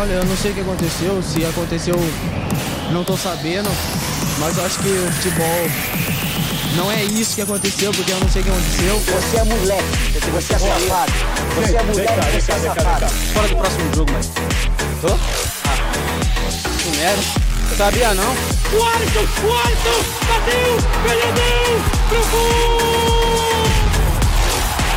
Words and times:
Olha, 0.00 0.12
eu 0.12 0.24
não 0.24 0.34
sei 0.34 0.50
o 0.52 0.54
que 0.54 0.60
aconteceu, 0.62 1.22
se 1.22 1.44
aconteceu, 1.44 1.94
não 2.90 3.04
tô 3.04 3.18
sabendo, 3.18 3.68
mas 4.38 4.56
eu 4.56 4.64
acho 4.64 4.78
que 4.78 4.88
o 4.88 5.12
futebol 5.12 5.70
não 6.74 6.90
é 6.90 7.04
isso 7.04 7.34
que 7.34 7.42
aconteceu, 7.42 7.92
porque 7.92 8.10
eu 8.10 8.18
não 8.18 8.26
sei 8.30 8.40
o 8.40 8.44
que 8.46 8.50
aconteceu. 8.50 8.98
Você 8.98 9.36
é 9.36 9.44
moleque, 9.44 9.84
você 10.32 10.54
é 10.54 10.58
safado. 10.58 11.12
Você 11.54 11.76
é 11.76 11.82
moleque, 11.82 12.40
você 12.40 12.52
é 12.52 12.58
safado. 12.60 13.06
Fora 13.34 13.48
do 13.48 13.56
próximo 13.56 13.94
jogo, 13.94 14.10
mas. 14.12 14.30
Tô? 15.02 15.08
Ah, 15.68 15.76
que 16.82 16.96
merda. 16.96 17.22
Sabia 17.76 18.14
não? 18.14 18.24
O 18.24 18.82
Alisson, 18.82 19.20
o 19.20 19.52
Alisson, 19.52 20.00
bateu, 20.26 20.78
perdeu, 21.04 21.82
pro 22.08 22.20
gol! 22.30 23.64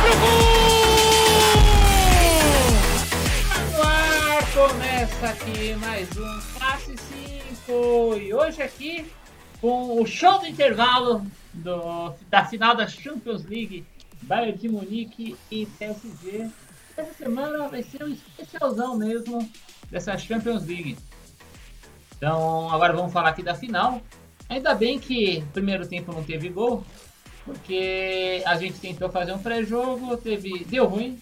Pro 0.00 0.16
gol! 0.18 0.63
Começa 4.54 5.30
aqui 5.30 5.74
mais 5.80 6.08
um 6.16 6.58
Passe 6.60 6.94
5 7.66 8.16
e 8.18 8.32
hoje 8.32 8.62
aqui 8.62 9.04
com 9.60 10.00
o 10.00 10.06
show 10.06 10.38
do 10.38 10.46
intervalo 10.46 11.26
do, 11.52 12.14
da 12.30 12.44
final 12.44 12.76
da 12.76 12.86
Champions 12.86 13.44
League 13.46 13.84
Bayern 14.22 14.56
de 14.56 14.68
Munique 14.68 15.36
e 15.50 15.66
PSG. 15.66 16.48
Essa 16.96 17.12
semana 17.14 17.66
vai 17.66 17.82
ser 17.82 18.04
um 18.04 18.06
especialzão 18.06 18.96
mesmo 18.96 19.50
dessa 19.90 20.16
Champions 20.16 20.64
League. 20.64 20.96
Então, 22.16 22.70
agora 22.70 22.92
vamos 22.92 23.12
falar 23.12 23.30
aqui 23.30 23.42
da 23.42 23.56
final. 23.56 24.00
Ainda 24.48 24.72
bem 24.72 25.00
que 25.00 25.44
primeiro 25.52 25.84
tempo 25.84 26.12
não 26.12 26.22
teve 26.22 26.48
gol, 26.48 26.84
porque 27.44 28.40
a 28.46 28.54
gente 28.54 28.78
tentou 28.78 29.08
fazer 29.10 29.32
um 29.32 29.38
pré-jogo, 29.38 30.16
teve 30.16 30.64
deu 30.64 30.86
ruim. 30.86 31.20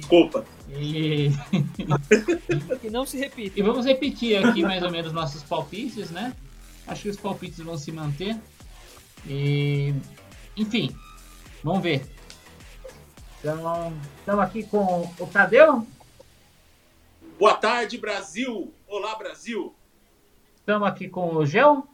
Desculpa. 0.00 0.44
E... 0.70 1.30
que 2.80 2.90
não 2.90 3.06
se 3.06 3.16
repita. 3.16 3.60
E 3.60 3.62
vamos 3.62 3.86
repetir 3.86 4.44
aqui 4.44 4.62
mais 4.62 4.82
ou 4.82 4.90
menos 4.90 5.12
nossos 5.12 5.42
palpites, 5.44 6.10
né? 6.10 6.34
Acho 6.86 7.02
que 7.02 7.08
os 7.10 7.16
palpites 7.16 7.60
vão 7.60 7.78
se 7.78 7.92
manter. 7.92 8.36
E 9.26 9.94
enfim, 10.56 10.94
vamos 11.62 11.82
ver. 11.82 12.04
Então, 13.38 13.96
estamos 14.18 14.44
aqui 14.44 14.64
com 14.64 15.02
o 15.18 15.26
Tadeu. 15.28 15.86
Boa 17.38 17.54
tarde, 17.54 17.96
Brasil! 17.96 18.72
Olá, 18.88 19.14
Brasil! 19.14 19.74
Estamos 20.56 20.88
aqui 20.88 21.08
com 21.08 21.36
o 21.36 21.46
Gel. 21.46 21.86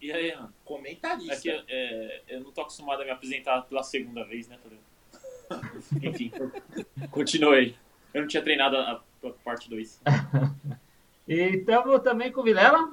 E 0.00 0.10
aí, 0.10 0.30
Ana? 0.30 0.54
Comentarista. 0.64 1.34
Aqui, 1.34 1.64
é, 1.68 2.22
eu 2.28 2.40
não 2.40 2.52
tô 2.52 2.62
acostumado 2.62 3.02
a 3.02 3.04
me 3.04 3.10
apresentar 3.10 3.62
pela 3.62 3.82
segunda 3.82 4.24
vez, 4.24 4.48
né, 4.48 4.58
Tadeu? 4.62 4.85
Enfim, 6.02 6.32
continuei. 7.10 7.76
Eu 8.12 8.22
não 8.22 8.28
tinha 8.28 8.42
treinado 8.42 8.76
a, 8.76 9.02
a 9.24 9.30
parte 9.44 9.68
2. 9.68 10.02
e 11.28 11.34
estamos 11.34 12.00
também 12.02 12.32
com 12.32 12.40
o 12.40 12.44
Vilela. 12.44 12.92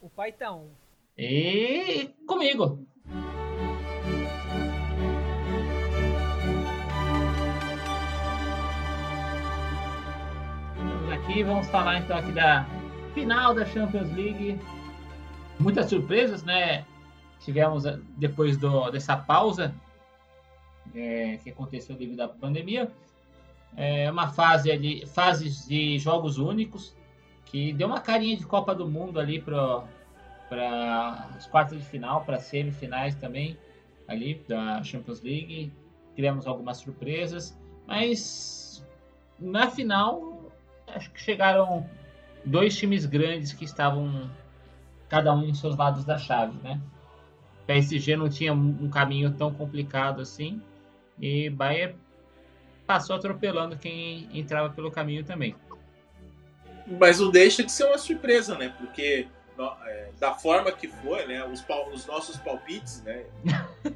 O 0.00 0.08
pai 0.08 0.34
um. 0.50 0.68
E 1.16 2.10
comigo. 2.26 2.84
Estamos 10.74 11.12
aqui, 11.12 11.42
vamos 11.42 11.68
falar 11.68 11.98
então 11.98 12.16
aqui 12.16 12.32
da 12.32 12.66
final 13.14 13.54
da 13.54 13.64
Champions 13.66 14.10
League. 14.12 14.58
Muitas 15.60 15.90
surpresas, 15.90 16.42
né? 16.42 16.84
Tivemos 17.40 17.84
eh, 17.84 17.98
depois 18.16 18.56
do, 18.56 18.90
dessa 18.90 19.16
pausa 19.16 19.74
é, 20.94 21.38
que 21.38 21.50
aconteceu 21.50 21.96
devido 21.96 22.20
à 22.20 22.28
pandemia. 22.28 22.90
É 23.76 24.10
uma 24.10 24.28
fase 24.28 24.70
ali, 24.70 25.06
fases 25.06 25.66
de 25.66 25.98
jogos 25.98 26.38
únicos 26.38 26.94
que 27.46 27.72
deu 27.72 27.86
uma 27.86 28.00
carinha 28.00 28.36
de 28.36 28.46
Copa 28.46 28.74
do 28.74 28.88
Mundo 28.88 29.18
ali 29.18 29.40
para 29.40 29.84
as 31.36 31.46
quartas 31.46 31.78
de 31.78 31.84
final, 31.84 32.24
para 32.24 32.38
semifinais 32.38 33.14
também 33.14 33.56
ali 34.06 34.42
da 34.46 34.82
Champions 34.82 35.22
League. 35.22 35.72
Tivemos 36.14 36.46
algumas 36.46 36.78
surpresas, 36.78 37.58
mas 37.86 38.86
na 39.38 39.70
final 39.70 40.52
acho 40.86 41.10
que 41.10 41.20
chegaram 41.20 41.88
dois 42.44 42.76
times 42.76 43.06
grandes 43.06 43.52
que 43.52 43.64
estavam 43.64 44.30
cada 45.08 45.34
um 45.34 45.44
em 45.44 45.54
seus 45.54 45.76
lados 45.76 46.04
da 46.04 46.18
chave, 46.18 46.58
né? 46.62 46.80
PSG 47.66 48.16
não 48.16 48.28
tinha 48.28 48.52
um 48.52 48.90
caminho 48.90 49.32
tão 49.32 49.52
complicado 49.54 50.20
assim 50.20 50.60
e 51.22 51.48
Bayern 51.48 51.96
passou 52.86 53.14
atropelando 53.16 53.78
quem 53.78 54.28
entrava 54.34 54.68
pelo 54.70 54.90
caminho 54.90 55.24
também. 55.24 55.54
Mas 56.86 57.20
não 57.20 57.30
deixa 57.30 57.62
de 57.62 57.70
ser 57.70 57.84
uma 57.84 57.96
surpresa, 57.96 58.58
né? 58.58 58.74
Porque 58.76 59.28
é, 59.86 60.10
da 60.18 60.34
forma 60.34 60.72
que 60.72 60.88
foi, 60.88 61.24
né? 61.26 61.44
Os, 61.44 61.64
os 61.92 62.06
nossos 62.06 62.36
palpites, 62.38 63.02
né? 63.04 63.24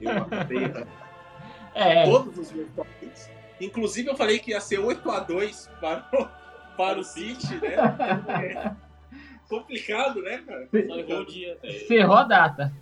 Eu 0.01 0.23
acabei 0.23 0.73
é. 1.75 2.05
todos 2.05 2.39
os 2.39 2.53
meus 2.53 2.71
palpites. 2.71 3.29
Inclusive 3.61 4.09
eu 4.09 4.17
falei 4.17 4.39
que 4.39 4.53
ia 4.53 4.61
ser 4.61 4.79
8 4.79 5.11
a 5.11 5.21
2 5.21 5.71
para 5.81 6.09
o, 6.13 6.77
para 6.77 7.01
o 7.01 7.05
City, 7.05 7.57
né? 7.57 7.75
É 7.75 8.87
complicado, 9.49 10.23
né, 10.23 10.39
cara? 10.47 10.69
Só 10.71 11.21
o 11.21 11.27
dia. 11.27 11.59
Ferrou 11.89 12.17
a 12.17 12.25
data. 12.25 12.73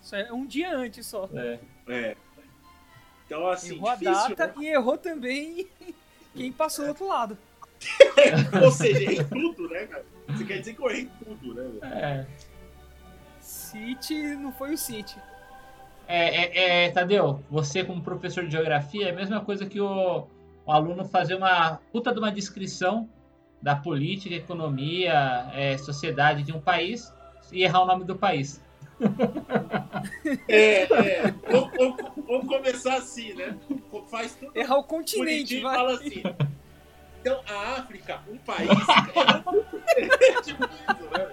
Isso 0.00 0.16
é 0.16 0.32
um 0.32 0.46
dia 0.46 0.74
antes 0.74 1.06
só. 1.06 1.28
É. 1.34 1.58
é. 1.88 2.16
Então, 3.28 3.46
assim, 3.46 3.74
errou 3.74 3.90
difícil, 3.90 4.14
a 4.14 4.28
data 4.28 4.46
né? 4.46 4.52
e 4.56 4.66
errou 4.68 4.96
também 4.96 5.68
quem 6.34 6.50
passou 6.50 6.86
do 6.86 6.88
outro 6.88 7.06
lado. 7.06 7.38
Ou 8.64 8.70
seja, 8.72 9.02
errei 9.02 9.22
tudo, 9.22 9.68
né, 9.68 9.84
cara? 9.84 10.04
Você 10.28 10.44
quer 10.44 10.58
dizer 10.60 10.74
que 10.74 10.82
eu 10.82 10.90
errei 10.90 11.10
tudo, 11.22 11.54
né? 11.54 11.70
É. 11.82 12.26
City 13.38 14.14
não 14.36 14.50
foi 14.50 14.72
o 14.72 14.78
City. 14.78 15.18
É, 16.06 16.84
é, 16.86 16.86
é, 16.86 16.90
Tadeu, 16.90 17.44
você 17.50 17.84
como 17.84 18.00
professor 18.00 18.42
de 18.46 18.52
geografia 18.52 19.08
é 19.08 19.10
a 19.10 19.14
mesma 19.14 19.42
coisa 19.42 19.66
que 19.66 19.78
o, 19.78 20.26
o 20.64 20.72
aluno 20.72 21.04
fazer 21.04 21.34
uma 21.34 21.80
puta 21.92 22.14
de 22.14 22.18
uma 22.18 22.32
descrição 22.32 23.06
da 23.60 23.76
política, 23.76 24.34
economia, 24.34 25.50
é, 25.52 25.76
sociedade 25.76 26.42
de 26.42 26.52
um 26.52 26.60
país 26.60 27.12
e 27.52 27.62
errar 27.62 27.82
o 27.82 27.86
nome 27.86 28.04
do 28.04 28.16
país. 28.16 28.62
É, 30.48 30.82
é. 30.82 31.22
Vamos, 31.50 31.70
vamos, 31.76 31.96
vamos 32.26 32.46
começar 32.46 32.96
assim, 32.96 33.32
né? 33.34 33.56
Faz 34.10 34.34
tudo. 34.34 34.52
Errar 34.56 34.78
o 34.78 34.84
continente, 34.84 35.60
vai. 35.60 35.76
fala 35.76 35.94
assim. 35.94 36.22
Então, 37.20 37.40
a 37.48 37.80
África, 37.80 38.20
um 38.28 38.38
país. 38.38 38.68
é 39.96 40.42
tipo 40.42 40.64
isso, 40.64 41.10
né? 41.12 41.28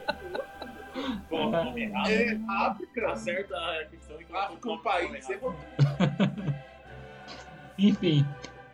Bom, 1.30 1.52
nome 1.52 1.84
errado. 1.84 2.10
É, 2.10 2.40
África. 2.50 3.12
Acerta 3.12 3.56
a 3.56 3.86
questão 3.86 4.18
e 4.20 4.26
África, 4.36 4.72
um 4.72 4.78
país. 4.80 5.30
É 5.30 5.40
Enfim. 7.78 8.26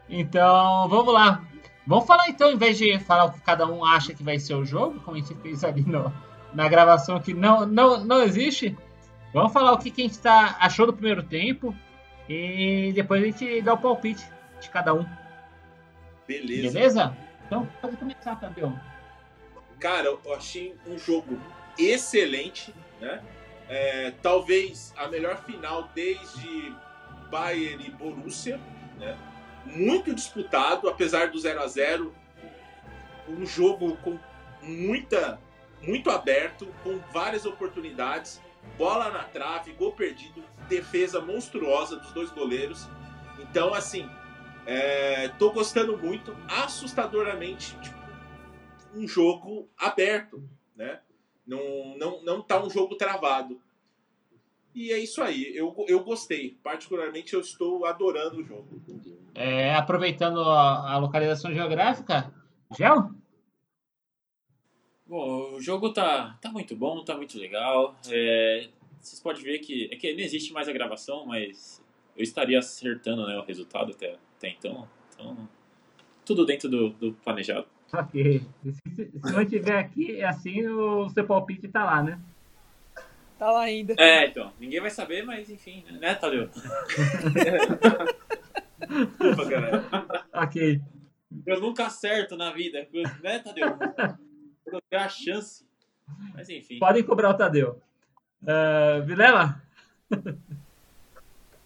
Então, 0.10 0.88
vamos 0.90 1.14
lá. 1.14 1.44
Vamos 1.86 2.06
falar 2.06 2.30
então, 2.30 2.52
em 2.52 2.58
vez 2.58 2.78
de 2.78 3.00
falar 3.00 3.26
o 3.26 3.34
que 3.34 3.42
cada 3.42 3.66
um 3.66 3.84
acha 3.84 4.14
que 4.14 4.24
vai 4.24 4.38
ser 4.40 4.54
o 4.54 4.64
jogo, 4.64 5.00
como 5.02 5.18
a 5.18 5.20
gente 5.20 5.34
fez 5.36 5.64
ali 5.64 5.82
no, 5.82 6.14
na 6.54 6.68
gravação 6.68 7.20
que 7.20 7.34
não, 7.34 7.66
não, 7.66 8.04
não 8.04 8.24
existe, 8.24 8.78
vamos 9.34 9.54
falar 9.54 9.74
o 9.74 9.78
que, 9.78 9.92
que 9.92 10.02
a 10.02 10.06
gente 10.06 10.20
tá, 10.20 10.58
achou 10.60 10.86
do 10.86 10.94
primeiro 10.94 11.24
tempo 11.24 11.76
e 12.28 12.92
depois 12.94 13.22
a 13.22 13.26
gente 13.26 13.62
dá 13.62 13.74
o 13.74 13.78
palpite 13.78 14.26
de 14.60 14.70
cada 14.70 14.94
um. 14.94 15.06
Beleza. 16.28 16.74
Beleza? 16.74 17.18
Então 17.46 17.68
pode 17.82 17.98
começar, 17.98 18.36
Tadeu. 18.36 18.74
Cara, 19.80 20.08
eu 20.08 20.36
achei 20.36 20.76
um 20.88 20.98
jogo 20.98 21.38
excelente, 21.78 22.74
né? 23.00 23.22
É, 23.68 24.12
talvez 24.22 24.94
a 24.98 25.08
melhor 25.08 25.44
final 25.44 25.90
desde 25.96 26.74
Bayern 27.30 27.86
e 27.88 27.92
Borussia, 27.92 28.60
né? 28.98 29.18
Muito 29.66 30.14
disputado, 30.14 30.88
apesar 30.90 31.30
do 31.30 31.40
0 31.40 31.62
a 31.62 31.68
0 31.68 32.14
Um 33.28 33.46
jogo 33.46 33.98
com 33.98 34.20
muita, 34.62 35.40
muito 35.82 36.10
aberto, 36.10 36.68
com 36.84 37.00
várias 37.12 37.46
oportunidades, 37.46 38.42
bola 38.78 39.10
na 39.10 39.24
trave, 39.24 39.74
gol 39.74 39.92
perdido, 39.94 40.44
defesa 40.68 41.20
monstruosa 41.20 41.98
dos 41.98 42.12
dois 42.12 42.30
goleiros. 42.32 42.88
Então, 43.40 43.74
assim, 43.74 44.10
é, 44.66 45.28
tô 45.40 45.52
gostando 45.52 45.98
muito, 45.98 46.36
assustadoramente, 46.48 47.76
tipo, 47.80 48.00
um 48.96 49.08
jogo 49.08 49.68
aberto, 49.78 50.44
né? 50.76 51.00
Não, 51.46 51.98
não, 51.98 52.24
não 52.24 52.42
tá 52.42 52.62
um 52.64 52.70
jogo 52.70 52.96
travado. 52.96 53.60
E 54.74 54.92
é 54.92 55.00
isso 55.00 55.22
aí, 55.22 55.52
eu, 55.56 55.76
eu 55.88 56.04
gostei. 56.04 56.58
Particularmente, 56.64 57.34
eu 57.34 57.42
estou 57.42 57.86
adorando 57.86 58.38
o 58.38 58.44
jogo. 58.44 58.82
É, 59.36 59.74
aproveitando 59.76 60.42
a, 60.42 60.94
a, 60.94 60.98
localização 60.98 61.54
geográfica, 61.54 62.34
Gel? 62.78 63.12
Bom, 65.12 65.56
o 65.56 65.62
jogo 65.62 65.92
tá, 65.92 66.38
tá 66.42 66.50
muito 66.50 66.74
bom, 66.74 67.04
tá 67.04 67.18
muito 67.18 67.38
legal. 67.38 67.98
É, 68.10 68.70
vocês 68.98 69.20
podem 69.20 69.44
ver 69.44 69.60
que, 69.60 69.90
é 69.92 69.98
que 69.98 70.14
não 70.14 70.22
existe 70.22 70.54
mais 70.54 70.70
a 70.70 70.72
gravação, 70.72 71.26
mas 71.26 71.84
eu 72.16 72.24
estaria 72.24 72.58
acertando 72.58 73.28
né, 73.28 73.38
o 73.38 73.44
resultado 73.44 73.92
até, 73.92 74.16
até 74.38 74.48
então. 74.48 74.88
Então, 75.14 75.50
tudo 76.26 76.46
dentro 76.46 76.70
do, 76.70 76.92
do 76.92 77.12
planejado. 77.12 77.68
Ok. 77.94 78.42
Se, 78.96 79.12
não 79.34 79.46
tiver 79.46 79.80
aqui, 79.80 80.16
é 80.22 80.24
assim, 80.24 80.66
o 80.66 81.10
seu 81.10 81.28
palpite 81.28 81.68
tá 81.68 81.84
lá, 81.84 82.02
né? 82.02 82.18
Tá 83.38 83.52
lá 83.52 83.64
ainda. 83.64 83.94
É, 83.98 84.28
então. 84.28 84.54
Ninguém 84.62 84.80
vai 84.80 84.92
saber, 84.92 85.26
mas 85.26 85.50
enfim, 85.50 85.84
né, 85.92 86.00
né 86.00 86.16
Tadeu? 86.16 86.48
Desculpa, 89.20 89.50
cara. 89.50 89.84
Ok. 90.36 90.80
Eu 91.46 91.60
nunca 91.60 91.88
acerto 91.88 92.38
na 92.38 92.54
vida, 92.54 92.88
né, 93.22 93.40
Tadeu? 93.40 93.78
Quando 94.64 94.76
eu 94.76 94.82
tenho 94.90 95.02
a 95.02 95.10
chance. 95.10 95.66
Mas 96.34 96.50
enfim. 96.50 96.80
Podem 96.80 97.04
cobrar 97.04 97.30
o 97.30 97.34
Tadeu. 97.34 97.82
Uh, 98.42 99.04
Vilela? 99.06 99.62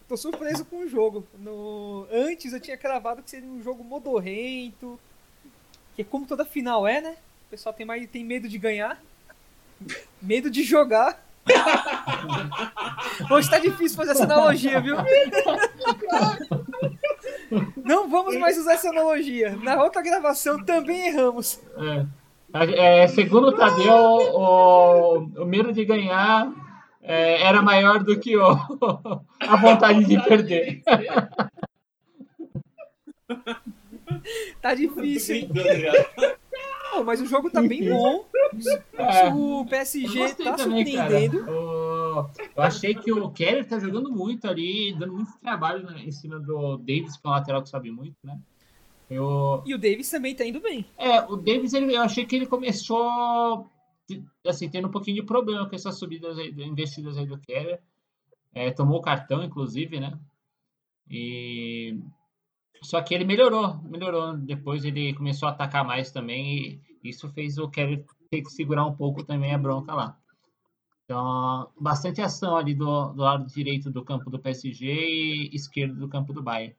Tô 0.07 0.15
surpreso 0.15 0.63
com 0.65 0.81
o 0.83 0.87
jogo. 0.87 1.25
No... 1.39 2.07
Antes 2.11 2.53
eu 2.53 2.59
tinha 2.59 2.77
cravado 2.77 3.23
que 3.23 3.29
seria 3.29 3.49
um 3.49 3.63
jogo 3.63 3.83
modorrento. 3.83 4.99
Que 5.95 6.03
é 6.03 6.05
como 6.05 6.27
toda 6.27 6.45
final 6.45 6.85
é, 6.85 7.01
né? 7.01 7.17
O 7.47 7.49
pessoal 7.49 7.73
tem, 7.73 7.85
mais, 7.85 8.07
tem 8.09 8.23
medo 8.23 8.47
de 8.47 8.57
ganhar. 8.57 9.01
Medo 10.21 10.49
de 10.49 10.63
jogar. 10.63 11.23
Hoje 13.31 13.49
tá 13.49 13.59
difícil 13.59 13.97
fazer 13.97 14.11
essa 14.11 14.23
analogia, 14.25 14.79
viu? 14.81 14.95
Não 17.83 18.09
vamos 18.09 18.35
mais 18.37 18.57
usar 18.57 18.73
essa 18.73 18.89
analogia. 18.89 19.55
Na 19.57 19.81
outra 19.83 20.01
gravação 20.01 20.63
também 20.63 21.07
erramos. 21.07 21.59
É. 21.77 22.05
É, 22.77 23.07
segundo 23.07 23.47
o 23.49 23.51
Tadeu, 23.51 23.93
o, 23.93 25.17
o 25.41 25.45
medo 25.45 25.73
de 25.73 25.83
ganhar 25.83 26.49
é, 27.01 27.41
era 27.41 27.61
maior 27.61 28.01
do 28.03 28.17
que 28.19 28.37
o, 28.37 28.47
a 29.41 29.55
vontade 29.57 30.05
de 30.05 30.21
perder. 30.23 30.81
tá 34.61 34.73
difícil. 34.73 35.49
Pô, 36.93 37.03
mas 37.03 37.19
o 37.19 37.25
jogo 37.25 37.49
tá 37.49 37.61
bem 37.61 37.89
bom. 37.89 38.25
É. 38.97 39.27
O 39.33 39.65
PSG 39.65 40.35
tá 40.35 40.57
surpreendendo. 40.57 41.45
O- 41.49 42.29
Eu 42.55 42.63
achei 42.63 42.95
que 42.95 43.11
o 43.11 43.29
Keller 43.31 43.67
tá 43.67 43.77
jogando 43.79 44.09
muito 44.09 44.47
ali, 44.47 44.95
dando 44.97 45.11
muito 45.13 45.37
trabalho 45.41 45.83
né, 45.85 46.01
em 46.05 46.11
cima 46.11 46.39
do 46.39 46.77
Davis, 46.77 47.17
que 47.17 47.27
é 47.27 47.29
um 47.29 47.33
lateral 47.33 47.61
que 47.61 47.67
sabe 47.69 47.91
muito, 47.91 48.15
né? 48.23 48.39
Eu, 49.09 49.61
E 49.65 49.73
o 49.73 49.77
Davis 49.77 50.09
também 50.09 50.35
tá 50.35 50.45
indo 50.45 50.59
bem. 50.59 50.85
é, 50.97 51.21
o 51.21 51.35
Davis, 51.35 51.73
ele, 51.73 51.95
eu 51.95 52.01
achei 52.01 52.25
que 52.25 52.35
ele 52.35 52.47
começou 52.47 53.69
assim, 54.45 54.69
tendo 54.69 54.87
um 54.87 54.91
pouquinho 54.91 55.17
de 55.17 55.23
problema 55.23 55.67
com 55.67 55.75
essas 55.75 55.97
subidas 55.97 56.37
aí, 56.37 56.53
investidas 56.57 57.17
aí 57.17 57.25
do 57.25 57.39
Keller. 57.39 57.81
É, 58.53 58.71
tomou 58.71 58.99
o 58.99 59.01
cartão, 59.01 59.43
inclusive, 59.43 59.99
né? 59.99 60.17
E 61.09 61.99
só 62.81 63.01
que 63.01 63.13
ele 63.13 63.25
melhorou, 63.25 63.77
melhorou. 63.83 64.37
Depois 64.37 64.85
ele 64.85 65.13
começou 65.13 65.47
a 65.47 65.51
atacar 65.51 65.85
mais 65.85 66.11
também 66.11 66.81
e 67.03 67.09
isso 67.09 67.29
fez 67.29 67.57
o 67.57 67.69
Keller 67.69 68.05
ter 68.29 68.41
que 68.41 68.49
segurar 68.49 68.85
um 68.85 68.95
pouco 68.95 69.23
também 69.23 69.53
a 69.53 69.57
bronca 69.57 69.93
lá. 69.93 70.17
Então, 71.03 71.69
bastante 71.79 72.21
ação 72.21 72.55
ali 72.55 72.73
do, 72.73 73.13
do 73.13 73.21
lado 73.21 73.45
direito 73.45 73.91
do 73.91 74.03
campo 74.03 74.29
do 74.29 74.39
PSG 74.39 74.85
e 74.87 75.55
esquerdo 75.55 75.95
do 75.95 76.07
campo 76.07 76.33
do 76.33 76.41
Bayern. 76.41 76.75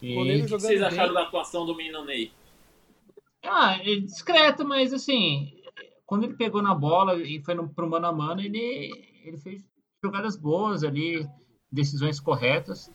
E- 0.00 0.16
O 0.16 0.24
que 0.44 0.48
vocês 0.48 0.78
bem. 0.80 0.88
acharam 0.88 1.12
da 1.14 1.22
atuação 1.22 1.66
do 1.66 1.74
menino 1.74 2.04
Ney? 2.04 2.30
Ah, 3.42 3.76
é 3.82 3.96
discreto, 3.96 4.64
mas 4.66 4.92
assim, 4.92 5.52
quando 6.06 6.24
ele 6.24 6.34
pegou 6.34 6.62
na 6.62 6.74
bola 6.74 7.16
e 7.16 7.40
foi 7.42 7.54
no, 7.54 7.68
pro 7.68 7.88
mano 7.88 8.06
a 8.06 8.12
mano, 8.12 8.40
ele, 8.40 8.92
ele 9.24 9.38
fez 9.38 9.64
jogadas 10.02 10.36
boas 10.36 10.84
ali, 10.84 11.26
decisões 11.70 12.20
corretas. 12.20 12.90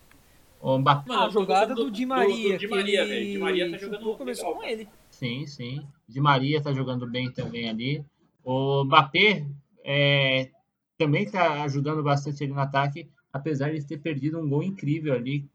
O 0.61 0.77
Mbappé, 0.77 1.09
Mano, 1.09 1.23
a 1.25 1.29
jogada 1.29 1.75
do- 1.75 1.85
do, 1.85 1.91
Di 1.91 2.03
do- 2.05 2.07
Maria. 2.07 2.53
do 2.53 2.59
Di 2.59 2.67
que 2.67 2.73
Maria, 2.73 3.01
ele 3.01 3.09
velho. 3.09 3.31
Di 3.31 3.38
Maria 3.38 3.71
tá 3.71 3.77
jogando 3.77 4.17
começou 4.17 4.45
legal, 4.47 4.61
com 4.61 4.67
ele. 4.67 4.88
sim, 5.09 5.45
sim. 5.45 5.85
Di 6.07 6.21
Maria 6.21 6.61
tá 6.61 6.71
jogando 6.71 7.05
bem 7.09 7.29
também 7.31 7.69
ali. 7.69 8.05
O 8.45 8.83
Mbappé 8.85 9.45
é, 9.83 10.50
também 10.97 11.29
tá 11.29 11.63
ajudando 11.63 12.01
bastante 12.01 12.44
ali 12.44 12.53
no 12.53 12.59
ataque, 12.61 13.09
apesar 13.33 13.73
de 13.73 13.85
ter 13.85 13.97
perdido 13.97 14.39
um 14.39 14.47
gol 14.47 14.63
incrível 14.63 15.13
ali. 15.13 15.45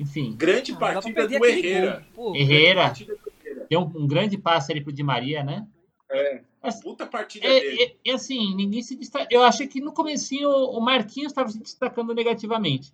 Enfim, 0.00 0.34
Grande 0.34 0.72
Ah, 0.72 0.76
pra 0.76 0.92
partida 0.94 1.28
do 1.28 1.44
Herrera. 1.46 2.06
gol. 2.14 2.34
Herrera. 2.34 2.92
deu 3.68 3.80
um, 3.80 4.02
um 4.02 4.06
grande 4.06 4.38
passe 4.38 4.72
ali 4.72 4.80
pro 4.82 4.90
Di 4.92 5.02
Maria, 5.02 5.44
né? 5.44 5.68
É. 6.10 6.42
Mas- 6.62 6.80
Puta 6.82 7.06
partida 7.06 7.46
É, 7.46 7.60
dele. 7.60 7.82
é, 8.04 8.10
é 8.10 8.14
assim, 8.14 8.54
ninguém 8.56 8.82
se 8.82 8.96
destaca. 8.96 9.28
Eu 9.30 9.42
achei 9.42 9.66
que 9.68 9.80
no 9.80 9.92
comecinho 9.92 10.48
o 10.50 10.80
Marquinhos 10.80 11.30
estava 11.32 11.50
se 11.50 11.58
destacando 11.60 12.14
negativamente. 12.14 12.92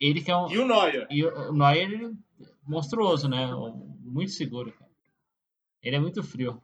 Ele 0.00 0.20
que 0.20 0.30
é 0.30 0.36
um. 0.36 0.50
E 0.50 0.58
o 0.58 0.66
Neuer? 0.66 1.06
E 1.10 1.24
o 1.24 1.52
Neuer, 1.52 1.90
ele 1.92 2.04
é 2.06 2.10
monstruoso, 2.66 3.28
né? 3.28 3.46
Muito 4.02 4.32
seguro, 4.32 4.72
cara. 4.72 4.90
Ele 5.82 5.96
é 5.96 6.00
muito 6.00 6.22
frio. 6.22 6.60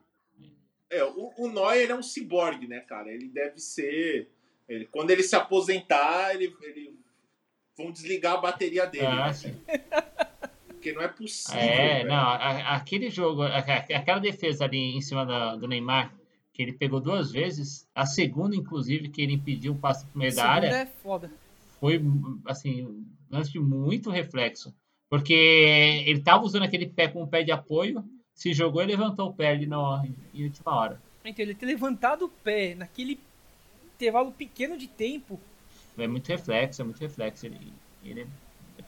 É, 0.91 1.05
o, 1.05 1.33
o 1.39 1.49
Neuer 1.49 1.91
é 1.91 1.95
um 1.95 2.03
ciborgue, 2.03 2.67
né, 2.67 2.81
cara? 2.81 3.11
Ele 3.13 3.29
deve 3.29 3.59
ser. 3.61 4.29
ele- 4.69 4.87
quando 4.87 5.11
ele 5.11 5.23
se 5.23 5.35
aposentar, 5.37 6.35
ele, 6.35 6.55
ele- 6.63 7.00
vão 7.83 7.91
desligar 7.93 8.35
a 8.35 8.41
bateria 8.41 8.87
dele. 8.87 9.07
Ah, 9.07 9.27
né? 9.27 9.33
sim. 9.33 9.57
Porque 10.67 10.93
não 10.93 11.03
é 11.03 11.09
possível. 11.09 11.61
É, 11.61 11.97
velho. 11.99 12.09
não, 12.09 12.17
a- 12.17 12.75
aquele 12.77 13.11
jogo, 13.11 13.43
aquela 13.43 14.19
defesa 14.19 14.65
ali 14.65 14.97
em 14.97 15.01
cima 15.01 15.27
do 15.57 15.69
Neymar, 15.69 16.15
que 16.53 16.63
ele 16.63 16.73
pegou 16.73 17.01
duas 17.01 17.31
vezes, 17.31 17.87
a 17.95 18.07
segunda, 18.07 18.57
inclusive, 18.57 19.09
que 19.09 19.21
ele 19.23 19.35
impediu 19.35 19.73
o 19.73 19.79
passe 19.79 20.07
pro 20.07 20.19
meio 20.19 20.31
da 20.35 20.37
segunda 20.43 20.55
área, 20.55 20.67
é 20.69 20.87
foda. 20.87 21.31
foi 21.79 22.01
assim, 22.47 22.85
um 22.87 23.05
lance 23.31 23.53
de 23.53 23.59
muito 23.61 24.11
reflexo. 24.11 24.75
Porque 25.09 25.35
ele 26.07 26.21
tava 26.21 26.45
usando 26.45 26.63
aquele 26.63 26.87
pé 26.87 27.09
como 27.09 27.27
pé 27.27 27.43
de 27.43 27.51
apoio, 27.51 28.05
se 28.33 28.53
jogou 28.55 28.83
e 28.83 28.87
levantou 28.87 29.29
o 29.29 29.35
pé 29.35 29.51
ali 29.51 29.67
no, 29.67 30.03
em 30.33 30.45
última 30.45 30.75
hora. 30.75 31.03
Então, 31.25 31.45
ele 31.45 31.55
ter 31.55 31.67
levantado 31.67 32.27
o 32.27 32.29
pé 32.29 32.75
naquele 32.75 33.21
intervalo 33.95 34.33
pequeno 34.33 34.79
de 34.79 34.87
tempo, 34.87 35.39
É 36.03 36.09
muito 36.09 36.29
reflexo, 36.29 36.81
é 36.83 36.85
muito 36.85 37.01
reflexo. 37.01 37.47
Ele, 37.47 37.73
ele 38.05 38.27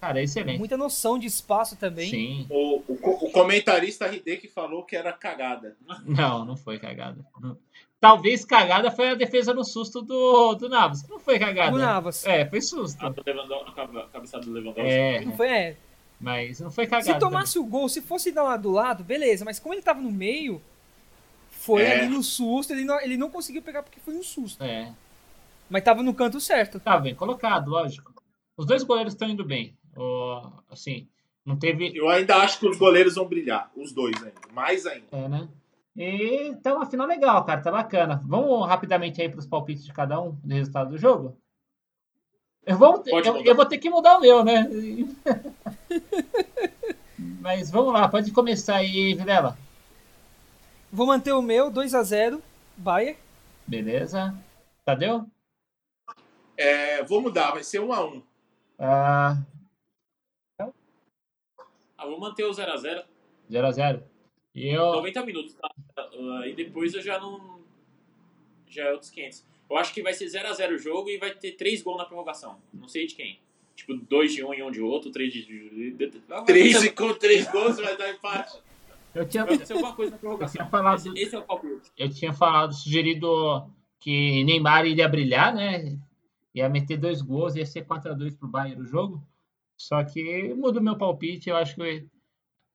cara, 0.00 0.20
é 0.20 0.24
excelente. 0.24 0.58
muita 0.58 0.76
noção 0.76 1.18
de 1.18 1.26
espaço 1.26 1.76
também. 1.76 2.08
Sim. 2.10 2.46
O, 2.50 2.82
o, 2.88 3.26
o 3.26 3.30
comentarista 3.30 4.12
Hideki 4.12 4.48
falou 4.48 4.82
que 4.84 4.96
era 4.96 5.12
cagada. 5.12 5.76
Não, 6.04 6.44
não 6.44 6.56
foi 6.56 6.78
cagada. 6.78 7.24
Não. 7.40 7.56
Talvez 8.00 8.44
cagada 8.44 8.90
foi 8.90 9.10
a 9.10 9.14
defesa 9.14 9.54
no 9.54 9.62
susto 9.64 10.02
do, 10.02 10.54
do 10.56 10.68
Navas. 10.68 11.06
Não 11.08 11.20
foi 11.20 11.38
cagada. 11.38 11.70
Do 11.70 11.78
Navas. 11.78 12.26
É, 12.26 12.44
foi 12.44 12.60
susto. 12.60 13.04
A, 13.06 13.10
do 13.10 13.20
a 13.20 13.72
cabe- 13.72 13.98
a 14.00 14.06
cabeçada 14.08 14.44
do 14.44 14.50
Lewandowski. 14.50 14.90
É, 14.90 15.20
Não 15.24 15.36
foi, 15.36 15.48
é. 15.48 15.76
mas 16.20 16.58
não 16.58 16.68
foi 16.70 16.86
cagada. 16.88 17.12
Se 17.12 17.18
tomasse 17.20 17.58
o 17.60 17.64
gol, 17.64 17.88
se 17.88 18.02
fosse 18.02 18.32
lá 18.32 18.56
do 18.56 18.72
lado, 18.72 19.04
beleza. 19.04 19.44
Mas 19.44 19.60
como 19.60 19.72
ele 19.72 19.82
tava 19.82 20.00
no 20.00 20.10
meio, 20.10 20.60
foi 21.48 21.82
É. 21.82 22.00
ali 22.00 22.08
no 22.08 22.24
susto. 22.24 22.72
Ele 22.72 22.84
não, 22.84 23.00
ele 23.00 23.16
não 23.16 23.30
conseguiu 23.30 23.62
pegar 23.62 23.84
porque 23.84 24.00
foi 24.00 24.14
um 24.16 24.22
susto. 24.24 24.58
também. 24.58 24.74
É, 24.74 24.92
Mas 25.72 25.82
tava 25.82 26.02
no 26.02 26.12
canto 26.12 26.38
certo. 26.38 26.78
tá 26.78 26.98
bem 26.98 27.14
colocado, 27.14 27.70
lógico. 27.70 28.12
Os 28.58 28.66
dois 28.66 28.82
goleiros 28.82 29.14
estão 29.14 29.26
indo 29.26 29.42
bem. 29.42 29.74
Assim, 30.70 31.08
não 31.46 31.56
teve. 31.56 31.96
Eu 31.96 32.10
ainda 32.10 32.36
acho 32.36 32.60
que 32.60 32.68
os 32.68 32.76
goleiros 32.76 33.14
vão 33.14 33.26
brilhar. 33.26 33.70
Os 33.74 33.90
dois 33.90 34.14
ainda. 34.22 34.38
Mais 34.52 34.84
ainda. 34.84 35.06
É, 35.10 35.28
né? 35.30 35.48
E 35.96 36.54
tá 36.62 36.74
uma 36.74 36.84
final 36.84 37.06
legal, 37.06 37.42
cara. 37.46 37.62
Tá 37.62 37.70
bacana. 37.70 38.22
Vamos 38.26 38.68
rapidamente 38.68 39.22
aí 39.22 39.30
pros 39.30 39.46
palpites 39.46 39.86
de 39.86 39.94
cada 39.94 40.20
um 40.20 40.32
do 40.44 40.54
resultado 40.54 40.90
do 40.90 40.98
jogo? 40.98 41.38
Eu 42.66 42.76
vou, 42.76 43.02
eu, 43.06 43.42
eu 43.42 43.54
vou 43.56 43.64
ter 43.64 43.78
que 43.78 43.88
mudar 43.88 44.18
o 44.18 44.20
meu, 44.20 44.44
né? 44.44 44.68
Mas 47.40 47.70
vamos 47.70 47.94
lá, 47.94 48.06
pode 48.08 48.30
começar 48.30 48.76
aí, 48.76 49.14
Vilela. 49.14 49.56
Vou 50.92 51.06
manter 51.06 51.32
o 51.32 51.40
meu, 51.40 51.70
2 51.70 51.94
a 51.94 52.02
0 52.02 52.42
Bayern. 52.76 53.16
Beleza. 53.66 54.34
Tadeu? 54.84 55.26
É, 56.56 57.02
vou 57.04 57.20
mudar, 57.20 57.52
vai 57.52 57.62
ser 57.64 57.80
um 57.80 57.92
a 57.92 58.04
um. 58.04 58.22
Ah, 58.78 59.36
Ah, 61.96 62.06
vou 62.06 62.18
manter 62.18 62.44
o 62.44 62.50
0x0. 62.50 63.04
0x0. 63.50 64.02
E 64.54 64.68
eu. 64.68 64.92
90 64.92 65.24
minutos, 65.24 65.54
tá? 65.54 65.68
Ah, 65.96 66.46
E 66.46 66.54
depois 66.54 66.94
eu 66.94 67.02
já 67.02 67.18
não. 67.18 67.60
Já 68.68 68.84
é 68.84 68.92
outros 68.92 69.10
500. 69.10 69.44
Eu 69.70 69.76
acho 69.76 69.94
que 69.94 70.02
vai 70.02 70.12
ser 70.12 70.26
0x0 70.26 70.74
o 70.74 70.78
jogo 70.78 71.08
e 71.10 71.18
vai 71.18 71.32
ter 71.34 71.52
3 71.52 71.82
gols 71.82 71.98
na 71.98 72.04
prorrogação. 72.04 72.58
Não 72.72 72.88
sei 72.88 73.06
de 73.06 73.14
quem. 73.14 73.38
Tipo, 73.76 73.94
2 73.94 74.34
de 74.34 74.44
um 74.44 74.52
e 74.52 74.62
um 74.62 74.70
de 74.70 74.80
outro, 74.82 75.10
3 75.10 75.32
de. 75.32 75.90
Vai 76.28 76.44
Três 76.44 76.74
acontecer- 76.76 76.86
e 76.86 76.90
com 76.92 77.14
três 77.14 77.50
gols 77.50 77.76
vai 77.78 77.96
dar 77.96 78.10
empate. 78.10 78.58
Eu 79.14 79.28
tinha, 79.28 79.44
vai 79.44 79.54
acontecer 79.54 79.72
alguma 79.74 79.94
coisa 79.94 80.10
na 80.10 80.16
eu 80.16 80.20
tinha 80.20 80.30
prorrogação. 80.30 80.68
falado. 80.70 80.98
Esse, 80.98 81.22
esse 81.22 81.34
é 81.34 81.38
o 81.38 81.42
palpite. 81.42 81.90
eu 81.96 82.10
tinha 82.10 82.32
falado, 82.32 82.74
sugerido 82.74 83.66
que 84.00 84.42
Neymar 84.44 84.86
iria 84.86 85.08
brilhar, 85.08 85.54
né? 85.54 85.98
Ia 86.54 86.68
meter 86.68 86.98
dois 86.98 87.22
gols, 87.22 87.54
ia 87.56 87.64
ser 87.64 87.86
4x2 87.86 88.36
pro 88.38 88.48
Bayern 88.48 88.82
o 88.82 88.86
jogo. 88.86 89.26
Só 89.76 90.02
que 90.04 90.52
muda 90.54 90.80
o 90.80 90.82
meu 90.82 90.96
palpite, 90.96 91.48
eu 91.48 91.56
acho 91.56 91.74
que 91.76 92.06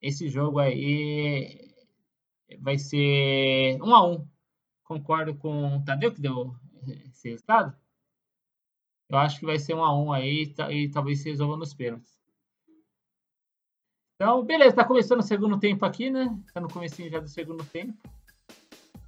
esse 0.02 0.28
jogo 0.28 0.58
aí 0.58 1.72
vai 2.60 2.76
ser 2.78 3.78
1x1. 3.80 4.26
Concordo 4.84 5.34
com 5.34 5.76
o 5.76 5.84
Tadeu 5.84 6.12
que 6.12 6.20
deu 6.20 6.54
esse 7.06 7.30
resultado. 7.30 7.76
Eu 9.08 9.16
acho 9.18 9.38
que 9.40 9.46
vai 9.46 9.58
ser 9.58 9.74
1x1 9.74 10.12
aí 10.14 10.46
ta- 10.54 10.72
e 10.72 10.90
talvez 10.90 11.20
se 11.20 11.30
resolva 11.30 11.56
nos 11.56 11.72
pênaltis. 11.72 12.18
Então, 14.16 14.42
beleza, 14.44 14.74
tá 14.74 14.84
começando 14.84 15.20
o 15.20 15.22
segundo 15.22 15.60
tempo 15.60 15.84
aqui, 15.84 16.10
né? 16.10 16.36
Tá 16.52 16.60
no 16.60 16.68
comecinho 16.68 17.08
já 17.08 17.20
do 17.20 17.28
segundo 17.28 17.64
tempo. 17.64 17.96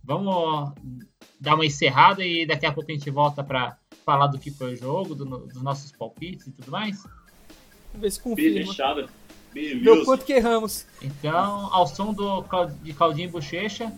Vamos 0.04 0.72
dar 1.40 1.54
uma 1.54 1.66
encerrada 1.66 2.24
e 2.24 2.46
daqui 2.46 2.64
a 2.64 2.72
pouco 2.72 2.90
a 2.90 2.94
gente 2.94 3.10
volta 3.10 3.42
para 3.42 3.79
falar 4.04 4.28
do 4.28 4.38
que 4.38 4.50
foi 4.50 4.74
o 4.74 4.76
jogo, 4.76 5.14
do, 5.14 5.24
dos 5.24 5.62
nossos 5.62 5.92
palpites 5.92 6.46
e 6.46 6.50
tudo 6.52 6.70
mais. 6.70 7.02
Vamos 7.92 8.02
ver 8.02 8.10
se 8.10 8.20
confirma. 8.20 8.74
Beleza. 9.52 10.04
quanto 10.04 10.24
que 10.24 10.32
erramos. 10.32 10.86
Então, 11.02 11.68
ao 11.72 11.86
som 11.86 12.12
do, 12.12 12.44
de 12.82 12.92
Claudinho 12.92 13.30
Bochecha, 13.30 13.92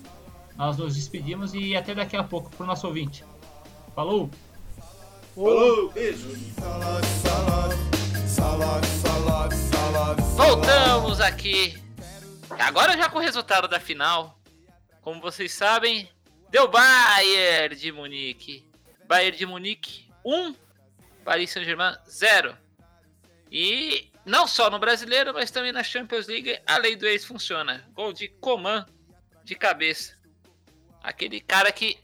nós 0.56 0.76
nos 0.76 0.94
despedimos 0.94 1.52
e 1.54 1.76
até 1.76 1.94
daqui 1.94 2.16
a 2.16 2.24
pouco 2.24 2.50
pro 2.50 2.66
nosso 2.66 2.86
ouvinte. 2.86 3.24
Falou! 3.94 4.30
Falou, 5.34 5.90
beijo. 5.90 6.28
Voltamos 10.36 11.20
aqui. 11.20 11.78
Agora 12.58 12.96
já 12.96 13.08
com 13.08 13.18
o 13.18 13.22
resultado 13.22 13.66
da 13.68 13.80
final. 13.80 14.38
Como 15.00 15.20
vocês 15.20 15.52
sabem, 15.52 16.08
deu 16.50 16.68
Bayern 16.68 17.74
de 17.74 17.90
Munique. 17.90 18.71
Bayern 19.12 19.36
de 19.36 19.44
Munique 19.44 20.06
1, 20.24 20.54
Paris 21.22 21.50
Saint-Germain 21.50 21.94
0. 22.08 22.56
E 23.50 24.10
não 24.24 24.48
só 24.48 24.70
no 24.70 24.78
Brasileiro, 24.78 25.34
mas 25.34 25.50
também 25.50 25.70
na 25.70 25.82
Champions 25.82 26.26
League, 26.26 26.58
a 26.66 26.78
lei 26.78 26.96
do 26.96 27.06
ex 27.06 27.22
funciona. 27.22 27.84
Gol 27.92 28.14
de 28.14 28.28
Coman 28.28 28.86
de 29.44 29.54
cabeça. 29.54 30.16
Aquele 31.02 31.42
cara 31.42 31.70
que 31.70 31.98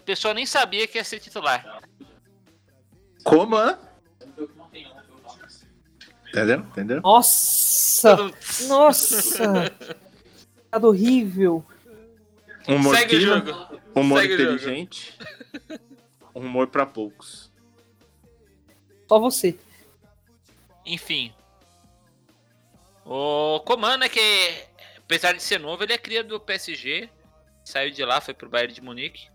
a 0.00 0.04
pessoa 0.04 0.32
nem 0.32 0.46
sabia 0.46 0.86
que 0.86 0.96
ia 0.96 1.04
ser 1.04 1.20
titular. 1.20 1.82
Como, 3.22 3.56
hã? 3.56 3.78
Entendeu? 6.28 6.60
Entendeu? 6.60 7.00
Nossa! 7.02 8.16
Nossa! 8.68 9.70
Tá 10.70 10.80
horrível. 10.88 11.64
Humor 12.66 12.96
Segue 12.96 13.20
jogo. 13.20 13.80
humor 13.94 14.20
Segue 14.22 14.42
o 14.42 15.84
inteligente, 16.34 16.48
humor 16.48 16.66
pra 16.68 16.86
poucos. 16.86 17.52
Só 19.08 19.18
você. 19.18 19.58
Enfim. 20.86 21.32
O 23.04 23.60
Coman, 23.60 23.98
né, 23.98 24.08
que 24.08 24.20
apesar 24.98 25.32
de 25.32 25.42
ser 25.42 25.60
novo, 25.60 25.82
ele 25.82 25.92
é 25.92 25.98
cria 25.98 26.24
do 26.24 26.40
PSG. 26.40 27.08
Saiu 27.64 27.90
de 27.90 28.04
lá, 28.04 28.20
foi 28.20 28.34
pro 28.34 28.48
Bayern 28.48 28.72
de 28.74 28.80
Munique. 28.80 29.28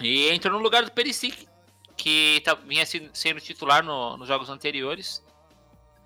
E 0.00 0.28
entrou 0.30 0.56
no 0.56 0.62
lugar 0.62 0.84
do 0.84 0.90
Perisic, 0.92 1.46
que 1.96 2.40
tá- 2.44 2.54
vinha 2.54 2.84
se- 2.86 3.10
sendo 3.12 3.40
titular 3.40 3.82
no- 3.84 4.16
nos 4.16 4.28
jogos 4.28 4.48
anteriores. 4.48 5.22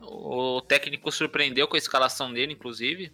O 0.01 0.61
técnico 0.61 1.11
surpreendeu 1.11 1.67
com 1.69 1.77
a 1.77 1.79
escalação 1.79 2.33
dele, 2.33 2.53
inclusive. 2.53 3.13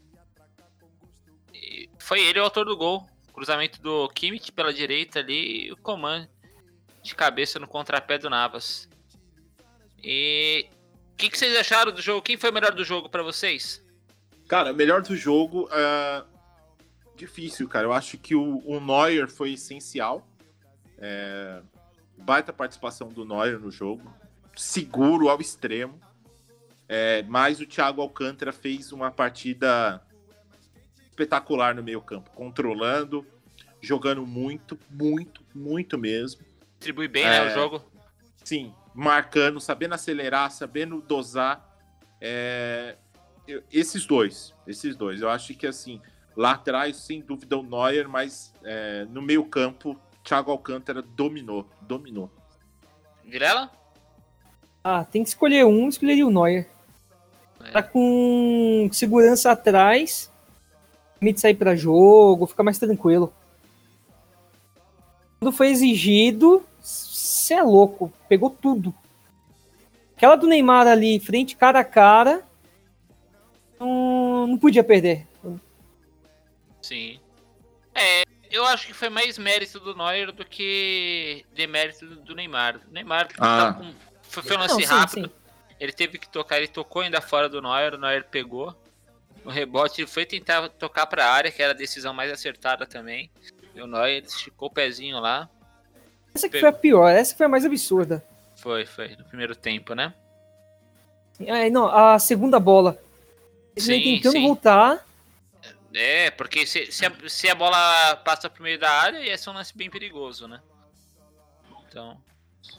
E 1.55 1.89
foi 1.99 2.21
ele 2.23 2.41
o 2.41 2.45
autor 2.45 2.65
do 2.67 2.77
gol. 2.77 3.07
Cruzamento 3.33 3.81
do 3.81 4.09
Kimmich 4.11 4.53
pela 4.53 4.73
direita 4.75 5.21
ali 5.21 5.67
e 5.67 5.73
o 5.73 5.77
Coman 5.77 6.29
de 7.03 7.15
cabeça 7.15 7.59
no 7.59 7.67
contrapé 7.67 8.19
do 8.19 8.31
Navas. 8.31 8.89
E 10.03 10.67
o 11.13 11.17
que, 11.17 11.31
que 11.31 11.39
vocês 11.39 11.57
acharam 11.57 11.93
do 11.93 12.01
jogo? 12.01 12.23
Quem 12.23 12.37
foi 12.37 12.51
o 12.51 12.53
melhor 12.53 12.73
do 12.73 12.85
jogo 12.85 13.09
pra 13.09 13.23
vocês? 13.23 13.85
Cara, 14.49 14.73
melhor 14.73 15.03
do 15.03 15.17
jogo, 15.17 15.69
é... 15.73 16.25
difícil, 17.17 17.69
cara. 17.69 17.87
Eu 17.87 17.93
acho 17.93 18.19
que 18.19 18.35
o, 18.35 18.59
o 18.67 18.81
Neuer 18.81 19.29
foi 19.29 19.53
essencial. 19.53 20.27
É... 20.99 21.61
Baita 22.19 22.53
participação 22.53 23.09
do 23.09 23.25
Neuer 23.25 23.59
no 23.59 23.71
jogo. 23.71 24.15
Seguro 24.57 25.29
ao 25.29 25.41
extremo. 25.41 26.01
É, 26.89 27.23
mas 27.23 27.59
o 27.59 27.67
Thiago 27.67 28.03
Alcântara 28.03 28.53
fez 28.53 28.93
uma 28.93 29.11
partida 29.11 30.03
espetacular 31.09 31.75
no 31.75 31.83
meio 31.83 32.03
campo. 32.03 32.31
Controlando, 32.33 33.27
jogando 33.81 34.27
muito, 34.27 34.79
muito, 34.91 35.43
muito 35.55 35.97
mesmo. 35.97 36.45
Distribui 36.83 37.07
bem, 37.07 37.25
né, 37.25 37.41
o 37.43 37.45
É. 37.45 37.55
jogo. 37.55 37.81
Sim, 38.43 38.75
marcando, 38.93 39.61
sabendo 39.61 39.95
acelerar, 39.95 40.51
sabendo 40.51 41.01
dosar. 41.01 41.65
É, 42.21 42.97
eu- 43.47 43.63
esses 43.73 44.05
dois, 44.05 44.53
esses 44.67 44.97
dois. 44.97 45.21
Eu 45.21 45.31
acho 45.31 45.55
que 45.55 45.65
assim, 45.65 46.01
lá 46.37 46.53
atrás, 46.53 46.97
sem 46.97 47.21
dúvida, 47.21 47.57
o 47.57 47.63
Neuer, 47.63 48.09
mas 48.09 48.53
é, 48.65 49.05
no 49.11 49.23
meio 49.23 49.45
campo, 49.45 49.97
Thiago 50.25 50.51
Alcântara 50.51 51.01
dominou, 51.03 51.69
dominou. 51.83 52.29
Vilela? 53.25 53.71
Ah, 54.83 55.05
tem 55.05 55.23
que 55.23 55.29
escolher 55.29 55.65
um, 55.65 55.89
escolheria 55.89 56.27
o 56.27 56.31
Neuer. 56.31 56.69
É. 57.65 57.71
Tá 57.71 57.81
com 57.81 58.89
segurança 58.93 59.53
atrás. 59.53 60.33
Permite 61.21 61.41
sair 61.41 61.55
pra 61.55 61.77
jogo, 61.77 62.49
fica 62.49 62.65
mais 62.65 62.77
tranquilo. 62.81 63.33
Quando 65.39 65.53
foi 65.53 65.69
exigido, 65.69 66.65
você 67.43 67.55
é 67.55 67.63
louco, 67.63 68.13
pegou 68.29 68.51
tudo. 68.51 68.95
Aquela 70.17 70.37
do 70.37 70.47
Neymar 70.47 70.87
ali, 70.87 71.19
frente 71.19 71.57
cara 71.57 71.81
a 71.81 71.85
cara, 71.85 72.47
não, 73.79 74.47
não 74.47 74.59
podia 74.59 74.85
perder. 74.85 75.27
Sim. 76.81 77.19
É, 77.95 78.23
eu 78.51 78.65
acho 78.67 78.87
que 78.87 78.95
foi 78.95 79.09
mais 79.09 79.39
mérito 79.39 79.79
do 79.81 79.95
Neuer 79.97 80.33
do 80.33 80.45
que 80.45 81.45
demérito 81.55 82.07
do- 82.07 82.35
Neymar. 82.35 82.81
O 82.89 82.93
Neymar 82.93 83.29
Ah. 83.39 83.73
tá 83.73 83.73
com- 83.75 83.95
foi, 84.23 84.43
foi 84.43 84.57
um 84.57 84.61
lance 84.61 84.75
Não, 84.75 84.81
sim, 84.81 84.87
rápido. 84.87 85.27
sim. 85.29 85.35
Ele 85.81 85.93
teve 85.93 86.19
que 86.19 86.29
tocar, 86.29 86.59
ele 86.59 86.69
tocou 86.69 87.03
ainda 87.03 87.21
fora 87.21 87.49
do 87.49 87.61
Neuer, 87.61 87.95
o 87.95 87.99
Neuer 87.99 88.25
pegou. 88.29 88.75
No 89.45 89.51
rebote 89.51 90.01
ele 90.01 90.09
foi 90.09 90.25
tentar 90.25 90.69
tocar 90.69 91.07
pra 91.07 91.29
área, 91.29 91.51
que 91.51 91.61
era 91.61 91.73
a 91.73 91.77
decisão 91.77 92.15
mais 92.15 92.31
acertada 92.31 92.87
também. 92.87 93.29
E 93.75 93.81
o 93.83 93.87
Neuer 93.87 94.23
esticou 94.25 94.69
o 94.69 94.73
pezinho 94.73 95.19
lá. 95.19 95.49
Essa 96.35 96.49
que 96.49 96.61
foi 96.61 96.69
a 96.69 96.73
pior, 96.73 97.09
essa 97.09 97.33
que 97.33 97.39
foi 97.39 97.47
a 97.47 97.49
mais 97.49 97.65
absurda. 97.65 98.25
Foi, 98.57 98.87
foi, 98.87 99.17
no 99.17 99.25
primeiro 99.25 99.55
tempo, 99.55 99.95
né? 99.95 100.15
É, 101.41 101.69
não, 101.69 101.87
a 101.87 102.19
segunda 102.19 102.59
bola. 102.61 102.99
Ele 103.77 103.85
Sim, 103.85 104.03
tentando 104.03 104.33
sim. 104.33 104.43
voltar. 104.47 105.05
É, 105.95 106.31
porque 106.31 106.67
se, 106.67 106.91
se, 106.91 107.05
a, 107.05 107.13
se 107.29 107.49
a 107.49 107.55
bola 107.55 108.17
passa 108.17 108.49
pro 108.49 108.63
meio 108.63 108.79
da 108.79 108.91
área, 108.91 109.19
ia 109.19 109.37
ser 109.37 109.51
um 109.51 109.55
lance 109.55 109.77
bem 109.77 109.91
perigoso, 109.91 110.47
né? 110.47 110.61
Então. 111.87 112.19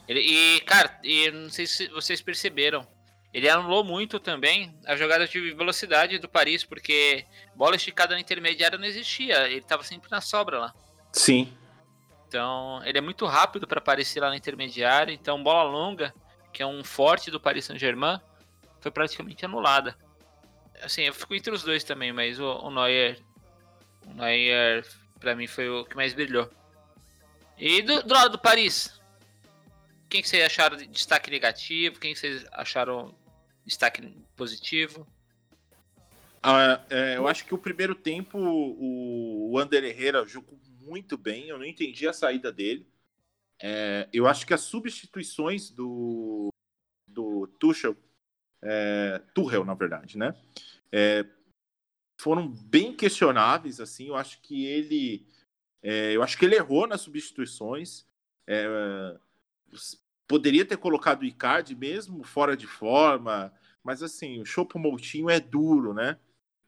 Ele, 0.08 0.20
e, 0.20 0.62
cara, 0.62 1.00
e 1.04 1.30
não 1.32 1.50
sei 1.50 1.68
se 1.68 1.88
vocês 1.90 2.22
perceberam. 2.22 2.88
Ele 3.34 3.50
anulou 3.50 3.84
muito 3.84 4.20
também 4.20 4.76
a 4.86 4.96
jogada 4.96 5.28
de 5.28 5.54
velocidade 5.54 6.20
do 6.20 6.30
Paris, 6.30 6.64
porque 6.64 7.26
bola 7.56 7.76
esticada 7.76 8.14
na 8.14 8.22
intermediária 8.22 8.78
não 8.78 8.86
existia. 8.86 9.50
Ele 9.50 9.62
tava 9.62 9.84
sempre 9.84 10.10
na 10.12 10.22
sobra 10.22 10.60
lá. 10.60 10.74
Sim. 11.12 11.52
Então, 12.34 12.82
ele 12.84 12.98
é 12.98 13.02
muito 13.02 13.28
rápido 13.28 13.68
para 13.68 13.78
aparecer 13.78 14.20
lá 14.20 14.30
na 14.30 14.36
intermediária. 14.36 15.14
Então, 15.14 15.44
bola 15.44 15.70
longa, 15.70 16.12
que 16.52 16.64
é 16.64 16.66
um 16.66 16.84
forte 16.84 17.30
do 17.30 17.40
Paris 17.40 17.66
Saint-Germain, 17.66 18.20
foi 18.82 18.90
praticamente 18.90 19.46
anulada. 19.46 19.96
Assim, 20.82 21.04
eu 21.04 21.14
fico 21.14 21.36
entre 21.36 21.54
os 21.54 21.62
dois 21.62 21.84
também, 21.84 22.12
mas 22.12 22.40
o, 22.40 22.46
o 22.46 22.72
Neuer, 22.72 23.20
o 24.08 24.14
Neuer, 24.16 24.84
para 25.20 25.36
mim, 25.36 25.46
foi 25.46 25.70
o 25.70 25.86
que 25.86 25.96
mais 25.96 26.16
brilhou. 26.16 26.50
E 27.56 27.84
do, 27.84 28.02
do 28.02 28.12
lado 28.12 28.32
do 28.32 28.40
Paris, 28.40 29.00
quem 30.10 30.24
que 30.24 30.28
vocês 30.28 30.44
acharam 30.44 30.76
de 30.76 30.88
destaque 30.88 31.30
negativo? 31.30 32.00
Quem 32.00 32.16
que 32.16 32.20
vocês 32.20 32.48
acharam 32.52 33.14
destaque 33.64 34.12
positivo? 34.36 35.06
Ah, 36.42 36.82
é, 36.90 37.16
eu 37.16 37.28
acho 37.28 37.46
que 37.46 37.54
o 37.54 37.60
primeiro 37.60 37.94
tempo 37.94 38.40
o, 38.40 39.52
o 39.52 39.60
Ander 39.60 39.84
Herrera 39.84 40.26
jogou 40.26 40.58
muito 40.94 41.18
bem. 41.18 41.48
Eu 41.48 41.58
não 41.58 41.66
entendi 41.66 42.08
a 42.08 42.14
saída 42.14 42.52
dele. 42.52 42.86
É, 43.60 44.08
eu 44.14 44.28
acho 44.28 44.46
que 44.46 44.54
as 44.54 44.62
substituições 44.62 45.72
do, 45.72 46.50
do 47.08 47.48
Tuchel, 47.60 47.98
é, 48.62 49.20
Tuchel, 49.34 49.66
na 49.66 49.74
verdade, 49.74 50.20
né? 50.20 50.36
É, 50.92 51.26
foram 52.22 52.48
bem 52.48 52.96
questionáveis. 52.96 53.80
Assim, 53.80 54.10
eu 54.10 54.16
acho 54.16 54.40
que 54.42 54.68
ele, 54.68 55.26
é, 55.82 56.16
eu 56.16 56.22
acho 56.22 56.38
que 56.38 56.46
ele 56.46 56.56
errou 56.56 56.86
nas 56.86 57.02
substituições. 57.02 58.06
É, 58.46 59.18
poderia 60.28 60.64
ter 60.64 60.78
colocado 60.78 61.24
o 61.24 61.26
Icardi 61.26 61.76
mesmo 61.76 62.24
fora 62.24 62.56
de 62.56 62.68
forma. 62.68 63.52
Mas 63.84 64.04
assim, 64.04 64.40
o 64.40 64.46
Chopo 64.46 64.78
Moutinho 64.78 65.28
é 65.28 65.40
duro, 65.40 65.92
né? 65.92 66.20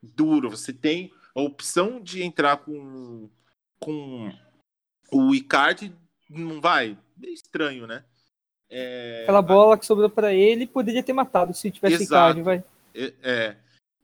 Duro. 0.01 0.49
Você 0.49 0.73
tem 0.73 1.13
a 1.35 1.41
opção 1.41 2.01
de 2.01 2.23
entrar 2.23 2.57
com, 2.57 3.29
com 3.85 4.31
o 5.11 5.35
Icardi, 5.35 5.93
não 6.29 6.59
vai? 6.59 6.97
É 7.23 7.29
estranho, 7.29 7.85
né? 7.85 8.03
É, 8.69 9.21
Aquela 9.23 9.41
bola 9.43 9.77
que 9.77 9.85
sobrou 9.85 10.09
pra 10.09 10.33
ele 10.33 10.65
poderia 10.65 11.03
ter 11.03 11.13
matado 11.13 11.53
se 11.53 11.69
tivesse 11.69 12.03
Exato. 12.03 12.39
Icardi, 12.39 12.41
vai. 12.41 12.63
É, 12.93 13.13
é, 13.21 13.57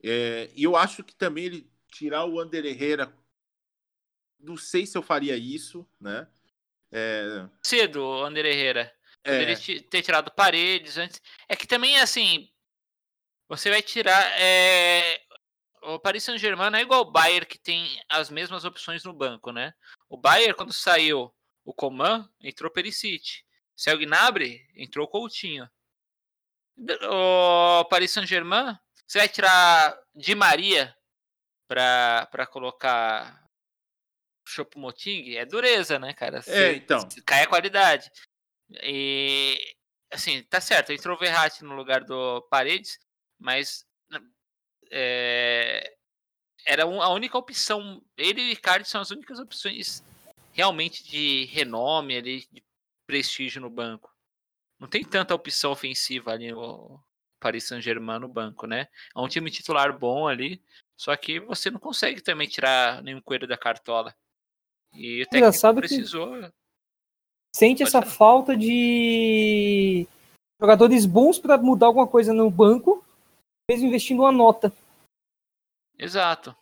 é, 0.04 0.50
e 0.54 0.62
eu 0.62 0.76
acho 0.76 1.02
que 1.02 1.14
também 1.14 1.44
ele 1.44 1.70
tirar 1.88 2.24
o 2.24 2.38
Ander 2.38 2.64
Herrera, 2.64 3.12
não 4.38 4.56
sei 4.56 4.86
se 4.86 4.96
eu 4.96 5.02
faria 5.02 5.36
isso, 5.36 5.86
né? 6.00 6.26
É, 6.90 7.46
Cedo, 7.62 8.02
o 8.02 8.24
Ander 8.24 8.44
Herrera. 8.46 8.92
é, 9.24 9.32
Poderia 9.32 9.82
ter 9.82 10.02
tirado 10.02 10.30
paredes 10.30 10.96
antes. 10.96 11.20
É 11.48 11.56
que 11.56 11.66
também, 11.66 11.98
assim, 11.98 12.48
você 13.48 13.68
vai 13.70 13.82
tirar. 13.82 14.22
é, 14.40 15.20
o 15.82 15.98
Paris 15.98 16.22
Saint-Germain 16.24 16.74
é 16.74 16.82
igual 16.82 17.02
o 17.02 17.10
Bayern 17.10 17.46
que 17.46 17.58
tem 17.58 18.00
as 18.08 18.30
mesmas 18.30 18.64
opções 18.64 19.04
no 19.04 19.12
banco, 19.12 19.50
né? 19.50 19.74
O 20.08 20.16
Bayern, 20.16 20.54
quando 20.54 20.72
saiu 20.72 21.34
o 21.64 21.74
Coman, 21.74 22.28
entrou 22.40 22.70
Perisic. 22.70 23.44
Saiu 23.76 23.96
o 23.96 24.00
Gnabry, 24.00 24.64
entrou 24.76 25.06
o 25.06 25.08
Coutinho. 25.08 25.68
O 26.78 27.84
Paris 27.86 28.12
Saint-Germain, 28.12 28.78
você 29.06 29.18
vai 29.18 29.28
tirar 29.28 29.98
Di 30.14 30.34
Maria 30.34 30.96
para 31.66 32.46
colocar 32.50 33.42
Chopomoting? 34.46 35.34
É 35.34 35.44
dureza, 35.44 35.98
né, 35.98 36.12
cara? 36.12 36.42
Você, 36.42 36.52
É, 36.52 36.72
então. 36.74 37.08
Cai 37.26 37.42
a 37.42 37.46
qualidade. 37.46 38.10
E, 38.82 39.58
assim, 40.10 40.42
tá 40.44 40.60
certo, 40.60 40.92
entrou 40.92 41.16
o 41.16 41.18
Verratti 41.18 41.64
no 41.64 41.74
lugar 41.74 42.04
do 42.04 42.42
Paredes, 42.50 42.98
mas 43.38 43.86
é, 44.92 45.94
era 46.66 46.84
a 46.84 47.08
única 47.08 47.36
opção. 47.38 48.02
Ele 48.16 48.40
e 48.42 48.48
o 48.50 48.52
Icardi 48.52 48.88
são 48.88 49.00
as 49.00 49.10
únicas 49.10 49.38
opções 49.38 50.02
realmente 50.52 51.02
de 51.02 51.46
renome, 51.46 52.16
ali, 52.16 52.46
de 52.52 52.62
prestígio 53.06 53.60
no 53.60 53.70
banco. 53.70 54.14
Não 54.78 54.86
tem 54.86 55.02
tanta 55.02 55.34
opção 55.34 55.72
ofensiva 55.72 56.32
ali 56.32 56.52
no 56.52 57.00
Paris 57.40 57.64
Saint-Germain 57.64 58.18
no 58.20 58.28
banco, 58.28 58.66
né? 58.66 58.88
É 59.16 59.18
um 59.20 59.28
time 59.28 59.50
titular 59.50 59.96
bom 59.98 60.28
ali, 60.28 60.60
só 60.96 61.16
que 61.16 61.40
você 61.40 61.70
não 61.70 61.80
consegue 61.80 62.20
também 62.20 62.46
tirar 62.48 63.02
nenhum 63.02 63.20
coelho 63.22 63.46
da 63.48 63.56
cartola. 63.56 64.14
E 64.92 65.22
o 65.22 65.24
técnico 65.24 65.36
Engraçado 65.36 65.74
que- 65.76 65.88
precisou. 65.88 66.36
Sente 67.54 67.78
Pode 67.78 67.88
essa 67.88 68.02
falar. 68.02 68.12
falta 68.12 68.56
de 68.56 70.06
jogadores 70.60 71.04
bons 71.06 71.38
para 71.38 71.58
mudar 71.58 71.86
alguma 71.86 72.06
coisa 72.06 72.32
no 72.32 72.50
banco, 72.50 73.04
mesmo 73.70 73.88
investindo 73.88 74.20
uma 74.20 74.32
nota. 74.32 74.72
Exato. 76.02 76.56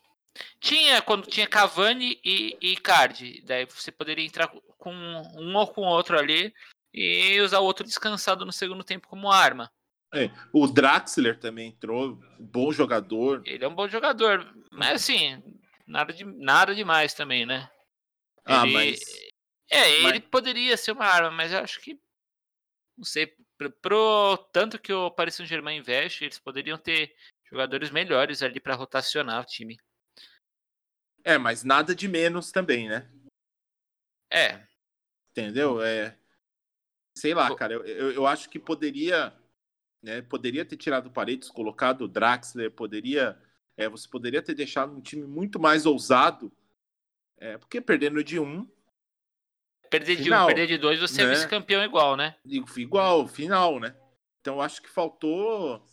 Tinha 0.61 1.03
quando 1.03 1.27
tinha 1.27 1.47
Cavani 1.47 2.21
e, 2.25 2.57
e 2.61 3.43
daí 3.43 3.67
você 3.67 3.91
poderia 3.91 4.25
entrar 4.25 4.49
com 4.49 4.93
um 4.95 5.57
ou 5.57 5.67
com 5.67 5.83
outro 5.83 6.19
ali 6.19 6.55
e 6.93 7.41
usar 7.41 7.59
o 7.61 7.65
outro 7.65 7.85
descansado 7.85 8.45
no 8.45 8.53
segundo 8.53 8.85
tempo 8.85 9.09
como 9.09 9.31
arma. 9.31 9.71
O 10.53 10.67
Draxler 10.67 11.39
também 11.39 11.69
entrou, 11.69 12.19
bom 12.39 12.73
jogador. 12.73 13.43
Ele 13.47 13.65
é 13.65 13.69
um 13.69 13.75
bom 13.75 13.89
jogador, 13.89 14.45
mas 14.73 15.03
assim, 15.03 15.43
nada, 15.87 16.13
de, 16.13 16.25
nada 16.25 16.75
demais 16.75 17.15
também, 17.15 17.47
né? 17.47 17.71
Ah, 18.45 18.65
Ele- 18.65 18.73
mas 18.73 19.01
É, 19.71 19.99
mas- 20.01 20.13
ele 20.13 20.21
poderia 20.21 20.77
ser 20.77 20.93
uma 20.93 21.05
arma, 21.07 21.31
mas 21.31 21.53
eu 21.53 21.61
acho 21.61 21.81
que. 21.81 21.99
Não 22.99 23.05
sei, 23.05 23.33
pro, 23.57 23.71
pro 23.71 24.37
tanto 24.53 24.79
que 24.79 24.93
o 24.93 25.11
Paris 25.11 25.37
Saint-Germain 25.37 25.79
investe, 25.79 26.25
eles 26.25 26.39
poderiam 26.39 26.77
ter 26.77 27.15
jogadores 27.51 27.91
melhores 27.91 28.43
ali 28.43 28.61
para 28.61 28.75
rotacionar 28.75 29.43
o 29.43 29.47
time. 29.47 29.77
é, 31.25 31.37
mas 31.37 31.65
nada 31.65 31.95
de 31.95 32.09
menos 32.09 32.51
também, 32.51 32.89
né? 32.89 33.11
É, 34.33 34.65
Entendeu? 35.31 35.81
É, 35.81 36.17
sei 37.17 37.35
lá, 37.35 37.55
cara. 37.55 37.75
Eu, 37.75 37.85
eu, 37.85 38.13
eu 38.13 38.27
acho 38.27 38.51
que 38.51 38.59
poderia, 38.59 39.33
né? 40.03 40.23
Poderia 40.23 40.65
ter 40.65 40.77
tirado 40.77 41.07
o 41.07 41.13
Paredes, 41.13 41.51
colocado 41.51 42.03
o 42.03 42.09
Draxler, 42.09 42.71
poderia, 42.71 43.41
é, 43.77 43.89
você 43.89 44.09
poderia 44.09 44.43
ter 44.43 44.55
deixado 44.55 44.93
um 44.93 45.01
time 45.01 45.27
muito 45.27 45.61
mais 45.61 45.87
ousado, 45.87 46.53
é, 47.39 47.57
porque 47.59 47.81
perdendo 47.81 48.23
de 48.25 48.39
um, 48.41 48.69
perder 49.89 50.17
de 50.17 50.23
um, 50.23 50.25
Final, 50.25 50.47
perder 50.49 50.67
de 50.67 50.79
dois, 50.79 51.01
você 51.01 51.23
é 51.23 51.27
né? 51.27 51.31
vice-campeão 51.35 51.85
igual, 51.85 52.17
né? 52.17 52.37
igual, 52.77 53.29
final, 53.29 53.79
né? 53.79 53.97
Então 54.41 54.57
eu 54.57 54.61
acho 54.61 54.83
que 54.83 54.89
faltou. 54.89 55.87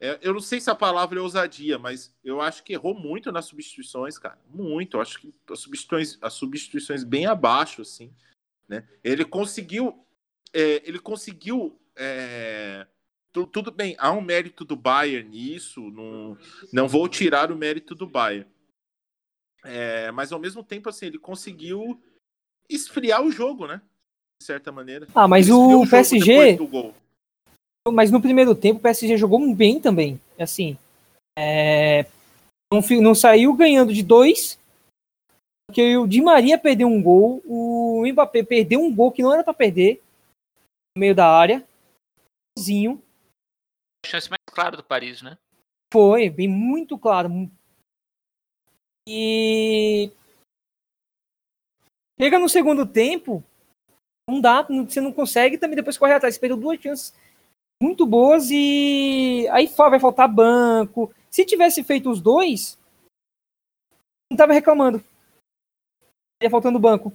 É, 0.00 0.18
eu 0.22 0.32
não 0.32 0.40
sei 0.40 0.60
se 0.60 0.70
a 0.70 0.74
palavra 0.74 1.18
é 1.18 1.22
ousadia, 1.22 1.78
mas 1.78 2.14
eu 2.24 2.40
acho 2.40 2.64
que 2.64 2.72
errou 2.72 2.94
muito 2.94 3.30
nas 3.30 3.44
substituições, 3.44 4.18
cara. 4.18 4.38
Muito. 4.48 4.96
Eu 4.96 5.00
acho 5.02 5.20
que 5.20 5.34
as 5.50 5.58
substituições, 5.60 6.18
as 6.22 6.32
substituições 6.32 7.04
bem 7.04 7.26
abaixo, 7.26 7.82
assim. 7.82 8.12
Né? 8.68 8.88
Ele 9.04 9.24
conseguiu. 9.24 10.04
é, 10.52 10.82
ele 10.88 10.98
conseguiu. 10.98 11.78
é, 11.96 12.86
tu- 13.32 13.46
tudo 13.46 13.70
bem, 13.70 13.94
há 13.98 14.10
um 14.12 14.20
mérito 14.22 14.64
do 14.64 14.74
Bayern 14.74 15.28
nisso. 15.28 15.80
Não, 15.90 16.36
não 16.72 16.88
vou 16.88 17.06
tirar 17.08 17.52
o 17.52 17.56
mérito 17.56 17.94
do 17.94 18.06
Bayern. 18.06 18.48
É, 19.62 20.10
mas 20.12 20.32
ao 20.32 20.38
mesmo 20.40 20.64
tempo, 20.64 20.88
assim, 20.88 21.06
ele 21.06 21.18
conseguiu 21.18 22.00
esfriar 22.68 23.22
o 23.22 23.30
jogo, 23.30 23.66
né? 23.66 23.82
De 24.40 24.46
certa 24.46 24.72
maneira. 24.72 25.06
Ah, 25.14 25.28
mas 25.28 25.50
o 25.50 25.70
jogo 25.70 25.90
PSG. 25.90 26.56
Mas 27.88 28.10
no 28.10 28.20
primeiro 28.20 28.54
tempo 28.54 28.78
o 28.78 28.82
PSG 28.82 29.16
jogou 29.16 29.54
bem 29.54 29.80
também. 29.80 30.20
Assim, 30.38 30.76
é, 31.38 32.04
não, 32.72 32.80
não 33.00 33.14
saiu 33.14 33.54
ganhando 33.54 33.94
de 33.94 34.02
dois, 34.02 34.58
porque 35.66 35.96
o 35.96 36.06
Di 36.06 36.20
Maria 36.20 36.58
perdeu 36.58 36.88
um 36.88 37.02
gol, 37.02 37.42
o 37.46 38.04
Mbappé 38.06 38.42
perdeu 38.42 38.80
um 38.80 38.94
gol 38.94 39.12
que 39.12 39.22
não 39.22 39.32
era 39.32 39.44
para 39.44 39.54
perder 39.54 40.02
no 40.96 41.00
meio 41.00 41.14
da 41.14 41.26
área, 41.26 41.66
sozinho. 42.58 43.02
A 44.04 44.08
chance 44.08 44.28
mais 44.28 44.40
clara 44.50 44.76
do 44.76 44.84
Paris, 44.84 45.22
né? 45.22 45.38
Foi, 45.92 46.28
bem 46.28 46.48
muito 46.48 46.98
claro. 46.98 47.30
E 49.08 50.10
chega 52.20 52.38
no 52.38 52.48
segundo 52.48 52.86
tempo, 52.86 53.42
não 54.28 54.40
dá, 54.40 54.62
você 54.62 55.00
não 55.00 55.12
consegue 55.12 55.58
também 55.58 55.76
depois 55.76 55.98
correr 55.98 56.14
atrás. 56.14 56.34
Você 56.34 56.40
perdeu 56.40 56.56
duas 56.56 56.80
chances 56.80 57.14
muito 57.80 58.06
boas 58.06 58.50
e 58.50 59.48
aí 59.50 59.66
vai 59.66 59.98
faltar 59.98 60.28
banco. 60.28 61.14
Se 61.30 61.44
tivesse 61.44 61.82
feito 61.82 62.10
os 62.10 62.20
dois, 62.20 62.78
não 64.30 64.36
tava 64.36 64.52
reclamando. 64.52 65.02
Ia 66.42 66.50
faltando 66.50 66.78
banco. 66.78 67.12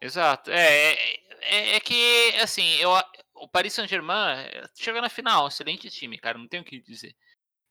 Exato. 0.00 0.50
É, 0.50 0.92
é, 0.92 1.20
é- 1.42 1.76
é 1.76 1.80
que, 1.80 1.94
assim, 2.40 2.74
eu, 2.76 2.90
o 3.34 3.48
Paris 3.48 3.72
Saint-Germain 3.74 4.38
eh, 4.46 4.68
chegou 4.74 5.00
na 5.00 5.08
final, 5.08 5.48
excelente 5.48 5.90
time, 5.90 6.18
cara, 6.18 6.38
não 6.38 6.48
tenho 6.48 6.62
o 6.62 6.66
que 6.66 6.80
dizer. 6.80 7.14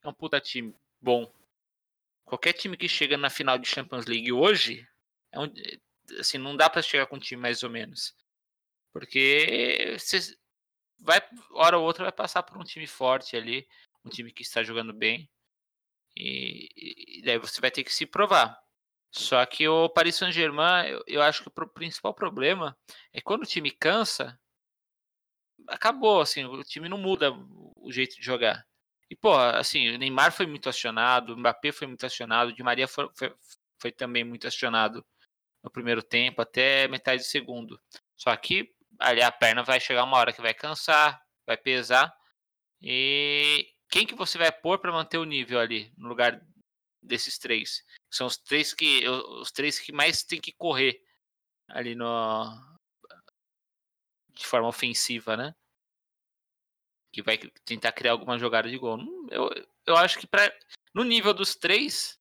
É 0.04 0.08
um 0.10 0.14
puta 0.14 0.40
time 0.40 0.76
bom. 1.02 1.32
Qualquer 2.26 2.54
time 2.54 2.78
que 2.78 2.88
chega 2.90 3.18
na 3.18 3.30
final 3.30 3.58
de 3.58 3.68
Champions 3.68 4.06
League 4.06 4.32
hoje, 4.32 4.88
é 5.32 5.40
um, 5.40 5.52
assim, 6.20 6.38
não 6.38 6.56
dá 6.56 6.70
pra 6.70 6.82
chegar 6.82 7.06
com 7.08 7.18
um 7.18 7.20
time 7.20 7.42
mais 7.42 7.62
ou 7.64 7.70
menos. 7.70 8.16
Porque 8.94 9.96
você 10.00 10.36
vai, 11.00 11.22
hora 11.52 11.78
ou 11.78 11.86
outra 11.86 12.04
vai 12.04 12.12
passar 12.12 12.44
por 12.44 12.58
um 12.58 12.64
time 12.64 12.88
forte 12.88 13.36
ali, 13.36 13.68
um 14.04 14.10
time 14.10 14.32
que 14.32 14.44
está 14.44 14.64
jogando 14.64 14.94
bem. 14.94 15.30
E, 16.18 17.20
e 17.20 17.22
daí 17.24 17.38
você 17.38 17.60
vai 17.60 17.72
ter 17.72 17.84
que 17.84 17.94
se 17.94 18.06
provar. 18.06 18.58
Só 19.12 19.46
que 19.46 19.68
o 19.68 19.90
Paris 19.90 20.16
Saint-Germain, 20.16 20.88
eu, 20.90 21.04
eu 21.08 21.22
acho 21.22 21.44
que 21.44 21.50
o 21.50 21.68
principal 21.68 22.14
problema 22.14 22.78
é 23.14 23.22
quando 23.22 23.44
o 23.44 23.48
time 23.48 23.72
cansa, 23.72 24.40
acabou, 25.68 26.22
assim, 26.22 26.46
o 26.46 26.64
time 26.64 26.90
não 26.90 26.98
muda 26.98 27.32
o 27.32 27.66
o 27.86 27.92
jeito 27.92 28.16
de 28.16 28.24
jogar. 28.26 28.66
E, 29.10 29.16
pô, 29.16 29.38
assim, 29.38 29.90
o 29.90 29.98
Neymar 30.00 30.32
foi 30.32 30.48
muito 30.48 30.68
acionado, 30.68 31.34
o 31.34 31.38
Mbappé 31.38 31.72
foi 31.72 31.88
muito 31.88 32.06
acionado, 32.06 32.50
o 32.50 32.54
Di 32.54 32.64
Maria 32.64 32.88
foi, 32.88 33.08
foi, 33.16 33.34
foi 33.80 33.92
também 33.92 34.24
muito 34.24 34.48
acionado 34.48 35.06
no 35.64 35.70
primeiro 35.70 36.02
tempo, 36.02 36.42
até 36.42 36.88
metade 36.88 37.22
do 37.22 37.28
segundo. 37.28 37.80
Só 38.18 38.36
que 38.36 38.75
ali 39.00 39.22
a 39.22 39.32
perna 39.32 39.64
vai 39.64 39.80
chegar 39.80 40.04
uma 40.04 40.18
hora 40.18 40.34
que 40.34 40.42
vai 40.42 40.54
cansar, 40.54 41.22
vai 41.46 41.58
pesar. 41.58 42.14
E 42.82 43.74
quem 43.90 44.06
que 44.06 44.16
você 44.16 44.38
vai 44.38 44.52
pôr 44.52 44.80
para 44.80 44.92
manter 44.92 45.18
o 45.18 45.26
nível 45.26 45.60
ali 45.60 45.94
no 45.98 46.08
lugar 46.08 46.42
desses 47.02 47.38
três? 47.38 47.84
São 48.12 48.28
os 48.28 48.38
três 48.38 48.74
que 48.74 49.08
os 49.08 49.52
três 49.52 49.80
que 49.80 49.92
mais 49.92 50.24
tem 50.24 50.40
que 50.40 50.52
correr 50.54 51.02
ali 51.70 51.96
no 51.96 52.76
de 54.30 54.46
forma 54.46 54.68
ofensiva, 54.68 55.38
né? 55.38 55.56
Que 57.12 57.22
vai 57.22 57.38
tentar 57.64 57.94
criar 57.94 58.12
alguma 58.12 58.38
jogada 58.38 58.70
de 58.70 58.78
gol. 58.78 58.98
Não, 58.98 59.28
Eu, 59.32 59.50
eu 59.86 59.96
acho 59.98 60.20
que 60.20 60.28
pra, 60.28 60.54
no 60.94 61.04
nível 61.04 61.34
dos 61.34 61.56
três 61.56 62.20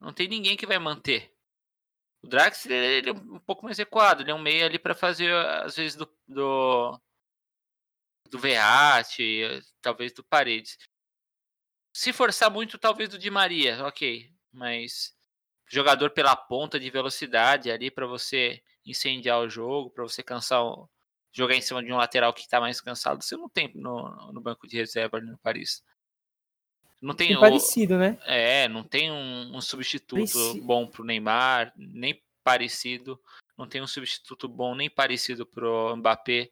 não 0.00 0.12
tem 0.12 0.28
ninguém 0.28 0.56
que 0.56 0.66
vai 0.66 0.78
manter. 0.78 1.34
O 2.26 2.28
Draxler 2.28 2.82
ele 2.82 3.10
é 3.10 3.12
um 3.12 3.38
pouco 3.38 3.64
mais 3.64 3.78
recuado, 3.78 4.22
ele 4.22 4.32
é 4.32 4.34
um 4.34 4.42
meio 4.42 4.66
ali 4.66 4.80
para 4.80 4.96
fazer 4.96 5.32
às 5.62 5.76
vezes 5.76 5.94
do 5.94 6.06
do, 6.26 7.00
do 8.28 8.38
talvez 9.80 10.12
do 10.12 10.24
Paredes. 10.24 10.76
Se 11.94 12.12
forçar 12.12 12.50
muito, 12.50 12.78
talvez 12.78 13.08
do 13.08 13.16
Di 13.16 13.30
Maria, 13.30 13.86
ok. 13.86 14.28
Mas 14.52 15.14
jogador 15.68 16.10
pela 16.10 16.34
ponta 16.34 16.80
de 16.80 16.90
velocidade 16.90 17.70
ali 17.70 17.92
para 17.92 18.06
você 18.06 18.60
incendiar 18.84 19.38
o 19.38 19.48
jogo, 19.48 19.90
para 19.90 20.02
você 20.02 20.20
cansar 20.20 20.64
jogar 21.32 21.54
em 21.54 21.60
cima 21.62 21.82
de 21.82 21.92
um 21.92 21.96
lateral 21.96 22.32
que 22.34 22.40
está 22.40 22.60
mais 22.60 22.80
cansado, 22.80 23.22
você 23.22 23.36
não 23.36 23.48
tem 23.48 23.70
no, 23.74 24.32
no 24.32 24.40
banco 24.40 24.66
de 24.66 24.76
reserva 24.76 25.18
ali 25.18 25.30
no 25.30 25.38
Paris. 25.38 25.84
Não 27.00 27.14
tem 27.14 27.36
o- 27.36 27.40
parecido, 27.40 27.98
né? 27.98 28.18
é, 28.26 28.68
não 28.68 28.82
tem 28.82 29.10
um, 29.10 29.56
um 29.56 29.60
substituto 29.60 30.14
Pareci- 30.14 30.60
bom 30.60 30.86
pro 30.86 31.04
Neymar, 31.04 31.72
nem 31.76 32.20
parecido. 32.42 33.20
Não 33.56 33.66
tem 33.66 33.82
um 33.82 33.86
substituto 33.86 34.48
bom 34.48 34.74
nem 34.74 34.88
parecido 34.90 35.46
pro 35.46 35.96
Mbappé. 35.96 36.50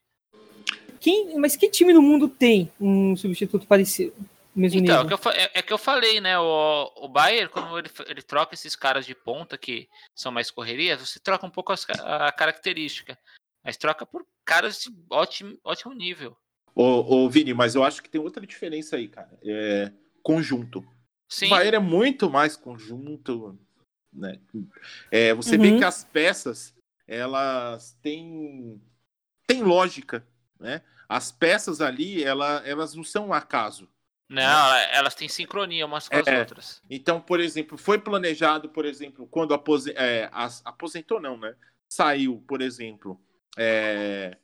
Quem, 1.00 1.38
mas 1.38 1.54
que 1.56 1.68
time 1.68 1.92
no 1.92 2.00
mundo 2.00 2.28
tem 2.28 2.72
um 2.80 3.14
substituto 3.16 3.66
parecido? 3.66 4.14
mesmo 4.54 4.80
Então, 4.80 5.02
é 5.02 5.06
que, 5.06 5.12
eu, 5.12 5.32
é, 5.32 5.50
é 5.54 5.62
que 5.62 5.72
eu 5.72 5.78
falei, 5.78 6.20
né? 6.20 6.38
O, 6.38 6.92
o 6.96 7.08
Bayern, 7.08 7.50
quando 7.50 7.78
ele, 7.78 7.90
ele 8.06 8.22
troca 8.22 8.54
esses 8.54 8.76
caras 8.76 9.04
de 9.04 9.14
ponta 9.14 9.58
que 9.58 9.88
são 10.14 10.30
mais 10.32 10.50
correrias, 10.50 11.00
você 11.00 11.18
troca 11.18 11.46
um 11.46 11.50
pouco 11.50 11.72
as 11.72 11.84
a 11.90 12.32
característica. 12.32 13.18
Mas 13.64 13.76
troca 13.76 14.06
por 14.06 14.24
caras 14.44 14.80
de 14.80 14.90
ótimo, 15.10 15.58
ótimo 15.64 15.92
nível. 15.94 16.36
Ô, 16.74 16.84
ô, 17.24 17.30
Vini, 17.30 17.54
mas 17.54 17.74
eu 17.74 17.84
acho 17.84 18.02
que 18.02 18.08
tem 18.10 18.20
outra 18.20 18.46
diferença 18.46 18.96
aí, 18.96 19.08
cara. 19.08 19.38
É 19.42 19.92
conjunto. 20.24 20.84
Sim, 21.28 21.46
O 21.46 21.50
Bayern 21.50 21.76
é 21.76 21.80
muito 21.80 22.28
mais 22.30 22.56
conjunto, 22.56 23.56
né? 24.12 24.40
É, 25.10 25.32
você 25.34 25.56
vê 25.58 25.70
Uhum. 25.70 25.78
que 25.78 25.84
as 25.84 26.02
peças, 26.04 26.74
elas 27.06 27.92
têm, 28.02 28.80
têm 29.46 29.62
lógica, 29.62 30.26
né? 30.58 30.82
As 31.08 31.30
peças 31.30 31.80
ali, 31.80 32.24
ela, 32.24 32.66
elas 32.66 32.94
não 32.94 33.04
são 33.04 33.28
um 33.28 33.32
acaso. 33.34 33.88
não, 34.26 34.40
ela- 34.42 34.80
elas 34.84 35.14
têm 35.14 35.28
sincronia 35.28 35.84
umas 35.84 36.08
com 36.08 36.16
as 36.16 36.26
É. 36.26 36.38
outras. 36.40 36.82
Então, 36.88 37.20
por 37.20 37.38
exemplo, 37.40 37.76
foi 37.76 37.98
planejado, 37.98 38.68
por 38.70 38.84
exemplo, 38.86 39.26
quando 39.28 39.52
apose- 39.52 39.92
é, 39.96 40.28
as- 40.32 40.62
aposentou, 40.64 41.20
não, 41.20 41.36
né? 41.36 41.54
Saiu, 41.92 42.42
por 42.48 42.62
exemplo, 42.62 43.20
é, 43.56 44.36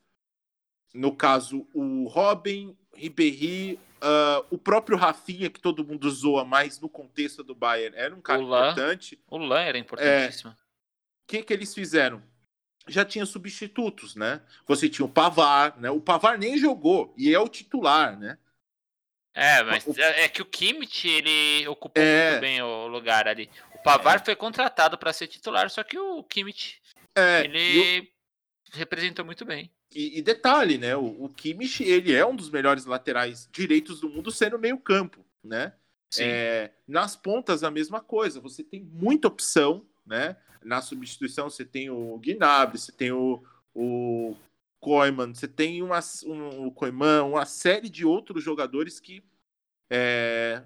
no 0.95 1.17
caso, 1.17 1.67
o 1.73 2.07
Robin, 2.09 2.77
Ribéry, 3.01 3.79
ah, 4.01 4.45
o 4.51 4.59
próprio 4.59 4.97
Rafinha, 4.97 5.49
que 5.51 5.61
todo 5.61 5.85
mundo 5.85 6.11
zoa, 6.11 6.45
mas 6.45 6.79
no 6.81 6.89
contexto 6.89 7.43
do 7.43 7.55
Bayern 7.55 7.97
era 7.97 8.15
um 8.15 8.21
cara 8.21 8.41
O 8.41 8.45
importante. 8.45 9.19
O 9.29 9.39
Lan 9.39 9.61
era 9.63 9.79
importantíssimo. 9.79 10.51
O 10.53 10.57
que, 11.27 11.43
que 11.43 11.53
eles 11.53 11.75
fizeram? 11.75 12.23
Já 12.89 13.05
tinha 13.05 13.25
substitutos, 13.27 14.17
né? 14.17 14.41
Você 14.67 14.89
tinha 14.89 15.05
o 15.07 15.09
Pavar, 15.09 15.79
né? 15.79 15.91
O 15.91 16.01
Pavar 16.01 16.37
nem 16.39 16.59
jogou 16.59 17.15
e 17.17 17.33
é 17.33 17.39
o 17.39 17.49
titular, 17.49 18.19
né? 18.19 18.37
É, 19.33 19.63
mas 19.63 19.87
O- 19.87 19.95
é 20.01 20.23
é 20.25 20.29
que 20.29 20.43
o 20.43 20.45
Kimmich, 20.47 21.07
ele 21.09 21.69
ocupou 21.69 22.03
É. 22.03 22.31
muito 22.31 22.41
bem 22.41 22.61
o 22.63 22.89
lugar 22.89 23.29
ali. 23.29 23.49
O 23.75 23.79
Pavar 23.79 24.25
foi 24.25 24.35
contratado 24.35 24.99
para 24.99 25.13
ser 25.13 25.29
titular, 25.29 25.71
só 25.71 25.85
que 25.85 25.97
o 25.97 26.25
Kimmich, 26.25 26.81
É, 27.15 27.45
e 27.45 27.49
o- 27.49 27.55
ele 27.85 28.13
representou 28.73 29.25
muito 29.25 29.45
bem. 29.45 29.71
E, 29.93 30.19
e 30.19 30.23
detalhe, 30.23 30.79
né? 30.79 30.97
O, 30.97 31.25
o 31.25 31.29
Kimmich, 31.29 31.83
ele 31.83 32.13
é 32.13 32.25
um 32.25 32.37
dos 32.37 32.51
melhores 32.51 32.85
laterais 32.85 33.49
direitos 33.51 34.01
do 34.01 34.09
mundo 34.09 34.31
sendo 34.31 34.59
meio 34.59 34.79
campo, 34.79 35.25
né? 35.43 35.75
É, 36.19 36.71
nas 36.87 37.15
pontas, 37.17 37.63
a 37.63 37.71
mesma 37.71 38.01
coisa. 38.01 38.41
Você 38.41 38.65
tem 38.65 38.83
muita 38.83 39.29
opção, 39.29 39.87
né? 40.07 40.37
Na 40.63 40.81
substituição, 40.83 41.49
você 41.49 41.65
tem 41.65 41.91
o 41.91 42.19
Gnabry, 42.19 42.79
você 42.79 42.93
tem 42.93 43.13
o, 43.13 43.43
o 43.75 44.37
Koeman, 44.81 45.35
você 45.35 45.49
tem 45.49 45.83
uma, 45.83 46.01
um, 46.25 46.67
o 46.67 46.73
Koeman, 46.73 47.23
uma 47.23 47.47
série 47.47 47.89
de 47.89 48.05
outros 48.05 48.43
jogadores 48.43 49.01
que... 49.01 49.23
É, 49.91 50.63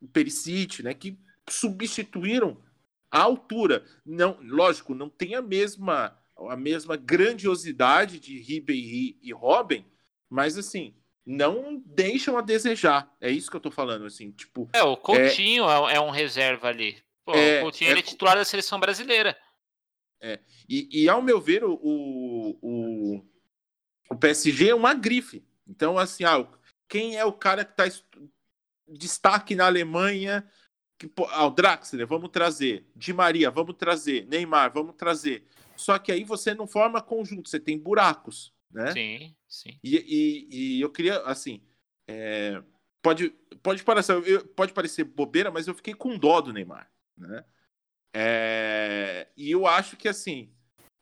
o 0.00 0.08
Perisic, 0.08 0.82
né? 0.82 0.92
Que 0.92 1.18
substituíram 1.48 2.56
a 3.10 3.20
altura. 3.22 3.84
Não, 4.04 4.38
lógico, 4.42 4.94
não 4.94 5.08
tem 5.08 5.34
a 5.34 5.42
mesma 5.42 6.16
a 6.48 6.56
mesma 6.56 6.96
grandiosidade 6.96 8.20
de 8.20 8.38
Ribéry 8.38 9.18
e 9.22 9.32
Robin, 9.32 9.84
mas 10.28 10.58
assim, 10.58 10.94
não 11.24 11.82
deixam 11.84 12.36
a 12.36 12.42
desejar. 12.42 13.10
É 13.20 13.30
isso 13.30 13.50
que 13.50 13.56
eu 13.56 13.60
tô 13.60 13.70
falando, 13.70 14.04
assim, 14.04 14.30
tipo, 14.30 14.68
É, 14.72 14.82
o 14.82 14.96
Coutinho 14.96 15.64
é, 15.68 15.94
é 15.94 16.00
um 16.00 16.10
reserva 16.10 16.68
ali. 16.68 16.96
Pô, 17.24 17.34
É, 17.34 17.60
o 17.60 17.62
Coutinho 17.64 17.88
é 17.88 17.92
ele 17.92 18.00
é 18.00 18.02
co- 18.02 18.10
titular 18.10 18.36
da 18.36 18.44
seleção 18.44 18.78
brasileira. 18.78 19.36
e, 20.68 21.04
e 21.04 21.08
ao 21.08 21.22
meu 21.22 21.40
ver, 21.40 21.64
o, 21.64 21.74
o, 21.82 23.24
o, 24.10 24.16
PSG 24.16 24.68
é 24.70 24.74
uma 24.74 24.94
grife. 24.94 25.44
Então, 25.66 25.98
assim, 25.98 26.24
ah, 26.24 26.46
quem 26.88 27.16
é 27.16 27.24
o 27.24 27.32
cara 27.32 27.64
que 27.64 27.74
tá 27.74 27.86
est- 27.86 28.04
destaque 28.86 29.54
na 29.56 29.66
Alemanha? 29.66 30.48
Que, 30.98 31.10
ah, 31.30 31.46
o 31.46 31.50
Draxler, 31.50 32.06
vamos 32.06 32.30
trazer. 32.30 32.86
Di 32.94 33.12
Maria, 33.12 33.50
vamos 33.50 33.76
trazer. 33.76 34.26
Neymar, 34.26 34.72
vamos 34.72 34.94
trazer. 34.96 35.44
Só 35.76 35.98
que 35.98 36.10
aí 36.10 36.24
você 36.24 36.54
não 36.54 36.66
forma 36.66 37.00
conjunto, 37.02 37.48
você 37.48 37.60
tem 37.60 37.78
buracos, 37.78 38.52
né? 38.70 38.92
Sim, 38.92 39.34
sim. 39.48 39.78
E, 39.82 39.96
e- 39.96 40.48
e 40.50 40.80
eu 40.80 40.90
queria, 40.90 41.18
assim, 41.22 41.62
é, 42.08 42.62
pode, 43.02 43.30
pode, 43.62 43.84
parecer, 43.84 44.44
pode 44.54 44.72
parecer 44.72 45.04
bobeira, 45.04 45.50
mas 45.50 45.66
eu 45.66 45.74
fiquei 45.74 45.94
com 45.94 46.18
dó 46.18 46.40
do 46.40 46.52
Neymar, 46.52 46.90
né? 47.16 47.44
É, 48.14 49.28
e 49.36 49.50
eu 49.50 49.66
acho 49.66 49.96
que, 49.96 50.08
assim, 50.08 50.50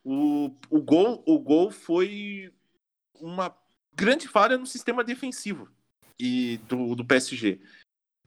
o, 0.03 0.51
o, 0.69 0.83
gol, 0.83 1.23
o 1.27 1.39
gol 1.39 1.71
foi 1.71 2.53
uma 3.21 3.57
grande 3.95 4.27
falha 4.27 4.59
no 4.59 4.67
sistema 4.67 5.05
defensivo 5.05 5.71
e 6.19 6.59
do, 6.69 6.95
do 6.97 7.05
PSG. 7.05 7.61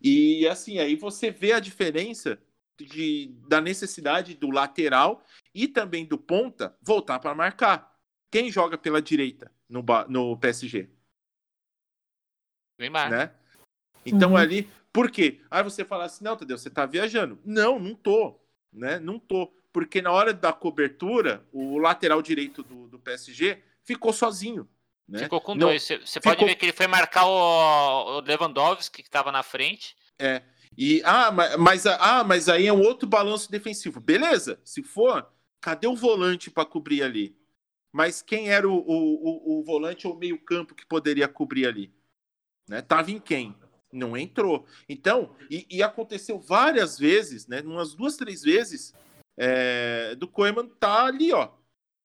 E, 0.01 0.47
assim, 0.47 0.79
aí 0.79 0.95
você 0.95 1.29
vê 1.29 1.51
a 1.51 1.59
diferença 1.59 2.39
de, 2.85 3.27
da 3.47 3.59
necessidade 3.61 4.33
do 4.35 4.49
lateral 4.51 5.23
e 5.53 5.67
também 5.67 6.05
do 6.05 6.17
ponta 6.17 6.77
voltar 6.81 7.19
para 7.19 7.33
marcar. 7.35 7.95
Quem 8.31 8.51
joga 8.51 8.77
pela 8.77 9.01
direita 9.01 9.51
no, 9.69 9.83
no 10.09 10.37
PSG, 10.37 10.89
Neymar. 12.79 13.09
né? 13.09 13.31
Então 14.05 14.31
Uhum. 14.31 14.37
ali, 14.37 14.69
por 14.93 15.09
quê? 15.11 15.41
Aí 15.49 15.63
você 15.63 15.83
fala 15.83 16.05
assim, 16.05 16.23
não, 16.23 16.35
Tadeu, 16.37 16.57
você 16.57 16.69
tá 16.69 16.85
viajando. 16.85 17.39
Não, 17.43 17.79
não 17.79 17.95
tô, 17.95 18.39
né? 18.71 18.99
Não 18.99 19.19
tô. 19.19 19.47
Porque 19.73 20.01
na 20.01 20.11
hora 20.11 20.33
da 20.33 20.53
cobertura, 20.53 21.45
o 21.51 21.77
lateral 21.77 22.21
direito 22.21 22.63
do, 22.63 22.87
do 22.87 22.99
PSG 22.99 23.61
ficou 23.83 24.11
sozinho, 24.13 24.67
né? 25.07 25.19
Ficou 25.19 25.41
com 25.41 25.53
Não- 25.55 25.67
dois. 25.67 25.83
Você 25.83 25.97
você 25.99 26.19
pode 26.19 26.35
ficou- 26.35 26.47
ver 26.47 26.55
que 26.55 26.65
ele 26.65 26.73
foi 26.73 26.87
marcar 26.87 27.25
o, 27.25 28.17
o 28.17 28.19
Lewandowski, 28.21 29.01
que 29.03 29.07
estava 29.07 29.31
na 29.31 29.43
frente. 29.43 29.95
E, 30.75 31.01
ah, 31.05 31.31
mas, 31.31 31.85
ah, 31.85 32.23
mas 32.23 32.49
aí 32.49 32.67
é 32.67 32.73
um 32.73 32.81
outro 32.81 33.07
balanço 33.07 33.51
defensivo. 33.51 33.99
Beleza, 33.99 34.59
se 34.63 34.81
for, 34.81 35.31
cadê 35.61 35.87
o 35.87 35.95
volante 35.95 36.49
para 36.49 36.65
cobrir 36.65 37.03
ali? 37.03 37.37
Mas 37.91 38.21
quem 38.21 38.49
era 38.49 38.67
o, 38.67 38.75
o, 38.75 39.57
o, 39.57 39.59
o 39.59 39.63
volante 39.63 40.07
ou 40.07 40.15
meio 40.15 40.37
campo 40.39 40.75
que 40.75 40.85
poderia 40.85 41.27
cobrir 41.27 41.67
ali? 41.67 41.93
Né? 42.67 42.81
Tava 42.81 43.11
em 43.11 43.19
quem? 43.19 43.55
Não 43.91 44.17
entrou. 44.17 44.65
Então, 44.87 45.35
e, 45.49 45.65
e 45.69 45.81
aconteceu 45.81 46.39
várias 46.39 46.99
vezes, 46.99 47.47
né? 47.47 47.61
Umas 47.61 47.95
duas, 47.95 48.17
três 48.17 48.41
vezes, 48.41 48.93
é, 49.37 50.13
do 50.15 50.27
Koeman 50.27 50.67
tá 50.67 51.05
ali, 51.05 51.31
ó. 51.31 51.51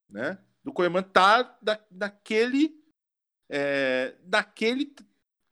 Né? 0.09 0.39
Do 0.63 0.73
Koeman 0.73 1.03
tá 1.03 1.59
da, 1.61 1.81
daquele, 1.91 2.81
é, 3.51 4.15
daquele 4.23 4.95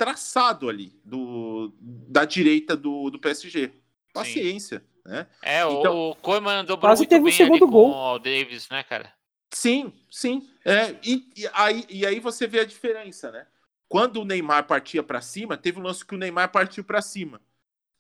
traçado 0.01 0.71
ali, 0.71 0.99
do, 1.05 1.75
da 1.79 2.25
direita 2.25 2.75
do, 2.75 3.11
do 3.11 3.19
PSG. 3.19 3.71
Paciência, 4.15 4.83
né? 5.05 5.27
É, 5.43 5.63
o- 5.67 5.79
Então- 5.81 5.95
o 6.11 6.15
Koeman 6.17 6.65
dobrou 6.65 6.89
Quase 6.89 7.01
muito 7.03 7.11
teve 7.11 7.21
um 7.21 7.25
bem 7.25 7.33
segundo 7.35 7.65
ali 7.65 7.71
gol. 7.71 7.93
com 7.93 7.99
o 8.15 8.19
Davis, 8.19 8.67
né, 8.71 8.83
cara? 8.83 9.13
Sim, 9.53 9.93
sim. 10.11 10.49
É, 10.65 10.97
e, 11.05 11.31
e 11.37 11.47
aí, 11.53 11.85
e 11.91 12.07
aí 12.07 12.19
você 12.19 12.47
vê 12.47 12.61
a 12.61 12.65
diferença, 12.65 13.31
né? 13.31 13.47
Quando 13.91 14.23
o 14.23 14.25
Neymar 14.25 14.67
partia 14.67 15.03
para 15.03 15.21
cima, 15.21 15.55
teve 15.59 15.79
um 15.79 15.83
lance 15.83 16.03
que 16.05 16.15
o 16.15 16.19
Neymar 16.19 16.51
partiu 16.51 16.83
para 16.83 17.03
cima. 17.03 17.43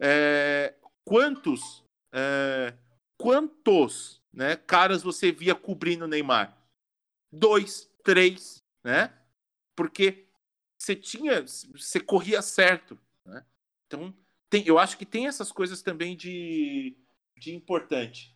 É, 0.00 0.72
quantos, 1.04 1.84
é, 2.14 2.72
quantos, 3.18 4.22
né, 4.32 4.56
caras 4.56 5.02
você 5.02 5.30
via 5.30 5.54
cobrindo 5.54 6.06
o 6.06 6.08
Neymar? 6.08 6.56
Dois, 7.30 7.90
três, 8.02 8.62
né? 8.82 9.12
Porque 9.76 10.24
você 10.80 10.96
tinha, 10.96 11.42
você 11.42 12.00
corria 12.00 12.40
certo, 12.40 12.98
né? 13.26 13.44
Então, 13.86 14.14
tem, 14.48 14.66
eu 14.66 14.78
acho 14.78 14.96
que 14.96 15.04
tem 15.04 15.26
essas 15.26 15.52
coisas 15.52 15.82
também 15.82 16.16
de, 16.16 16.96
de 17.36 17.54
importante. 17.54 18.34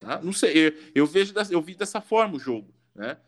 Tá? 0.00 0.20
Não 0.22 0.32
sei, 0.32 0.68
eu, 0.68 0.72
eu 0.94 1.06
vejo, 1.06 1.34
eu 1.50 1.60
vi 1.60 1.74
dessa 1.74 2.00
forma 2.00 2.36
o 2.36 2.40
jogo, 2.40 2.74
né? 2.94 3.20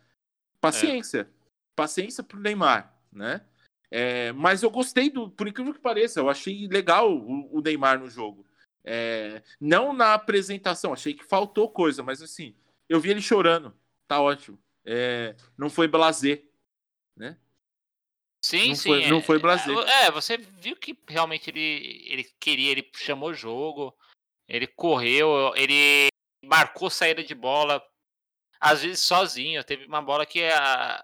Paciência, 0.59 1.29
paciência 1.75 2.23
pro 2.23 2.39
Neymar, 2.39 2.95
né? 3.11 3.45
É, 3.91 4.31
mas 4.31 4.63
eu 4.63 4.71
gostei 4.71 5.09
do, 5.09 5.29
por 5.29 5.47
incrível 5.47 5.73
que 5.73 5.79
pareça, 5.79 6.19
eu 6.19 6.29
achei 6.29 6.67
legal 6.67 7.11
o, 7.11 7.57
o 7.57 7.61
Neymar 7.61 7.99
no 7.99 8.09
jogo. 8.09 8.45
É, 8.83 9.43
não 9.59 9.93
na 9.93 10.15
apresentação, 10.15 10.93
achei 10.93 11.13
que 11.13 11.23
faltou 11.23 11.69
coisa, 11.69 12.01
mas 12.01 12.21
assim, 12.21 12.55
eu 12.89 12.99
vi 12.99 13.11
ele 13.11 13.21
chorando, 13.21 13.75
tá 14.07 14.19
ótimo. 14.19 14.57
É, 14.83 15.35
não 15.55 15.69
foi 15.69 15.87
blazer, 15.87 16.49
né? 17.15 17.37
Sim, 18.43 18.69
Não 18.69 18.75
sim. 18.75 18.89
foi- 18.89 19.03
é, 19.03 19.09
não 19.09 19.21
foi 19.21 19.37
Brasil. 19.39 19.79
É, 19.81 20.09
você 20.11 20.37
viu 20.37 20.75
que 20.75 20.97
realmente 21.07 21.49
ele, 21.49 22.05
ele 22.07 22.23
queria, 22.39 22.71
ele 22.71 22.89
chamou 22.95 23.29
o 23.29 23.33
jogo, 23.33 23.95
ele 24.47 24.65
correu, 24.67 25.53
ele 25.55 26.07
marcou 26.43 26.89
saída 26.89 27.23
de 27.23 27.35
bola, 27.35 27.81
às 28.59 28.81
vezes 28.81 28.99
sozinho. 29.01 29.63
Teve 29.63 29.85
uma 29.85 30.01
bola 30.01 30.25
que 30.25 30.43
a, 30.43 30.95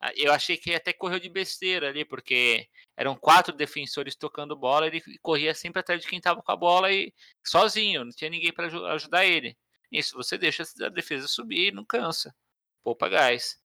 a- 0.00 0.12
eu 0.14 0.32
achei 0.32 0.56
que 0.58 0.74
até 0.74 0.92
correu 0.92 1.18
de 1.18 1.28
besteira 1.30 1.88
ali, 1.88 2.04
porque 2.04 2.68
eram 2.96 3.16
quatro 3.16 3.54
defensores 3.56 4.14
tocando 4.14 4.54
bola, 4.54 4.86
ele 4.86 5.02
corria 5.22 5.54
sempre 5.54 5.80
atrás 5.80 6.02
de 6.02 6.06
quem 6.06 6.20
tava 6.20 6.42
com 6.42 6.52
a 6.52 6.56
bola 6.56 6.92
e 6.92 7.12
sozinho, 7.44 8.04
não 8.04 8.12
tinha 8.12 8.30
ninguém 8.30 8.52
para 8.52 8.66
ajudar 8.94 9.24
ele. 9.24 9.56
Isso, 9.90 10.14
você 10.16 10.36
deixa 10.36 10.64
a 10.82 10.88
defesa 10.90 11.26
subir 11.28 11.68
e 11.68 11.72
não 11.72 11.84
cansa. 11.84 12.34
Poupa 12.82 13.08
gás. 13.08 13.58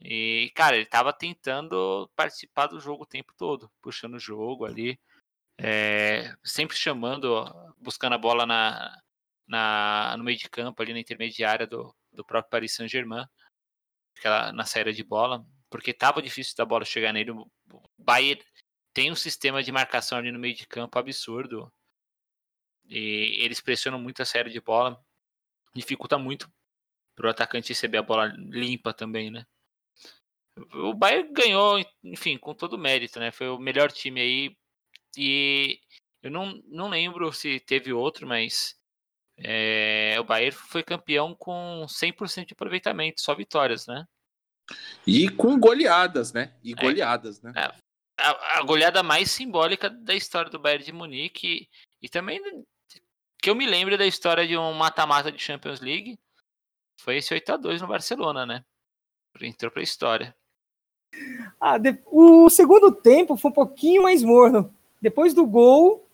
E, 0.00 0.52
cara, 0.54 0.76
ele 0.76 0.86
tava 0.86 1.12
tentando 1.12 2.10
participar 2.14 2.66
do 2.66 2.80
jogo 2.80 3.04
o 3.04 3.06
tempo 3.06 3.32
todo, 3.36 3.70
puxando 3.82 4.14
o 4.14 4.20
jogo 4.20 4.64
ali. 4.66 4.98
é, 5.58 6.34
sempre 6.44 6.76
chamando, 6.76 7.44
buscando 7.78 8.14
a 8.14 8.18
bola 8.18 8.46
na, 8.46 9.00
na, 9.46 10.14
no 10.18 10.24
meio 10.24 10.38
de 10.38 10.48
campo, 10.50 10.82
ali 10.82 10.92
na 10.92 11.00
intermediária 11.00 11.66
do, 11.66 11.94
do 12.12 12.24
próprio 12.24 12.50
Paris 12.50 12.74
Saint-Germain, 12.74 13.26
na 14.54 14.64
saída 14.64 14.92
de 14.92 15.04
bola, 15.04 15.46
porque 15.70 15.90
estava 15.90 16.22
difícil 16.22 16.54
da 16.56 16.64
bola 16.64 16.84
chegar 16.84 17.12
nele. 17.12 17.30
O 17.32 17.50
Bayern 17.98 18.42
tem 18.92 19.10
um 19.10 19.16
sistema 19.16 19.62
de 19.62 19.72
marcação 19.72 20.18
ali 20.18 20.32
no 20.32 20.38
meio 20.38 20.54
de 20.54 20.66
campo 20.66 20.98
absurdo. 20.98 21.72
E 22.88 23.44
eles 23.44 23.60
pressionam 23.60 23.98
muito 24.00 24.22
a 24.22 24.24
série 24.24 24.50
de 24.50 24.60
bola. 24.60 24.98
Dificulta 25.74 26.16
muito 26.18 26.50
para 27.14 27.26
o 27.26 27.30
atacante 27.30 27.70
receber 27.70 27.98
a 27.98 28.02
bola 28.02 28.26
limpa 28.36 28.94
também, 28.94 29.30
né? 29.30 29.46
O 30.72 30.94
Bayern 30.94 31.32
ganhou, 31.32 31.78
enfim, 32.02 32.38
com 32.38 32.54
todo 32.54 32.74
o 32.74 32.78
mérito, 32.78 33.20
né? 33.20 33.30
Foi 33.30 33.48
o 33.48 33.58
melhor 33.58 33.92
time 33.92 34.20
aí. 34.20 34.56
E 35.16 35.80
eu 36.22 36.30
não, 36.30 36.60
não 36.66 36.88
lembro 36.88 37.32
se 37.32 37.60
teve 37.60 37.92
outro, 37.92 38.26
mas 38.26 38.74
é, 39.38 40.16
o 40.18 40.24
Bayern 40.24 40.56
foi 40.56 40.82
campeão 40.82 41.34
com 41.34 41.84
100% 41.86 42.46
de 42.46 42.52
aproveitamento, 42.54 43.20
só 43.20 43.34
vitórias, 43.34 43.86
né? 43.86 44.06
E 45.06 45.28
com 45.28 45.58
goleadas, 45.58 46.32
né? 46.32 46.54
E 46.64 46.72
é. 46.72 46.74
goleadas, 46.74 47.42
é, 47.44 47.46
né? 47.46 47.52
A, 48.18 48.58
a, 48.58 48.62
goleada 48.62 49.02
mais 49.02 49.30
simbólica 49.30 49.90
da 49.90 50.14
história 50.14 50.50
do 50.50 50.58
Bayern 50.58 50.84
de 50.84 50.92
Munique 50.92 51.46
e, 51.46 52.06
e 52.06 52.08
também 52.08 52.40
que 53.42 53.50
eu 53.50 53.54
me 53.54 53.66
lembro 53.66 53.96
da 53.98 54.06
história 54.06 54.46
de 54.46 54.56
um 54.56 54.72
mata-mata 54.72 55.30
de 55.30 55.38
Champions 55.38 55.80
League 55.80 56.18
foi 57.00 57.18
esse 57.18 57.32
8 57.32 57.52
a 57.52 57.56
2 57.56 57.82
no 57.82 57.88
Barcelona, 57.88 58.46
né? 58.46 58.64
Entrou 59.40 59.70
pra 59.70 59.82
história. 59.82 60.34
Ah, 61.60 61.78
de... 61.78 61.98
O 62.06 62.48
segundo 62.50 62.92
tempo 62.92 63.36
foi 63.36 63.50
um 63.50 63.54
pouquinho 63.54 64.02
mais 64.02 64.22
morno. 64.22 64.72
Depois 65.00 65.32
do 65.34 65.46
gol, 65.46 66.06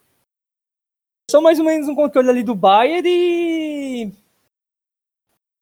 só 1.31 1.41
mais 1.41 1.59
ou 1.59 1.65
menos 1.65 1.89
um 1.89 1.95
controle 1.95 2.29
ali 2.29 2.43
do 2.43 2.55
Bayern 2.55 3.09
e. 3.09 4.13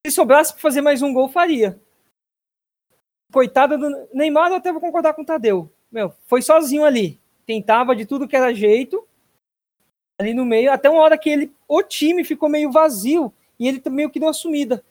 Se 0.05 0.12
sobrasse 0.12 0.53
para 0.53 0.62
fazer 0.62 0.81
mais 0.81 1.03
um 1.03 1.12
gol, 1.12 1.29
faria. 1.29 1.81
Coitado 3.33 3.79
do 3.79 4.09
Neymar, 4.12 4.51
eu 4.51 4.57
até 4.57 4.73
vou 4.73 4.81
concordar 4.81 5.14
com 5.14 5.23
o 5.23 5.25
Tadeu. 5.25 5.71
Meu, 5.93 6.12
foi 6.27 6.43
sozinho 6.43 6.85
ali. 6.85 7.21
Tentava 7.47 7.95
de 7.95 8.07
tudo 8.07 8.27
que 8.27 8.35
era 8.35 8.55
jeito. 8.55 9.07
Ali 10.19 10.35
no 10.35 10.45
meio, 10.45 10.73
até 10.73 10.90
uma 10.90 11.01
hora 11.01 11.16
que 11.16 11.31
ele, 11.31 11.55
o 11.66 11.83
time 11.83 12.25
ficou 12.25 12.49
meio 12.49 12.71
vazio 12.71 13.33
e 13.59 13.69
ele 13.69 13.81
meio 13.88 14.11
que 14.11 14.19
deu 14.19 14.27
uma 14.27 14.35
sumida. 14.35 14.85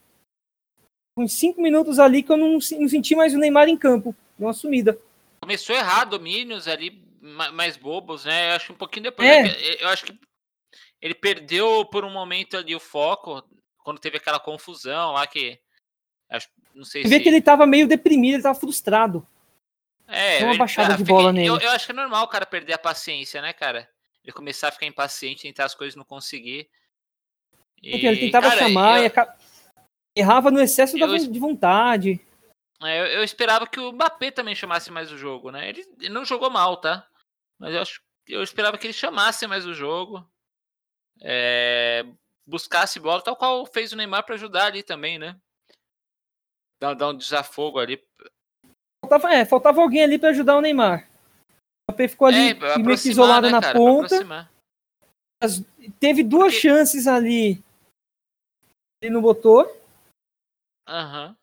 Uns 1.17 1.33
cinco 1.33 1.61
minutos 1.61 1.99
ali 1.99 2.23
que 2.23 2.31
eu 2.31 2.37
não, 2.37 2.53
não 2.53 2.59
senti 2.89 3.15
mais 3.15 3.33
o 3.33 3.37
Neymar 3.37 3.67
em 3.67 3.77
campo. 3.77 4.15
Deu 4.39 4.47
uma 4.47 4.53
sumida. 4.53 4.97
Começou 5.41 5.75
errado, 5.75 6.11
domínios 6.11 6.67
ali 6.67 7.03
mais 7.21 7.75
bobos, 7.75 8.23
né? 8.23 8.51
Eu 8.51 8.55
acho 8.55 8.67
que 8.67 8.71
um 8.71 8.77
pouquinho 8.77 9.03
depois. 9.03 9.27
É. 9.27 9.83
Eu 9.83 9.89
acho 9.89 10.05
que 10.05 10.17
ele 11.01 11.13
perdeu 11.13 11.85
por 11.85 12.05
um 12.05 12.09
momento 12.09 12.55
ali 12.55 12.73
o 12.73 12.79
foco, 12.79 13.43
quando 13.83 13.99
teve 13.99 14.17
aquela 14.17 14.39
confusão 14.39 15.11
lá 15.11 15.27
que. 15.27 15.59
Não 16.73 16.85
sei 16.85 17.03
Você 17.03 17.09
se... 17.09 17.13
vê 17.17 17.19
que 17.19 17.27
ele 17.27 17.41
tava 17.41 17.65
meio 17.65 17.87
deprimido, 17.87 18.35
ele 18.35 18.43
tava 18.43 18.57
frustrado. 18.57 19.27
É, 20.07 20.43
uma 20.43 20.57
baixada 20.57 20.95
de 20.95 21.03
bola 21.03 21.33
nele. 21.33 21.47
Eu, 21.47 21.59
eu, 21.59 21.71
acho 21.71 21.85
que 21.85 21.91
é 21.91 21.95
normal 21.95 22.23
o 22.23 22.29
cara 22.29 22.45
perder 22.45 22.73
a 22.73 22.79
paciência, 22.79 23.41
né, 23.41 23.51
cara? 23.53 23.87
Ele 24.23 24.31
começar 24.31 24.69
a 24.69 24.71
ficar 24.71 24.85
impaciente, 24.85 25.43
tentar 25.43 25.65
as 25.65 25.75
coisas 25.75 25.95
não 25.95 26.05
conseguir. 26.05 26.67
E, 27.81 28.05
ele 28.05 28.17
tentava 28.17 28.49
cara, 28.49 28.59
chamar 28.59 29.03
eu, 29.03 29.07
e 29.07 30.19
errava 30.19 30.49
no 30.49 30.61
excesso 30.61 30.97
eu, 30.97 31.17
de 31.17 31.39
vontade. 31.39 32.19
É, 32.81 32.99
eu, 32.99 33.05
eu, 33.07 33.23
esperava 33.23 33.67
que 33.67 33.79
o 33.79 33.91
Mbappé 33.91 34.31
também 34.31 34.55
chamasse 34.55 34.89
mais 34.91 35.11
o 35.11 35.17
jogo, 35.17 35.51
né? 35.51 35.67
Ele, 35.67 35.85
ele 35.99 36.09
não 36.09 36.23
jogou 36.23 36.49
mal, 36.49 36.77
tá? 36.77 37.05
Mas 37.59 37.73
eu, 37.73 37.81
acho, 37.81 38.01
eu 38.27 38.41
esperava 38.41 38.77
que 38.77 38.87
ele 38.87 38.93
chamasse 38.93 39.45
mais 39.47 39.65
o 39.65 39.73
jogo 39.73 40.25
é, 41.21 42.05
buscasse 42.45 42.99
bola, 42.99 43.21
tal 43.21 43.35
qual 43.35 43.65
fez 43.65 43.91
o 43.91 43.95
Neymar 43.95 44.25
para 44.25 44.35
ajudar 44.35 44.65
ali 44.65 44.83
também, 44.83 45.19
né? 45.19 45.39
Dar, 46.81 46.93
dar 46.93 47.09
um 47.09 47.17
desafogo 47.17 47.79
ali. 47.79 48.01
Faltava, 49.03 49.33
é, 49.33 49.45
faltava 49.45 49.81
alguém 49.81 50.03
ali 50.03 50.17
para 50.17 50.29
ajudar 50.29 50.57
o 50.57 50.61
Neymar. 50.61 51.07
O 51.89 51.91
Mbappé 51.91 52.07
ficou 52.07 52.27
ali 52.27 52.51
é, 52.51 52.77
meio 52.77 52.97
que 52.97 53.09
isolado 53.09 53.47
né, 53.47 53.51
na 53.51 53.61
cara, 53.61 53.77
ponta. 53.77 54.49
As, 55.41 55.61
teve 55.99 56.23
duas 56.23 56.53
Porque... 56.53 56.67
chances 56.67 57.07
ali. 57.07 57.63
Ele 59.01 59.13
não 59.13 59.21
botou. 59.21 59.65
Aham. 60.87 61.29
Uhum. 61.29 61.38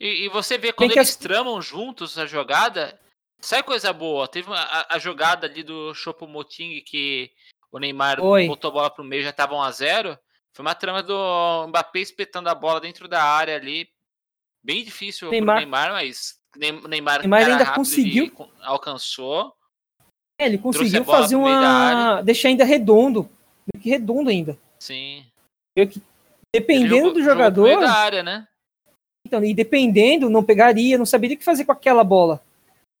E, 0.00 0.24
e, 0.24 0.28
você 0.28 0.56
vê 0.56 0.72
quando 0.72 0.92
eles 0.92 1.16
tramam 1.16 1.60
juntos 1.60 2.16
a 2.18 2.24
jogada, 2.24 2.98
sai 3.40 3.62
coisa 3.62 3.92
boa. 3.92 4.28
Teve 4.28 4.48
uma, 4.48 4.60
a, 4.60 4.96
a, 4.96 4.98
jogada 4.98 5.46
ali 5.46 5.62
do 5.62 5.92
Chopo 5.92 6.26
Moting 6.26 6.80
que 6.86 7.30
o 7.72 7.78
Neymar 7.78 8.20
Oi. 8.20 8.46
botou 8.46 8.70
a 8.70 8.74
bola 8.74 8.90
pro 8.90 9.02
meio, 9.02 9.24
já 9.24 9.32
tava 9.32 9.54
1 9.54 9.62
a 9.62 9.70
0 9.70 10.18
Foi 10.54 10.64
uma 10.64 10.74
trama 10.74 11.02
do 11.02 11.66
Mbappé 11.68 12.00
espetando 12.00 12.48
a 12.48 12.54
bola 12.54 12.80
dentro 12.80 13.08
da 13.08 13.22
área 13.22 13.56
ali. 13.56 13.88
Bem 14.62 14.84
difícil 14.84 15.30
Neymar, 15.30 15.56
pro 15.56 15.60
Neymar, 15.60 15.92
mas 15.92 16.38
Neymar, 16.56 17.20
Neymar 17.20 17.40
ainda 17.40 17.64
rápido, 17.64 17.74
conseguiu. 17.74 18.32
Alcançou. 18.62 19.52
É, 20.40 20.46
ele 20.46 20.58
conseguiu 20.58 21.04
fazer 21.04 21.34
uma. 21.34 22.22
deixar 22.22 22.48
ainda 22.48 22.64
redondo. 22.64 23.28
Meio 23.74 23.82
que 23.82 23.90
redondo 23.90 24.30
ainda. 24.30 24.56
Sim. 24.78 25.26
Que, 25.76 26.00
dependendo 26.54 26.96
jogou, 26.96 27.12
do 27.14 27.22
jogador. 27.22 27.80
Da 27.80 27.92
área, 27.92 28.22
né? 28.22 28.46
Então, 29.28 29.44
e 29.44 29.52
dependendo, 29.52 30.30
não 30.30 30.42
pegaria, 30.42 30.96
não 30.96 31.04
saberia 31.04 31.36
o 31.36 31.38
que 31.38 31.44
fazer 31.44 31.66
com 31.66 31.72
aquela 31.72 32.02
bola. 32.02 32.42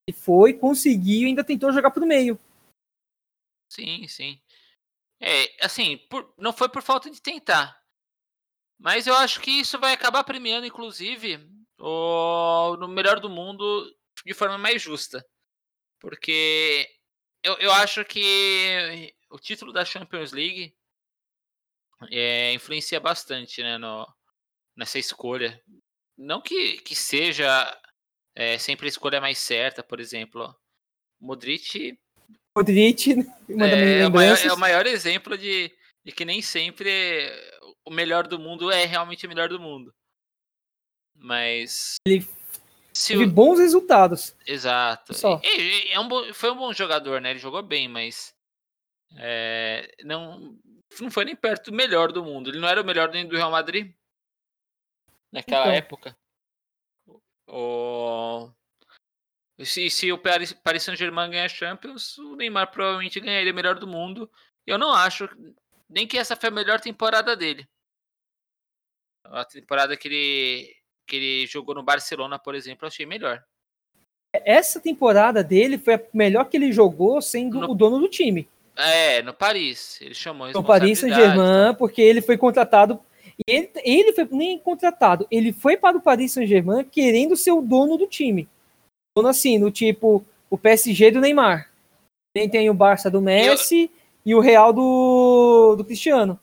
E 0.06 0.12
foi, 0.12 0.52
conseguiu 0.52 1.22
e 1.22 1.30
ainda 1.30 1.42
tentou 1.42 1.72
jogar 1.72 1.90
pro 1.90 2.06
meio. 2.06 2.38
Sim, 3.70 4.06
sim. 4.06 4.38
É, 5.18 5.64
assim, 5.64 5.96
por, 6.10 6.34
não 6.36 6.52
foi 6.52 6.68
por 6.68 6.82
falta 6.82 7.10
de 7.10 7.20
tentar. 7.20 7.82
Mas 8.78 9.06
eu 9.06 9.16
acho 9.16 9.40
que 9.40 9.50
isso 9.50 9.78
vai 9.78 9.94
acabar 9.94 10.22
premiando, 10.22 10.66
inclusive, 10.66 11.40
o, 11.78 12.76
no 12.76 12.86
melhor 12.86 13.20
do 13.20 13.30
mundo 13.30 13.90
de 14.24 14.34
forma 14.34 14.58
mais 14.58 14.82
justa. 14.82 15.26
Porque 15.98 16.86
eu, 17.42 17.54
eu 17.54 17.72
acho 17.72 18.04
que 18.04 19.14
o 19.30 19.38
título 19.38 19.72
da 19.72 19.84
Champions 19.84 20.32
League 20.32 20.76
é, 22.10 22.52
influencia 22.52 23.00
bastante 23.00 23.62
né, 23.62 23.78
no, 23.78 24.06
nessa 24.76 24.98
escolha. 24.98 25.60
Não 26.18 26.40
que, 26.40 26.78
que 26.78 26.96
seja 26.96 27.80
é, 28.34 28.58
sempre 28.58 28.86
a 28.86 28.88
escolha 28.88 29.20
mais 29.20 29.38
certa, 29.38 29.82
por 29.82 30.00
exemplo. 30.00 30.54
Modric 31.20 31.98
Modric, 32.58 33.14
manda 33.48 33.76
é, 33.76 34.00
é, 34.00 34.06
o 34.06 34.10
maior, 34.10 34.38
é 34.38 34.52
o 34.52 34.58
maior 34.58 34.86
exemplo 34.86 35.38
de, 35.38 35.72
de 36.04 36.12
que 36.12 36.24
nem 36.24 36.42
sempre 36.42 36.90
o 37.84 37.90
melhor 37.90 38.26
do 38.26 38.38
mundo 38.38 38.70
é 38.70 38.84
realmente 38.84 39.26
o 39.26 39.28
melhor 39.28 39.48
do 39.48 39.60
mundo. 39.60 39.94
Mas. 41.14 41.96
Ele 42.04 42.26
teve 43.06 43.24
o... 43.24 43.30
bons 43.30 43.58
resultados. 43.58 44.34
Exato. 44.46 45.14
Só. 45.14 45.40
E, 45.44 45.92
é 45.92 46.00
um 46.00 46.08
bom, 46.08 46.32
foi 46.34 46.50
um 46.50 46.56
bom 46.56 46.72
jogador, 46.72 47.20
né? 47.20 47.30
Ele 47.30 47.38
jogou 47.38 47.62
bem, 47.62 47.88
mas. 47.88 48.34
É, 49.16 49.88
não, 50.04 50.56
não 51.00 51.10
foi 51.10 51.24
nem 51.24 51.36
perto 51.36 51.70
do 51.70 51.76
melhor 51.76 52.12
do 52.12 52.24
mundo. 52.24 52.50
Ele 52.50 52.58
não 52.58 52.68
era 52.68 52.82
o 52.82 52.84
melhor 52.84 53.10
nem 53.10 53.26
do 53.26 53.36
Real 53.36 53.50
Madrid 53.50 53.92
naquela 55.32 55.66
então. 55.66 55.72
época. 55.72 56.16
O, 57.46 58.50
se, 59.64 59.90
se 59.90 60.12
o 60.12 60.18
Paris, 60.18 60.52
Paris 60.52 60.82
Saint-Germain 60.82 61.30
ganhar 61.30 61.48
Champions, 61.48 62.18
o 62.18 62.36
Neymar 62.36 62.70
provavelmente 62.70 63.20
ganharia 63.20 63.52
melhor 63.52 63.78
do 63.78 63.86
mundo. 63.86 64.30
Eu 64.66 64.78
não 64.78 64.92
acho 64.92 65.28
nem 65.88 66.06
que 66.06 66.18
essa 66.18 66.36
foi 66.36 66.50
a 66.50 66.52
melhor 66.52 66.80
temporada 66.80 67.34
dele. 67.34 67.66
A 69.24 69.44
temporada 69.44 69.96
que 69.96 70.08
ele, 70.08 70.76
que 71.06 71.16
ele 71.16 71.46
jogou 71.46 71.74
no 71.74 71.82
Barcelona, 71.82 72.38
por 72.38 72.54
exemplo, 72.54 72.84
eu 72.84 72.88
achei 72.88 73.06
melhor. 73.06 73.42
Essa 74.32 74.80
temporada 74.80 75.42
dele 75.42 75.78
foi 75.78 75.94
a 75.94 76.02
melhor 76.12 76.44
que 76.44 76.56
ele 76.56 76.70
jogou 76.70 77.20
sendo 77.22 77.60
no, 77.60 77.70
o 77.70 77.74
dono 77.74 77.98
do 77.98 78.08
time. 78.08 78.48
É, 78.76 79.22
no 79.22 79.32
Paris. 79.34 80.00
Ele 80.00 80.14
chamou 80.14 80.52
No 80.52 80.62
Paris 80.62 81.00
Saint-Germain, 81.00 81.74
porque 81.76 82.00
ele 82.00 82.22
foi 82.22 82.36
contratado. 82.36 83.02
E 83.46 83.52
ele, 83.52 83.70
ele 83.84 84.12
foi 84.12 84.28
nem 84.32 84.58
contratado, 84.58 85.26
ele 85.30 85.52
foi 85.52 85.76
para 85.76 85.96
o 85.96 86.02
Paris 86.02 86.32
Saint-Germain 86.32 86.84
querendo 86.84 87.36
ser 87.36 87.52
o 87.52 87.62
dono 87.62 87.96
do 87.96 88.06
time 88.06 88.48
assim, 89.26 89.58
no 89.58 89.70
tipo 89.70 90.24
o 90.50 90.56
PSG 90.56 91.10
do 91.10 91.20
Neymar. 91.20 91.72
Tem, 92.34 92.48
tem 92.48 92.70
o 92.70 92.74
Barça 92.74 93.10
do 93.10 93.20
Messi 93.20 93.82
eu... 93.82 93.90
e 94.24 94.34
o 94.34 94.40
Real 94.40 94.72
do, 94.72 95.74
do 95.76 95.84
Cristiano. 95.84 96.38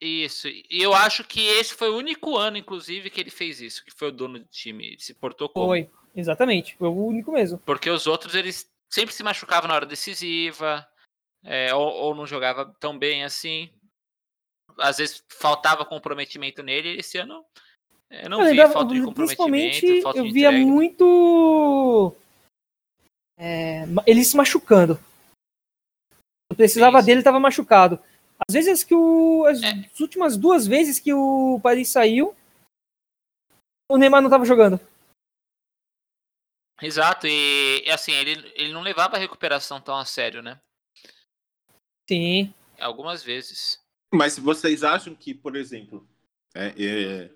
Isso, 0.00 0.46
e 0.48 0.64
eu 0.70 0.94
acho 0.94 1.24
que 1.24 1.40
esse 1.40 1.74
foi 1.74 1.90
o 1.90 1.96
único 1.96 2.36
ano, 2.36 2.56
inclusive, 2.56 3.10
que 3.10 3.20
ele 3.20 3.30
fez 3.30 3.60
isso, 3.60 3.84
que 3.84 3.90
foi 3.90 4.08
o 4.08 4.12
dono 4.12 4.38
do 4.38 4.44
time. 4.44 4.86
Ele 4.86 5.00
se 5.00 5.12
portou 5.12 5.48
como. 5.48 5.66
Foi, 5.66 5.90
exatamente, 6.14 6.76
foi 6.76 6.88
o 6.88 7.06
único 7.06 7.32
mesmo. 7.32 7.58
Porque 7.66 7.90
os 7.90 8.06
outros, 8.06 8.36
eles 8.36 8.70
sempre 8.88 9.12
se 9.12 9.24
machucavam 9.24 9.66
na 9.66 9.74
hora 9.74 9.84
decisiva, 9.84 10.86
é, 11.44 11.74
ou, 11.74 11.88
ou, 11.88 12.14
não 12.14 12.26
jogava 12.26 12.72
tão 12.78 12.96
bem 12.96 13.24
assim. 13.24 13.70
Às 14.78 14.98
vezes 14.98 15.24
faltava 15.28 15.84
comprometimento 15.84 16.62
nele, 16.62 16.94
e 16.94 16.98
esse 17.00 17.18
ano 17.18 17.44
eu 18.10 18.30
não 18.30 18.42
eu 18.42 18.50
vi 18.52 18.72
falta 18.72 18.94
de 18.94 19.12
Principalmente 19.12 20.02
falta 20.02 20.18
eu 20.18 20.32
via 20.32 20.50
muito. 20.50 22.14
É, 23.36 23.82
ele 24.06 24.24
se 24.24 24.36
machucando. 24.36 24.98
precisava 26.56 26.98
Sim, 26.98 27.02
sim. 27.02 27.06
dele, 27.06 27.22
tava 27.22 27.38
machucado. 27.38 28.02
Às 28.48 28.54
vezes 28.54 28.82
que 28.84 28.94
o. 28.94 29.44
As 29.44 29.62
É. 29.62 29.72
últimas 30.00 30.36
duas 30.36 30.66
vezes 30.66 30.98
que 30.98 31.12
o 31.12 31.60
Paris 31.62 31.88
saiu, 31.88 32.34
o 33.90 33.96
Neymar 33.96 34.22
não 34.22 34.30
tava 34.30 34.44
jogando. 34.44 34.80
Exato, 36.80 37.26
e 37.26 37.82
e, 37.84 37.90
assim, 37.90 38.12
ele, 38.12 38.52
ele 38.54 38.72
não 38.72 38.82
levava 38.82 39.16
a 39.16 39.18
recuperação 39.18 39.80
tão 39.80 39.96
a 39.96 40.04
sério, 40.04 40.42
né? 40.42 40.60
Sim. 42.08 42.54
Algumas 42.78 43.22
vezes. 43.22 43.80
Mas 44.12 44.38
vocês 44.38 44.82
acham 44.82 45.14
que, 45.14 45.34
por 45.34 45.54
exemplo, 45.56 46.08
é, 46.54 46.72
é, 46.78 47.30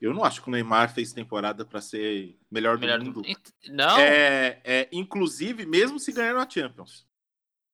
eu 0.00 0.12
não 0.14 0.24
acho 0.24 0.42
que 0.42 0.48
o 0.48 0.50
Neymar 0.50 0.92
fez 0.92 1.12
temporada 1.12 1.64
para 1.64 1.80
ser 1.80 2.36
melhor 2.50 2.76
do 2.76 2.80
Melhor 2.80 2.98
do... 2.98 3.04
mundo. 3.04 3.22
Não, 3.68 3.98
É, 3.98 4.60
é, 4.64 4.88
inclusive, 4.90 5.66
mesmo 5.66 5.98
se 6.00 6.10
ganhar 6.12 6.34
na 6.34 6.48
Champions. 6.48 7.06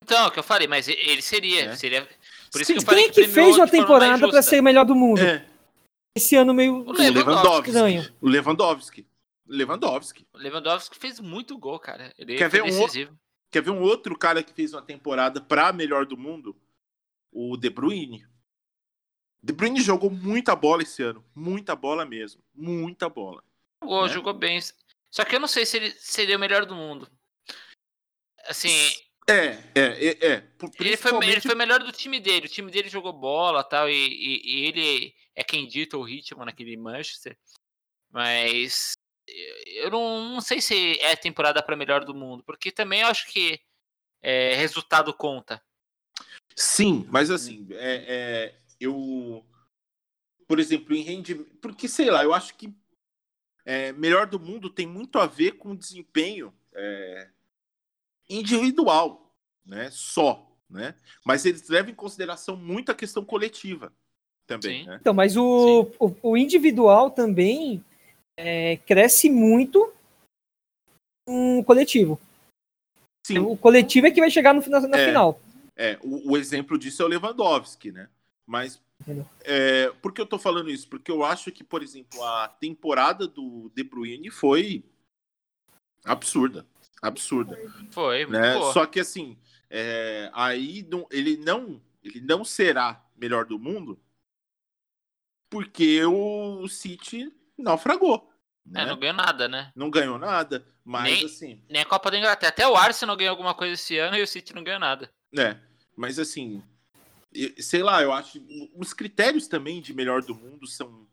então, 0.03 0.25
é 0.25 0.27
o 0.27 0.31
que 0.31 0.39
eu 0.39 0.43
falei, 0.43 0.67
mas 0.69 0.89
ele 0.89 1.23
seria. 1.23 1.67
É. 1.67 1.77
seria 1.77 2.07
por 2.53 2.61
isso 2.61 2.67
Sim, 2.67 2.75
que 2.75 2.81
eu 2.81 2.85
falei 2.87 3.03
Quem 3.05 3.11
é 3.11 3.13
que 3.15 3.23
premiou 3.23 3.45
fez 3.47 3.57
uma 3.57 3.69
temporada 3.69 4.19
justa. 4.19 4.43
ser 4.43 4.61
o 4.61 4.63
melhor 4.65 4.85
do 4.85 4.95
mundo? 4.95 5.21
É, 5.21 5.47
Esse 6.17 6.37
ano 6.37 6.53
meio 6.53 6.75
O 6.75 6.91
o 6.91 6.93
Lewandowski. 6.93 7.25
Lewandowski. 7.25 7.69
estranho. 7.71 8.15
O 8.21 8.29
Lewandowski. 8.29 9.07
Lewandowski. 9.49 10.27
O 10.35 10.39
Lewandowski 10.39 10.97
fez 10.99 11.21
muito 11.21 11.57
gol, 11.57 11.79
cara. 11.79 12.13
Ele 12.19 12.37
Quer 12.37 12.51
foi 12.51 12.61
ver 12.63 12.73
um 12.73 12.81
outro? 12.81 13.19
Quer 13.53 13.63
ver 13.63 13.71
um 13.71 13.81
outro 13.81 14.19
cara 14.19 14.43
que 14.43 14.53
fez 14.53 14.73
uma 14.75 14.83
temporada 14.83 15.41
para 15.41 15.73
melhor 15.73 16.05
do 16.05 16.17
mundo? 16.17 16.57
O 17.31 17.57
De 17.57 17.69
Bruyne. 17.71 18.27
De 19.43 19.53
Bruyne 19.53 19.81
jogou 19.81 20.11
muita 20.11 20.57
bola 20.57 20.83
esse 20.83 21.03
ano. 21.03 21.25
Muita 21.35 21.77
bola 21.77 22.05
mesmo. 22.05 22.43
Muita 22.55 23.09
bola. 23.09 23.43
Jogou, 23.83 24.07
né? 24.07 24.13
jogou 24.13 24.35
bem. 24.35 24.59
Só 25.11 25.25
que 25.25 25.37
eu 25.37 25.41
não 25.41 25.49
sei 25.49 25.65
se 25.65 25.77
ele 25.77 25.91
seria 25.93 26.37
o 26.37 26.41
melhor 26.41 26.67
do 26.67 26.75
mundo. 26.75 27.09
Assim, 28.47 28.71
É, 29.29 29.59
é, 29.75 29.81
é. 30.07 30.27
é. 30.27 30.41
Por- 30.41 30.67
ele 30.69 30.75
foi, 30.75 30.85
ele 30.85 30.97
principalmente- 30.97 31.41
foi 31.43 31.55
melhor 31.55 31.81
do 31.83 31.93
time 31.93 32.21
dele. 32.21 32.47
O 32.47 32.51
time 32.51 32.71
dele 32.71 32.89
jogou 32.89 33.13
bola 33.13 33.63
tal, 33.65 33.89
e, 33.89 33.93
e, 33.95 34.43
e 34.45 34.65
ele 34.67 35.15
é 35.35 35.43
quem 35.45 35.67
dita 35.67 35.97
o 35.99 36.03
ritmo 36.03 36.45
naquele 36.45 36.77
Manchester. 36.77 37.37
Mas 38.11 38.93
eu 39.67 39.91
não, 39.91 40.29
não 40.35 40.41
sei 40.41 40.61
se 40.61 40.99
é 41.01 41.17
temporada 41.17 41.63
para 41.63 41.77
melhor 41.77 42.05
do 42.05 42.15
mundo, 42.15 42.45
porque 42.45 42.71
também 42.71 43.01
eu 43.01 43.09
acho 43.09 43.27
que 43.33 43.61
é, 44.23 44.55
resultado 44.55 45.13
conta. 45.13 45.63
Sim, 46.57 47.07
mas 47.11 47.31
assim, 47.31 47.67
é, 47.73 48.05
é, 48.09 48.55
eu, 48.81 49.45
por 50.49 50.59
exemplo, 50.59 50.95
em 50.95 51.03
rendimento, 51.03 51.55
porque 51.61 51.87
sei 51.87 52.11
lá, 52.11 52.25
eu 52.25 52.33
acho 52.33 52.55
que 52.55 52.73
é, 53.65 53.93
melhor 53.93 54.27
do 54.27 54.41
mundo 54.41 54.71
tem 54.71 54.87
muito 54.87 55.19
a 55.19 55.27
ver 55.27 55.53
com 55.59 55.77
desempenho 55.77 56.55
é, 56.73 57.29
individual, 58.31 59.35
né? 59.67 59.91
Só, 59.91 60.51
né? 60.71 60.95
Mas 61.25 61.45
eles 61.45 61.69
levam 61.69 61.91
em 61.91 61.95
consideração 61.95 62.57
muito 62.57 62.91
a 62.91 62.95
questão 62.95 63.23
coletiva 63.25 63.93
também, 64.47 64.87
né? 64.87 64.97
Então, 65.01 65.13
mas 65.13 65.37
o, 65.37 65.91
o, 65.99 66.17
o 66.23 66.37
individual 66.37 67.11
também 67.11 67.85
é, 68.39 68.79
cresce 68.79 69.29
muito 69.29 69.93
com 71.27 71.59
o 71.59 71.65
coletivo. 71.65 72.19
Sim, 73.27 73.41
O 73.41 73.57
coletivo 73.57 74.07
é 74.07 74.11
que 74.11 74.21
vai 74.21 74.31
chegar 74.31 74.55
no, 74.55 74.63
final- 74.63 74.81
na 74.83 74.99
É. 74.99 75.07
final. 75.07 75.41
É, 75.77 75.99
o, 76.03 76.33
o 76.33 76.37
exemplo 76.37 76.79
disso 76.79 77.03
é 77.03 77.05
o 77.05 77.09
Lewandowski, 77.09 77.93
né? 77.93 78.09
Mas 78.47 78.83
é, 79.45 79.91
por 80.01 80.13
que 80.13 80.21
eu 80.21 80.27
tô 80.27 80.39
falando 80.39 80.71
isso? 80.71 80.89
Porque 80.89 81.11
eu 81.11 81.23
acho 81.25 81.53
que, 81.53 81.63
por 81.63 81.83
exemplo, 81.83 82.23
a 82.25 82.49
temporada 82.49 83.27
do 83.27 83.71
De 83.75 83.85
Bruyne 83.85 84.31
foi 84.31 84.85
absurda. 86.05 86.67
Absurda. 87.03 87.59
Foi, 87.91 88.25
Né? 88.27 88.55
boa. 88.55 88.73
Só 88.73 88.87
que 88.87 89.01
assim, 89.01 89.39
é, 89.69 90.31
aí 90.33 90.83
não- 90.91 91.07
ele 91.11 91.37
não 91.37 91.83
ele 92.03 92.21
não 92.21 92.45
será 92.45 93.05
melhor 93.17 93.45
do 93.45 93.59
mundo 93.59 94.01
porque 95.51 96.05
o 96.05 96.67
City 96.69 97.33
naufragou. 97.59 98.31
Né? 98.65 98.83
É, 98.83 98.87
não 98.87 98.97
ganhou 98.99 99.15
nada, 99.17 99.49
né? 99.49 99.73
não 99.77 99.91
ganhou 99.91 100.19
nada, 100.19 100.67
mas 100.85 101.05
Nem- 101.05 101.25
assim, 101.25 101.65
Nem 101.69 101.83
a 101.83 101.87
Copa 101.87 102.11
da 102.11 102.19
Inglaterra. 102.19 102.51
Até 102.51 102.67
o 102.69 102.77
Arsenal 102.77 103.17
ganhou 103.17 103.31
alguma 103.31 103.55
coisa 103.55 103.75
esse 103.75 103.97
ano 103.99 104.17
e 104.17 104.23
o 104.23 104.27
City 104.27 104.55
não 104.55 104.65
ganhou 104.65 104.81
nada. 104.81 105.11
É, 105.37 105.57
mas 105.97 106.19
assim, 106.19 106.63
sei 107.59 107.83
lá, 107.83 108.03
eu 108.03 108.13
acho 108.13 108.41
os 108.75 108.93
critérios 108.93 109.47
também 109.49 109.81
de 109.81 109.95
melhor 109.95 110.23
do 110.23 110.35
mundo 110.35 110.67
são 110.67 111.07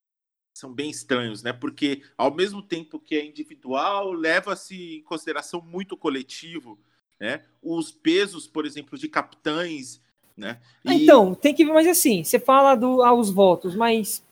são 0.53 0.71
bem 0.71 0.89
estranhos, 0.91 1.41
né? 1.41 1.51
Porque 1.51 2.03
ao 2.15 2.33
mesmo 2.33 2.61
tempo 2.61 2.99
que 2.99 3.15
é 3.15 3.25
individual, 3.25 4.11
leva-se 4.11 4.97
em 4.97 5.03
consideração 5.03 5.61
muito 5.61 5.97
coletivo, 5.97 6.79
né? 7.19 7.43
Os 7.61 7.91
pesos, 7.91 8.47
por 8.47 8.65
exemplo, 8.65 8.97
de 8.97 9.07
capitães, 9.09 9.99
né? 10.37 10.61
E- 10.85 11.03
Então, 11.03 11.33
tem 11.33 11.55
que 11.55 11.65
ver, 11.65 11.73
mas 11.73 11.87
assim, 11.87 12.23
você 12.23 12.39
fala 12.39 12.75
do, 12.75 13.01
aos 13.01 13.31
votos, 13.31 13.75
mas 13.75 14.23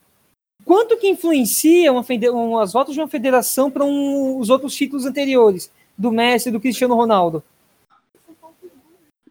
quanto 0.64 0.96
que 0.98 1.08
influencia 1.08 1.92
uma, 1.92 2.04
um, 2.32 2.58
as 2.58 2.72
votos 2.72 2.94
de 2.94 3.00
uma 3.00 3.08
federação 3.08 3.70
para 3.70 3.84
os 3.84 4.50
outros 4.50 4.74
títulos 4.74 5.06
anteriores, 5.06 5.70
do 5.98 6.12
Messi 6.12 6.48
e 6.48 6.52
do 6.52 6.60
Cristiano 6.60 6.94
Ronaldo? 6.94 7.42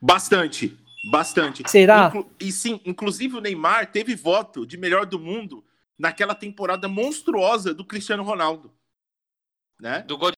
Bastante, 0.01 0.77
bastante. 1.11 1.69
Será? 1.69 2.07
Inclu- 2.07 2.29
e 2.39 2.51
sim, 2.51 2.81
inclusive 2.85 3.37
o 3.37 3.41
Neymar 3.41 3.91
teve 3.91 4.15
voto 4.15 4.65
de 4.65 4.77
melhor 4.77 5.05
do 5.05 5.19
mundo 5.19 5.63
naquela 5.97 6.33
temporada 6.33 6.87
monstruosa 6.87 7.73
do 7.73 7.85
Cristiano 7.85 8.23
Ronaldo, 8.23 8.73
né? 9.79 10.01
Do 10.01 10.17
gol 10.17 10.31
de... 10.31 10.37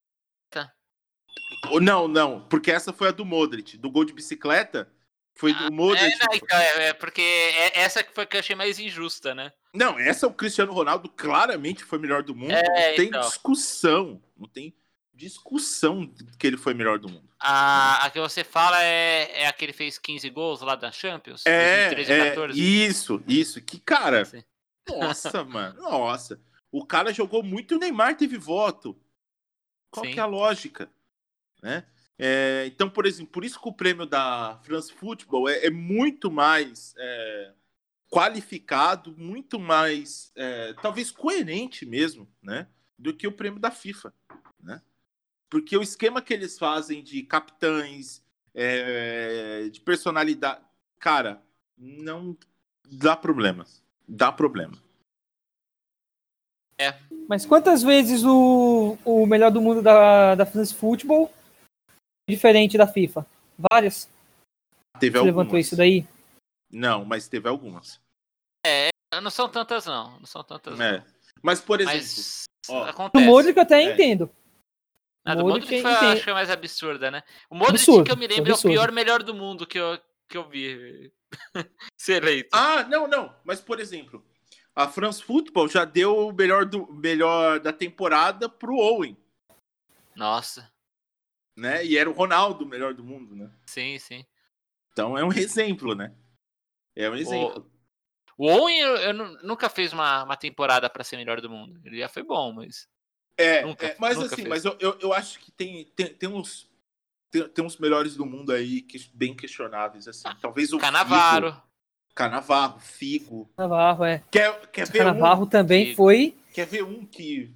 Ou 1.70 1.80
Não, 1.80 2.08
não, 2.08 2.42
porque 2.50 2.72
essa 2.72 2.92
foi 2.92 3.08
a 3.08 3.12
do 3.12 3.24
Modric. 3.24 3.78
Do 3.78 3.90
gol 3.90 4.04
de 4.04 4.14
bicicleta 4.14 4.92
foi 5.36 5.54
do 5.54 5.66
É, 5.66 5.70
Modric. 5.70 6.18
não, 6.20 6.36
então, 6.36 6.58
é, 6.58 6.88
é 6.90 6.94
porque 6.94 7.22
é 7.22 7.80
essa 7.80 8.04
que 8.04 8.14
foi 8.14 8.26
que 8.26 8.36
eu 8.36 8.40
achei 8.40 8.56
mais 8.56 8.80
injusta, 8.80 9.34
né? 9.34 9.52
Não, 9.74 9.98
essa 9.98 10.28
o 10.28 10.34
Cristiano 10.34 10.74
Ronaldo 10.74 11.10
claramente 11.10 11.84
foi 11.84 11.98
melhor 11.98 12.22
do 12.22 12.36
mundo. 12.36 12.52
É, 12.52 12.90
não 12.90 12.96
tem 12.96 13.08
então. 13.08 13.22
discussão. 13.22 14.22
Não 14.38 14.48
tem 14.48 14.76
discussão 15.14 16.12
que 16.38 16.48
ele 16.48 16.58
foi 16.58 16.74
melhor 16.74 16.98
do 16.98 17.10
mundo. 17.10 17.30
A, 17.40 18.06
a 18.06 18.10
que 18.10 18.20
você 18.20 18.44
fala 18.44 18.82
é, 18.84 19.42
é 19.42 19.48
a 19.48 19.54
que 19.54 19.66
ele 19.66 19.74
fez 19.74 19.98
15 19.98 20.30
gols 20.30 20.62
lá 20.62 20.76
da 20.76 20.92
Champions? 20.92 21.46
É, 21.46 21.94
2013 21.94 22.12
é 22.12 22.30
14? 22.30 22.86
isso, 22.86 23.24
isso. 23.28 23.62
Que 23.62 23.80
cara. 23.80 24.26
Sim. 24.26 24.44
Nossa, 24.90 25.44
mano. 25.44 25.82
Nossa. 25.82 26.42
O 26.72 26.86
cara 26.86 27.14
jogou 27.14 27.44
muito 27.44 27.74
e 27.74 27.78
o 27.78 27.80
Neymar 27.80 28.18
teve 28.18 28.38
voto. 28.38 29.00
Qual 29.92 30.06
Sim. 30.06 30.12
que 30.12 30.20
é 30.20 30.24
a 30.24 30.26
lógica? 30.26 30.90
Né? 31.62 31.86
É, 32.18 32.66
então, 32.68 32.90
por 32.90 33.06
exemplo, 33.06 33.32
por 33.32 33.46
isso 33.46 33.60
que 33.60 33.68
o 33.68 33.74
prêmio 33.74 34.06
da 34.06 34.60
France 34.64 34.92
Football 34.92 35.50
é, 35.50 35.66
é 35.66 35.70
muito 35.70 36.32
mais 36.32 36.94
é, 36.98 37.54
qualificado, 38.10 39.16
muito 39.18 39.60
mais, 39.60 40.32
é, 40.36 40.74
talvez 40.82 41.12
coerente 41.12 41.86
mesmo, 41.86 42.28
né? 42.42 42.68
Do 42.98 43.14
que 43.14 43.28
o 43.28 43.32
prêmio 43.32 43.60
da 43.60 43.72
FIFA, 43.72 44.14
né? 44.60 44.82
Porque 45.54 45.78
o 45.78 45.84
esquema 45.84 46.20
que 46.20 46.34
eles 46.34 46.58
fazem 46.58 47.04
de 47.04 47.22
capitães, 47.22 48.24
é, 48.56 49.70
de 49.70 49.80
personalidade, 49.82 50.66
cara, 51.00 51.44
não 51.78 52.36
dá 52.90 53.16
problema. 53.16 53.64
Dá 54.08 54.32
problema. 54.32 54.76
Mas 57.30 57.46
quantas 57.46 57.84
vezes 57.84 58.24
o, 58.24 58.98
o 59.06 59.28
melhor 59.28 59.52
do 59.52 59.62
mundo 59.62 59.84
da, 59.84 60.34
da 60.34 60.44
France 60.44 60.74
Football 60.74 61.32
é 62.28 62.32
diferente 62.32 62.76
da 62.76 62.88
FIFA? 62.88 63.24
Várias? 63.72 64.10
Teve 65.00 65.20
Você 65.20 65.26
levantou 65.26 65.42
algumas. 65.42 65.68
isso 65.68 65.76
daí? 65.76 66.04
Não, 66.72 67.06
mas 67.06 67.28
teve 67.28 67.48
algumas. 67.48 68.02
Não 69.22 69.30
são 69.30 69.48
tantas, 69.48 69.86
não. 69.86 70.18
Não 70.20 70.26
são 70.26 70.44
tantas, 70.44 70.80
não. 70.80 70.84
É. 70.84 71.06
Mas, 71.44 71.62
por 71.62 71.80
exemplo, 71.80 72.00
Mas 72.00 72.46
ó, 72.68 72.86
acontece. 72.86 73.24
Modric 73.24 73.56
eu 73.56 73.62
até 73.62 73.84
É. 73.84 73.94
entendo. 73.94 74.32
A 75.26 75.36
do 75.36 75.44
Modric 75.44 75.66
Modric 75.66 75.82
foi, 75.82 75.92
acho 75.92 76.24
que 76.24 76.30
é 76.30 76.34
mais 76.34 76.50
absurda, 76.50 77.10
né? 77.10 77.24
O 77.50 77.56
Modric, 77.56 77.76
Absurdo, 77.82 78.04
que 78.06 78.12
eu 78.12 78.18
me 78.18 78.28
lembro, 78.28 78.50
é 78.50 78.54
o 78.54 78.56
absurdo. 78.56 78.74
pior 78.74 78.92
melhor 78.92 79.24
do 79.24 79.34
mundo 79.34 79.66
que 79.66 79.80
eu, 79.80 79.98
que 80.28 80.38
eu 80.38 80.50
vi 80.50 81.14
ser 81.98 82.22
eleito. 82.24 82.50
Ah, 82.52 82.84
não, 82.84 83.08
não. 83.08 83.34
Mas, 83.44 83.62
por 83.62 83.80
exemplo, 83.80 84.26
a 84.76 84.88
France 84.88 85.24
Football 85.24 85.70
já 85.70 85.86
deu 85.86 86.28
o 86.28 86.34
melhor, 86.34 86.66
do, 86.66 86.92
melhor 86.92 87.60
da 87.60 87.72
temporada 87.72 88.50
pro 88.50 88.76
Owen, 88.76 89.18
Nossa, 90.16 90.70
né? 91.56 91.86
E 91.86 91.98
era 91.98 92.10
o 92.10 92.14
Ronaldo 92.14 92.66
o 92.66 92.68
melhor 92.68 92.94
do 92.94 93.04
mundo, 93.04 93.36
né? 93.36 93.50
sim, 93.66 93.98
sim. 94.00 94.26
Então 94.92 95.18
é 95.18 95.24
um 95.24 95.32
exemplo, 95.32 95.96
né? 95.96 96.14
É 96.96 97.10
um 97.10 97.16
exemplo. 97.16 97.72
O 98.38 98.48
Owen 98.48 98.80
eu, 98.80 98.96
eu 98.98 99.14
nu- 99.14 99.38
nunca 99.44 99.70
fez 99.70 99.94
uma, 99.94 100.24
uma 100.24 100.36
temporada 100.36 100.90
pra 100.90 101.04
ser 101.04 101.18
melhor 101.18 101.40
do 101.40 101.50
mundo. 101.50 101.80
Ele 101.86 102.00
já 102.00 102.10
foi 102.10 102.24
bom, 102.24 102.52
mas. 102.52 102.88
É, 103.38 103.66
Nunca- 103.66 103.88
é, 103.88 103.96
mas 104.00 104.16
nunca 104.16 104.28
assim, 104.28 104.36
fez. 104.38 104.48
mas 104.48 104.66
eu, 104.66 104.78
eu, 104.80 105.00
eu 105.00 105.14
acho 105.14 105.40
que 105.40 105.52
tem, 105.52 105.86
tem, 105.96 106.14
tem 106.14 106.30
uns. 106.30 106.70
Tem, 107.32 107.50
tem 107.50 107.66
uns 107.66 107.78
melhores 107.78 108.16
do 108.16 108.26
mundo 108.26 108.52
aí 108.52 108.82
que, 108.82 109.00
bem 109.14 109.36
questionáveis, 109.36 110.08
assim. 110.08 110.24
Talvez 110.40 110.72
o 110.72 110.78
Canavaro. 110.78 111.52
Figo, 111.52 111.64
Canavarro, 112.14 112.80
Figo. 112.80 113.50
Navarro, 113.58 114.06
é. 114.06 114.24
Quer, 114.32 114.68
quer, 114.68 114.88
ver 114.88 115.02
um, 115.02 115.06
Navarro 115.06 115.48
também 115.48 115.86
Figo. 115.88 115.98
foi. 115.98 116.38
quer 116.54 116.68
ver 116.68 116.84
um 116.84 117.04
que 117.06 117.52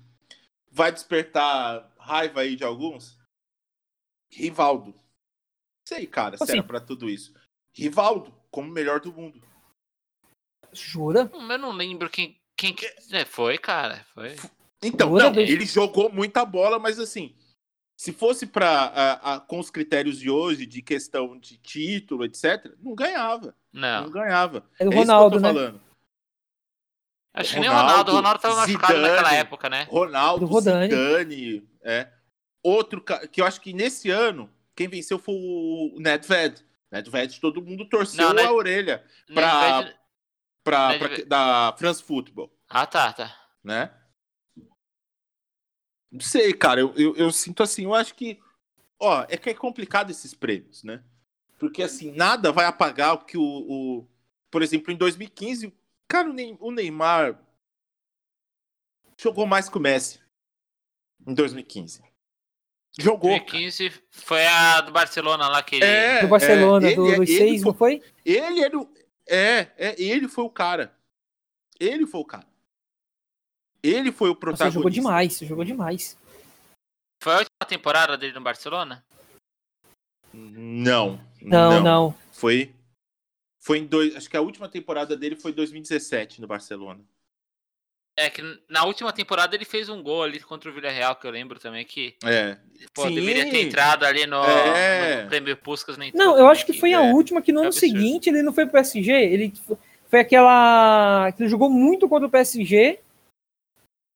vai 0.72 0.92
despertar 0.92 1.88
raiva 2.00 2.42
aí 2.42 2.56
de 2.56 2.64
alguns? 2.64 3.16
Rivaldo. 4.32 4.96
Sei, 5.88 6.08
cara, 6.08 6.38
se 6.38 6.44
Assim. 6.44 6.54
era 6.54 6.64
pra 6.64 6.82
tudo 6.82 7.08
isso. 7.08 7.34
Rivaldo, 7.74 8.34
como 8.50 8.72
melhor 8.72 9.00
do 9.00 9.14
mundo. 9.14 9.40
Jura? 10.74 11.30
Hum, 11.34 11.52
Eu 11.52 11.58
não 11.60 11.72
lembro 11.72 12.10
quem, 12.10 12.40
quem 12.58 12.74
que. 12.74 12.86
É, 13.12 13.26
foi, 13.26 13.58
cara. 13.60 14.04
Foi. 14.14 14.36
Então, 14.84 15.10
não, 15.12 15.34
ele 15.36 15.66
jogou 15.66 16.12
muita 16.12 16.46
bola, 16.46 16.78
mas 16.78 17.00
assim, 17.00 17.36
se 17.98 18.14
fosse 18.14 18.46
para 18.46 19.44
com 19.48 19.60
os 19.60 19.70
critérios 19.72 20.20
de 20.20 20.30
hoje, 20.30 20.66
de 20.66 20.82
questão 20.82 21.38
de 21.38 21.58
título, 21.58 22.24
etc., 22.26 22.74
não 22.80 22.94
ganhava. 22.94 23.56
Não, 23.74 24.04
Não. 24.04 24.12
ganhava. 24.12 24.64
Era 24.80 24.90
o 24.90 24.94
É 24.94 24.96
isso 24.96 25.06
que 25.06 25.12
eu 25.12 25.16
Ronaldo, 25.16 25.36
tô 25.38 25.42
né? 25.42 25.48
falando. 25.54 25.82
Acho 27.34 27.54
que 27.54 27.60
nem 27.60 27.70
o 27.70 27.74
Ronaldo. 27.74 28.12
O 28.12 28.16
Ronaldo 28.16 28.40
tava 28.40 28.56
machucado 28.56 28.94
Zidane, 28.96 29.08
naquela 29.16 29.34
época, 29.36 29.70
né? 29.70 29.84
Ronaldo, 29.90 30.46
Do 30.46 30.52
Rodani. 30.52 30.90
Zidane, 30.90 31.70
é. 31.84 32.12
Outro 32.64 33.04
que 33.32 33.40
eu 33.42 33.46
acho 33.46 33.62
que 33.62 33.74
nesse 33.74 34.10
ano 34.10 34.50
quem 34.76 34.88
venceu 34.88 35.18
foi 35.20 35.36
o 35.36 35.98
Nedved. 36.00 36.66
Nedved, 36.92 37.40
todo 37.40 37.62
mundo 37.62 37.88
torceu 37.88 38.28
Não, 38.28 38.34
Ned- 38.34 38.48
a 38.48 38.52
orelha 38.52 39.04
Pra- 39.34 39.78
Nedved- 39.80 39.98
pra, 40.64 40.90
Nedved- 40.90 41.26
pra- 41.28 41.70
da 41.70 41.78
France 41.78 42.02
Football, 42.04 42.52
Ah, 42.70 42.86
tá, 42.88 43.14
tá. 43.14 43.36
né? 43.64 43.92
Não 46.12 46.22
sei, 46.22 46.54
cara, 46.54 46.80
eu, 46.82 46.94
eu, 46.96 47.16
eu 47.16 47.32
sinto 47.32 47.62
assim, 47.64 47.84
eu 47.84 47.94
acho 47.94 48.16
que, 48.16 48.40
ó, 49.00 49.26
é 49.30 49.38
que 49.38 49.50
é 49.50 49.54
complicado 49.54 50.10
esses 50.10 50.34
prêmios, 50.34 50.84
né? 50.84 51.04
Porque 51.60 51.82
assim, 51.84 52.12
nada 52.12 52.52
vai 52.52 52.66
apagar 52.66 53.14
o 53.16 53.26
que 53.26 53.38
o, 53.38 53.42
o- 53.44 54.08
por 54.50 54.62
exemplo, 54.62 54.92
em 54.92 54.96
2015, 54.96 55.74
cara, 56.08 56.30
o 56.30 56.34
Ney- 56.34 56.56
o 56.60 56.72
Neymar 56.72 57.40
jogou 59.20 59.46
mais 59.46 59.68
que 59.70 59.78
o 59.78 59.82
Messi 59.82 60.20
em 61.26 61.34
2015. 61.34 62.02
Jogou. 63.00 63.30
cara. 63.32 63.52
2015 63.52 63.92
foi 64.10 64.46
a 64.48 64.82
do 64.82 64.92
Barcelona 64.92 65.48
lá 65.48 65.62
que 65.62 65.76
ele. 65.76 65.86
É, 65.86 66.22
Do 66.22 66.28
Barcelona, 66.30 66.90
é, 66.90 66.96
do, 66.96 67.08
ele- 67.08 67.18
dos 67.20 67.30
ele 67.30 67.38
seis, 67.38 67.62
foi- 67.62 67.72
não 67.72 67.78
foi? 67.78 68.04
Ele 68.26 68.62
era 68.62 68.78
o. 68.80 68.90
É, 69.28 69.68
é, 69.78 70.02
ele 70.02 70.28
foi 70.28 70.44
o 70.46 70.50
cara. 70.50 70.96
Ele 71.80 72.08
foi 72.08 72.22
o 72.22 72.26
cara. 72.26 72.48
Ele 73.84 74.12
foi 74.12 74.30
o 74.30 74.34
Você 74.34 74.40
protagonista. 74.40 74.72
jogou 74.80 74.90
demais, 74.90 75.34
você 75.34 75.46
jogou 75.46 75.64
demais. 75.66 76.18
Foi 77.24 77.34
a 77.34 77.38
última 77.38 77.68
temporada 77.68 78.18
dele 78.18 78.34
no 78.34 78.42
Barcelona? 78.42 79.04
Não, 80.34 81.20
Não, 81.42 81.82
não. 81.84 82.16
Foi. 82.32 82.72
Foi 83.64 83.80
em 83.80 83.86
dois. 83.86 84.16
Acho 84.16 84.30
que 84.30 84.38
a 84.38 84.42
última 84.42 84.70
temporada 84.70 85.16
dele 85.16 85.36
foi 85.36 85.52
em 85.52 85.56
2017 85.56 86.40
no 86.42 86.48
Barcelona. 86.48 87.02
É 88.20 88.30
que 88.32 88.42
na 88.68 88.84
última 88.84 89.14
temporada 89.14 89.56
ele 89.56 89.66
fez 89.66 89.90
um 89.90 90.02
gol 90.02 90.24
ali 90.24 90.40
contra 90.40 90.70
o 90.72 90.74
Villarreal, 90.74 91.16
que 91.16 91.28
eu 91.28 91.32
lembro 91.32 91.60
também 91.60 91.86
que 91.86 92.16
É. 92.24 92.58
pô, 92.94 93.08
Sim. 93.08 93.14
deveria 93.16 93.50
ter 93.50 93.62
entrado 93.62 94.06
ali 94.06 94.26
no, 94.26 94.44
É. 94.44 95.24
no 95.24 95.30
Prêmio 95.30 95.56
Puskas. 95.58 95.98
Nem 95.98 96.12
Não, 96.14 96.36
eu 96.38 96.48
acho 96.48 96.66
que 96.66 96.74
foi 96.74 96.94
a 96.94 97.06
É. 97.06 97.14
última 97.14 97.42
que 97.42 97.52
no 97.52 97.60
ano 97.60 97.68
absurdo. 97.68 97.80
seguinte 97.94 98.30
ele 98.30 98.42
não 98.42 98.54
foi 98.54 98.66
pro 98.66 98.74
PSG. 98.74 99.12
Ele 99.12 99.54
foi 100.10 100.20
aquela. 100.22 101.32
que 101.32 101.44
ele 101.44 101.50
jogou 101.50 101.70
muito 101.70 102.08
contra 102.10 102.28
o 102.28 102.32
PSG. 102.32 103.00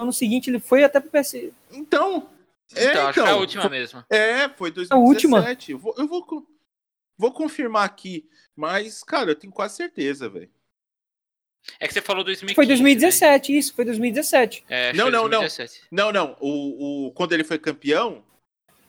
No 0.01 0.05
ano 0.05 0.13
seguinte 0.13 0.49
ele 0.49 0.59
foi 0.59 0.83
até 0.83 0.99
pro 0.99 1.11
PSG. 1.11 1.53
Então. 1.71 2.27
É, 2.73 2.85
Então, 2.89 3.01
acho 3.07 3.13
que 3.13 3.19
foi 3.19 3.23
a 3.23 3.31
então, 3.31 3.39
última 3.39 3.69
mesmo. 3.69 4.03
É, 4.09 4.49
foi 4.49 4.71
2017. 4.71 4.93
A 4.93 4.97
última? 4.97 5.57
Eu 5.69 5.77
vou, 5.77 5.95
eu 5.97 6.07
vou, 6.07 6.47
vou 7.17 7.31
confirmar 7.31 7.85
aqui. 7.85 8.27
Mas, 8.55 9.03
cara, 9.03 9.31
eu 9.31 9.35
tenho 9.35 9.53
quase 9.53 9.75
certeza, 9.75 10.27
velho. 10.27 10.49
É 11.79 11.87
que 11.87 11.93
você 11.93 12.01
falou 12.01 12.23
2015. 12.23 12.55
Foi 12.55 12.65
né? 12.65 12.69
2017, 12.69 13.55
isso, 13.55 13.73
foi 13.75 13.85
2017. 13.85 14.65
É, 14.67 14.91
Não, 14.93 15.03
foi 15.05 15.11
não, 15.11 15.23
não. 15.27 15.39
2017. 15.41 15.81
Não, 15.91 16.11
não. 16.11 16.35
O, 16.39 17.07
o, 17.07 17.11
quando 17.11 17.33
ele 17.33 17.43
foi 17.43 17.59
campeão 17.59 18.23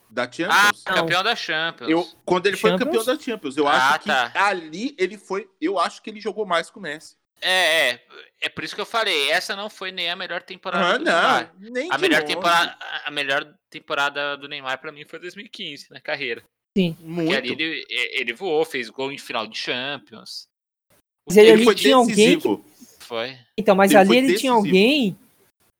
da 0.09 0.23
Ah, 0.25 0.33
Champions. 0.33 0.85
Não. 0.87 0.95
campeão 0.95 1.23
da 1.23 1.37
Champions. 1.37 1.91
Eu, 1.91 2.09
quando 2.25 2.47
ele 2.47 2.57
foi 2.57 2.71
Champions? 2.71 2.89
campeão 2.89 3.05
da 3.17 3.23
Champions, 3.23 3.57
eu 3.59 3.69
Ah, 3.69 3.91
acho 3.91 4.01
que 4.01 4.09
tá. 4.09 4.33
ali 4.35 4.95
ele 4.99 5.19
foi. 5.19 5.51
Eu 5.61 5.79
acho 5.79 6.01
que 6.03 6.09
ele 6.09 6.21
jogou 6.21 6.47
mais 6.47 6.71
que 6.71 6.79
o 6.79 6.81
Messi. 6.81 7.17
É, 7.43 7.90
é. 7.90 8.01
É 8.45 8.49
por 8.49 8.64
isso 8.64 8.74
que 8.74 8.80
eu 8.80 8.86
falei. 8.86 9.30
Essa 9.30 9.55
não 9.55 9.68
foi 9.70 9.93
nem 9.93 10.11
a 10.11 10.16
melhor 10.16 10.43
temporada 10.43 10.84
Ah, 10.95 10.99
do 10.99 11.05
Neymar. 11.05 11.55
não. 11.61 11.70
Nem 11.70 11.88
A 11.93 11.99
melhor, 11.99 12.20
longe. 12.22 12.34
temporada, 12.34 12.78
a 13.05 13.11
melhor 13.11 13.55
temporada 13.70 14.36
do 14.36 14.49
Neymar 14.49 14.80
pra 14.80 14.90
mim 14.93 15.05
foi 15.05 15.18
2015, 15.18 15.86
na 15.90 16.01
carreira. 16.01 16.43
Sim. 16.76 16.95
Porque 16.95 17.07
Muito. 17.09 17.34
ali 17.36 17.51
ele, 17.53 17.86
ele 17.88 18.32
voou, 18.32 18.64
fez 18.64 18.88
gol 18.88 19.12
em 19.12 19.18
final 19.18 19.47
de 19.47 19.57
Champions. 19.59 20.45
Mas 21.28 21.36
ele, 21.36 21.47
Ele 21.49 21.53
ali 21.57 21.64
foi 21.64 21.74
tinha 21.74 21.95
alguém. 21.97 22.14
que- 22.16 22.20
decisivo. 22.24 22.64
Foi. 23.01 23.38
Então, 23.59 23.74
mas 23.76 23.90
Ele 23.93 24.01
ali 24.01 24.16
ele 24.16 24.26
tinha 24.38 24.53
decisivo. 24.53 24.55
alguém 24.55 25.18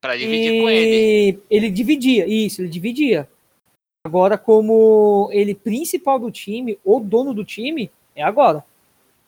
Pra 0.01 0.15
dividir 0.15 0.61
com 0.61 0.69
ele. 0.69 1.29
e 1.31 1.39
ele 1.49 1.69
dividia. 1.71 2.25
Isso, 2.27 2.61
ele 2.61 2.69
dividia. 2.69 3.29
Agora, 4.05 4.37
como 4.37 5.29
ele 5.33 5.55
principal 5.55 6.19
do 6.19 6.29
time, 6.31 6.77
o 6.83 6.99
dono 6.99 7.33
do 7.33 7.43
time, 7.43 7.89
é 8.15 8.21
agora. 8.23 8.63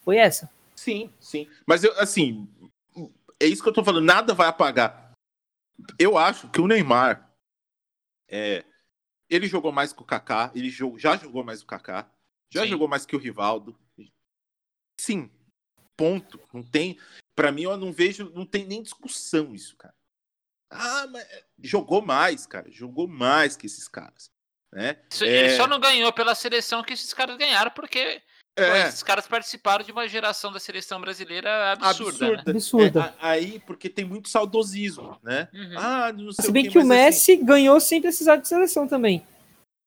Foi 0.03 0.17
essa. 0.17 0.49
Sim, 0.75 1.11
sim. 1.19 1.49
Mas 1.65 1.83
eu, 1.83 1.97
assim, 1.99 2.47
é 3.39 3.45
isso 3.45 3.63
que 3.63 3.69
eu 3.69 3.73
tô 3.73 3.83
falando. 3.83 4.03
Nada 4.05 4.33
vai 4.33 4.47
apagar. 4.47 5.11
Eu 5.97 6.17
acho 6.17 6.49
que 6.49 6.59
o 6.61 6.67
Neymar. 6.67 7.31
É, 8.27 8.65
ele 9.29 9.47
jogou 9.47 9.71
mais 9.71 9.93
que 9.93 10.01
o 10.01 10.05
Kaká. 10.05 10.51
Ele 10.53 10.69
jogou, 10.69 10.99
já 10.99 11.15
jogou 11.17 11.43
mais 11.43 11.59
que 11.59 11.65
o 11.65 11.67
Kaká. 11.67 12.09
Já 12.49 12.63
Sim. 12.63 12.69
jogou 12.69 12.87
mais 12.87 13.05
que 13.05 13.15
o 13.15 13.19
Rivaldo. 13.19 13.77
Sim. 14.99 15.29
Ponto. 15.97 16.39
Não 16.53 16.63
tem. 16.63 16.99
Pra 17.35 17.51
mim, 17.51 17.63
eu 17.63 17.77
não 17.77 17.91
vejo. 17.91 18.29
Não 18.33 18.45
tem 18.45 18.65
nem 18.65 18.81
discussão 18.83 19.53
isso, 19.53 19.75
cara. 19.75 19.95
Ah, 20.69 21.07
mas 21.07 21.27
jogou 21.61 22.01
mais, 22.01 22.45
cara. 22.45 22.69
Jogou 22.71 23.07
mais 23.07 23.55
que 23.55 23.65
esses 23.65 23.87
caras. 23.87 24.29
Né? 24.71 25.01
Isso- 25.11 25.23
É. 25.23 25.27
Ele 25.27 25.55
só 25.55 25.67
não 25.67 25.79
ganhou 25.79 26.11
pela 26.11 26.35
seleção 26.35 26.83
que 26.83 26.93
esses 26.93 27.13
caras 27.13 27.37
ganharam, 27.37 27.71
porque 27.71 28.21
É, 28.57 28.87
esses 28.87 29.03
caras 29.03 29.27
participaram 29.27 29.83
de 29.83 29.91
uma 29.91 30.07
geração 30.07 30.51
da 30.51 30.59
seleção 30.59 31.01
brasileira 31.01 31.73
absurda, 31.73 32.31
né? 32.31 32.43
Absurda. 32.47 33.15
É, 33.21 33.25
aí, 33.25 33.59
porque 33.59 33.89
tem 33.89 34.05
muito 34.05 34.29
saudosismo, 34.29 35.19
né? 35.21 35.49
Uhum. 35.53 35.77
Ah, 35.77 36.13
não 36.13 36.31
sei 36.31 36.45
Se 36.45 36.49
o 36.49 36.53
bem 36.53 36.63
quê, 36.63 36.69
que 36.71 36.77
o 36.79 36.85
mas 36.85 37.15
assim- 37.15 37.33
Messi 37.33 37.43
ganhou 37.43 37.79
sem 37.81 38.01
precisar 38.01 38.37
de 38.37 38.47
seleção 38.47 38.87
também. 38.87 39.25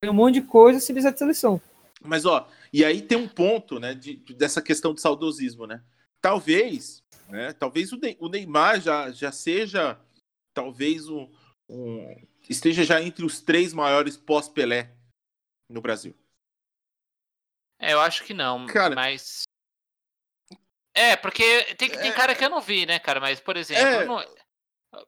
Ganhou 0.03 0.15
um 0.15 0.17
monte 0.19 0.35
de 0.35 0.43
coisa 0.43 0.81
sem 0.81 0.95
precisar 0.95 1.13
de 1.13 1.19
seleção. 1.19 1.61
Mas, 2.03 2.27
ó, 2.27 2.47
e 2.73 2.85
aí 2.85 3.01
tem 3.01 3.17
um 3.17 3.27
ponto, 3.27 3.81
né, 3.81 3.95
de- 3.95 4.17
dessa 4.35 4.61
questão 4.61 4.93
de 4.93 5.01
saudosismo, 5.01 5.67
né? 5.67 5.83
Talvez, 6.21 7.03
né, 7.29 7.55
talvez 7.55 7.91
o, 7.93 7.99
o 8.21 8.29
Neymar 8.29 8.81
já, 8.83 9.11
já 9.11 9.33
seja, 9.33 9.99
talvez, 10.55 11.09
um, 11.09 11.27
um- 11.71 12.23
esteja 12.51 12.85
já 12.85 13.01
entre 13.03 13.25
os 13.25 13.41
três 13.41 13.73
maiores 13.73 14.17
pós-Pelé 14.17 14.93
no 15.71 15.81
Brasil. 15.81 16.15
É, 17.81 17.93
eu 17.93 18.01
acho 18.01 18.25
que 18.25 18.35
não, 18.35 18.67
Cara- 18.67 18.95
mas. 18.95 19.43
É, 20.95 21.15
porque 21.17 21.43
tem, 21.77 21.91
tem 21.91 22.11
É. 22.11 22.13
cara 22.13 22.35
que 22.35 22.45
eu 22.45 22.51
não 22.51 22.61
vi, 22.61 22.85
né, 22.87 22.99
cara? 22.99 23.21
Mas, 23.21 23.39
por 23.41 23.57
exemplo, 23.57 23.87
É. 23.87 24.03
eu 24.03 24.07
não- 24.07 24.25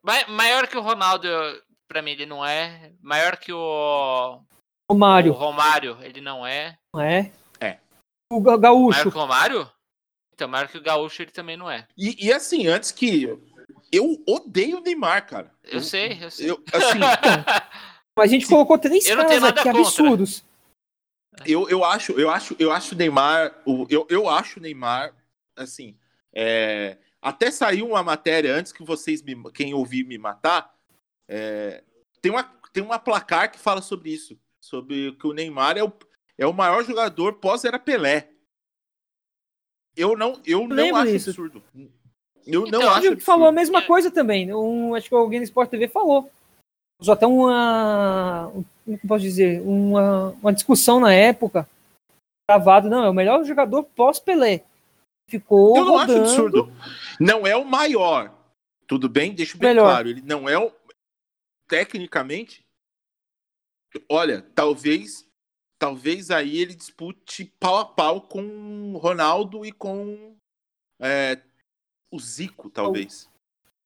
Ma- 0.03 0.27
maior 0.29 0.67
que 0.67 0.77
o 0.77 0.81
Ronaldo, 0.81 1.27
eu- 1.27 1.61
pra 1.87 2.01
mim, 2.01 2.11
ele 2.11 2.25
não 2.25 2.45
é. 2.45 2.93
Maior 3.01 3.35
que 3.35 3.51
o, 3.51 4.39
O 4.89 4.93
o 4.93 4.97
Mário, 4.97 5.33
Romário, 5.33 5.97
ele 6.01 6.21
não 6.21 6.45
é. 6.45 6.77
não 6.93 7.01
é? 7.01 7.31
É. 7.59 7.77
O 8.31 8.39
Ga- 8.39 8.51
Maior 8.51 8.59
Gaúcho. 8.59 9.01
que 9.01 9.07
o 9.17 9.21
Romário? 9.21 9.69
Então, 10.33 10.47
maior 10.47 10.67
que 10.69 10.77
o 10.77 10.81
Gaúcho, 10.81 11.21
ele 11.23 11.31
também 11.31 11.57
não 11.57 11.69
é. 11.69 11.85
E, 11.97 12.27
e, 12.27 12.31
assim, 12.31 12.67
antes 12.67 12.91
que. 12.91 13.25
Eu 13.91 14.23
odeio 14.27 14.77
o 14.77 14.81
Neymar, 14.81 15.27
cara. 15.27 15.51
Eu 15.63 15.81
sei, 15.81 16.17
eu 16.23 16.31
sei. 16.31 16.49
Eu, 16.49 16.63
assim, 16.73 16.99
A 18.17 18.27
gente 18.27 18.47
colocou 18.47 18.77
três 18.77 19.05
Eu 19.05 19.17
não 19.17 19.25
caras 19.25 19.43
aqui 19.43 19.63
contra. 19.63 19.81
absurdos. 19.81 20.43
Eu, 21.45 21.69
eu 21.69 21.83
acho, 21.83 22.11
eu 22.13 22.29
acho, 22.29 22.55
eu 22.59 22.71
acho 22.71 22.95
o 22.95 22.97
Neymar, 22.97 23.53
o- 23.65 23.85
eu, 23.89 24.05
eu 24.09 24.29
acho 24.29 24.59
o 24.59 24.61
Neymar, 24.61 25.13
assim, 25.55 25.97
é, 26.33 26.97
até 27.21 27.51
saiu 27.51 27.87
uma 27.87 28.01
matéria 28.03 28.53
antes 28.55 28.71
que 28.71 28.83
vocês, 28.83 29.21
me, 29.21 29.35
quem 29.51 29.73
ouvir 29.73 30.03
me 30.05 30.17
matar, 30.17 30.73
é, 31.27 31.83
tem 32.21 32.31
uma 32.31 32.43
tem 32.73 32.81
uma 32.81 32.97
placar 32.97 33.51
que 33.51 33.59
fala 33.59 33.81
sobre 33.81 34.11
isso, 34.11 34.39
sobre 34.59 35.11
que 35.13 35.27
o 35.27 35.33
Neymar 35.33 35.77
é 35.77 35.83
o, 35.83 35.91
é 36.37 36.47
o 36.47 36.53
maior 36.53 36.83
jogador 36.85 37.33
pós 37.33 37.65
era 37.65 37.77
Pelé. 37.77 38.29
Eu 39.95 40.15
não, 40.17 40.39
eu 40.45 40.67
não 40.67 40.95
acho 40.95 41.11
disso. 41.11 41.29
absurdo. 41.31 41.61
Eu 42.47 42.65
Então, 42.65 42.79
não 42.79 42.87
acho 42.87 42.97
acho 42.97 43.05
Ele 43.07 43.13
absurdo. 43.15 43.25
falou 43.25 43.47
a 43.47 43.51
mesma 43.51 43.81
coisa 43.81 44.09
também. 44.09 44.53
Um, 44.53 44.95
acho 44.95 45.09
que 45.09 45.15
alguém 45.15 45.39
no 45.39 45.43
Sport 45.43 45.69
TV 45.69 45.87
falou. 45.89 46.31
Usou 47.01 47.13
até 47.13 47.25
uma. 47.25 48.47
um- 48.49 48.63
Como 48.85 48.97
que 48.97 49.05
eu 49.05 49.07
posso 49.07 49.21
dizer? 49.23 49.61
Uma, 49.61 50.29
uma 50.41 50.53
discussão 50.53 50.99
na 50.99 51.13
época. 51.13 51.67
Gravado, 52.49 52.89
não, 52.89 53.03
é 53.05 53.09
o 53.09 53.13
melhor 53.13 53.43
jogador 53.43 53.83
pós-Pelé. 53.83 54.63
Ficou 55.29 55.77
Eu 55.77 55.85
não 55.85 55.97
acho 55.97 56.07
rodando. 56.13 56.27
absurdo. 56.29 56.73
Não 57.19 57.47
é 57.47 57.55
o 57.55 57.63
maior. 57.63 58.33
Tudo 58.87 59.07
bem? 59.07 59.33
Deixa 59.33 59.57
bem 59.57 59.69
Melhor. 59.69 59.85
claro. 59.85 60.09
Ele 60.09 60.21
não 60.21 60.49
é 60.49 60.57
o. 60.57 60.71
Tecnicamente. 61.69 62.65
Olha, 64.09 64.41
talvez. 64.53 65.25
Talvez 65.79 66.29
aí 66.29 66.57
ele 66.57 66.75
dispute 66.75 67.45
pau 67.59 67.77
a 67.77 67.85
pau 67.85 68.21
com 68.21 68.93
o 68.93 68.97
Ronaldo 68.97 69.65
e 69.65 69.71
com 69.71 70.35
é, 71.01 71.41
o 72.11 72.19
Zico, 72.19 72.69
talvez. 72.69 73.27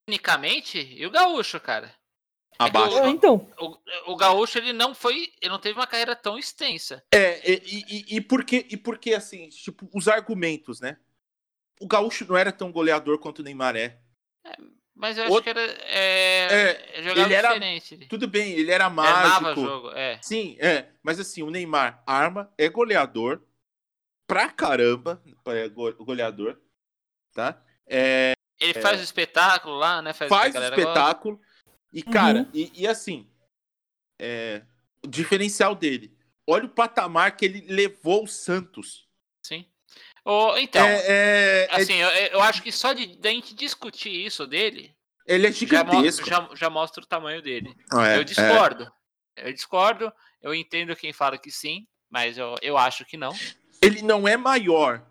Tecnicamente, 0.05 0.78
e 0.80 1.05
o 1.05 1.11
Gaúcho, 1.11 1.57
cara? 1.59 1.93
Abaixo. 2.60 2.97
É, 2.99 3.10
então, 3.10 3.47
O, 3.60 4.14
o 4.14 4.16
Gaúcho, 4.16 4.58
ele 4.58 4.74
não 4.74 4.93
foi. 4.95 5.32
Ele 5.41 5.51
não 5.51 5.60
teve 5.60 5.78
uma 5.80 5.88
carreira 5.88 6.16
tão 6.16 6.38
extensa. 6.38 7.03
É, 7.14 7.49
e, 7.49 7.84
e, 7.88 8.16
e 8.18 8.22
porque, 8.22 8.66
e 8.70 8.78
porque, 8.78 9.14
assim, 9.14 9.49
tipo, 9.49 9.89
os 9.93 10.08
argumentos, 10.08 10.80
né? 10.80 10.97
O 11.80 11.88
Gaúcho 11.88 12.26
não 12.28 12.38
era 12.38 12.51
tão 12.51 12.72
goleador 12.72 13.20
quanto 13.20 13.39
o 13.39 13.43
Neymar 13.43 13.76
é. 13.76 13.97
Mas 14.97 15.18
eu 15.18 15.26
acho 15.26 15.34
Outro- 15.34 15.43
que 15.43 15.49
era. 15.49 15.62
É, 15.62 17.01
jogava 17.03 17.20
ele 17.28 17.34
era- 17.34 17.47
diferente. 17.49 17.97
Tudo 18.08 18.28
bem, 18.30 18.53
ele 18.53 18.72
era 18.72 18.86
Armava 18.86 19.41
mágico. 19.41 19.62
jogo, 19.68 19.91
é. 19.91 20.18
Sim, 20.22 20.56
é. 20.60 20.88
Mas 21.03 21.20
assim, 21.20 21.43
o 21.43 21.49
Neymar 21.51 22.01
arma, 22.08 22.49
é 22.58 22.70
goleador. 22.70 23.41
Pra 24.28 24.49
caramba. 24.49 25.22
É 25.47 25.68
go- 25.70 25.93
goleador. 26.06 26.58
Tá? 27.34 27.62
É, 27.86 28.32
Ele 28.60 28.74
faz 28.76 29.01
o 29.01 29.03
espetáculo 29.03 29.76
lá, 29.76 30.01
né? 30.01 30.14
Faz, 30.14 30.32
o 30.32 30.34
faz 30.34 30.56
o 30.56 30.64
espetáculo. 30.64 31.41
E, 31.96 32.04
cara, 32.04 32.39
Uhum. 32.41 32.50
e, 32.54 32.72
e 32.84 32.88
assim. 32.88 33.28
é, 34.22 34.62
o 35.04 35.08
diferencial 35.08 35.74
dele. 35.74 36.16
Olha 36.48 36.66
o 36.66 36.70
patamar 36.70 37.36
que 37.36 37.46
ele 37.46 37.62
levou 37.74 38.24
o 38.26 38.28
Santos. 38.28 39.08
Sim. 39.46 39.66
Ô, 40.24 40.58
então, 40.58 40.86
é, 40.86 40.96
é- 41.08 41.68
é- 41.72 41.76
assim, 41.76 41.93
eu, 41.96 42.10
eu 42.10 42.41
acho 42.41 42.62
que 42.62 42.72
só 42.72 42.93
de 42.93 43.16
da 43.18 43.30
gente 43.30 43.56
discutir 43.56 44.10
isso 44.26 44.46
dele, 44.46 44.96
ele 45.26 45.48
é 45.48 45.52
já, 45.52 45.58
gigantesco. 45.58 46.28
já, 46.28 46.50
já 46.56 46.70
mostra 46.70 47.04
o 47.04 47.08
tamanho 47.08 47.41
dele. 47.41 47.74
É, 47.93 48.18
eu 48.18 48.24
discordo. 48.24 48.91
Eu 49.38 49.52
discordo. 49.54 50.12
Eu 50.41 50.54
entendo 50.54 50.96
quem 50.96 51.12
fala 51.14 51.38
que 51.38 51.50
sim, 51.52 51.88
mas 52.10 52.38
eu, 52.38 52.56
eu 52.62 52.78
acho 52.78 53.06
que 53.06 53.18
não. 53.18 53.32
é. 53.34 53.38
Ele 53.82 54.02
não 54.02 54.28
é 54.28 54.36
maior. 54.38 55.06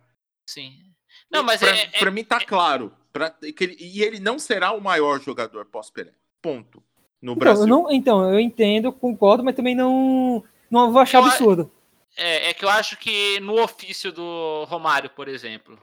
Sim. 0.48 0.92
Não, 1.30 1.42
mas 1.42 1.60
pra, 1.60 1.76
é, 1.76 1.82
é- 1.82 1.98
pra 1.98 2.10
mim 2.10 2.24
tá 2.24 2.44
claro. 2.44 2.96
Pra- 3.12 3.36
ele- 3.42 3.76
e 3.78 4.02
ele 4.02 4.18
não 4.20 4.38
será 4.38 4.72
o 4.72 4.80
maior 4.80 5.20
jogador 5.20 5.64
pós-Pelé. 5.66 6.14
Ponto. 6.44 6.82
No 7.22 7.32
então, 7.32 7.36
Brasil. 7.36 7.62
eu 7.62 7.66
não, 7.66 7.90
então, 7.90 8.30
eu 8.30 8.38
entendo, 8.38 8.92
concordo, 8.92 9.42
mas 9.42 9.56
também 9.56 9.74
não, 9.74 10.44
não 10.70 10.92
vou 10.92 11.00
achar 11.00 11.20
Eu 11.22 11.24
absurdo. 11.24 11.72
É, 12.18 12.50
é 12.50 12.54
que 12.54 12.66
eu 12.66 12.68
acho 12.68 12.98
que 12.98 13.40
no 13.40 13.58
ofício 13.62 14.12
do 14.12 14.64
Romário, 14.68 15.08
por 15.08 15.26
exemplo. 15.26 15.78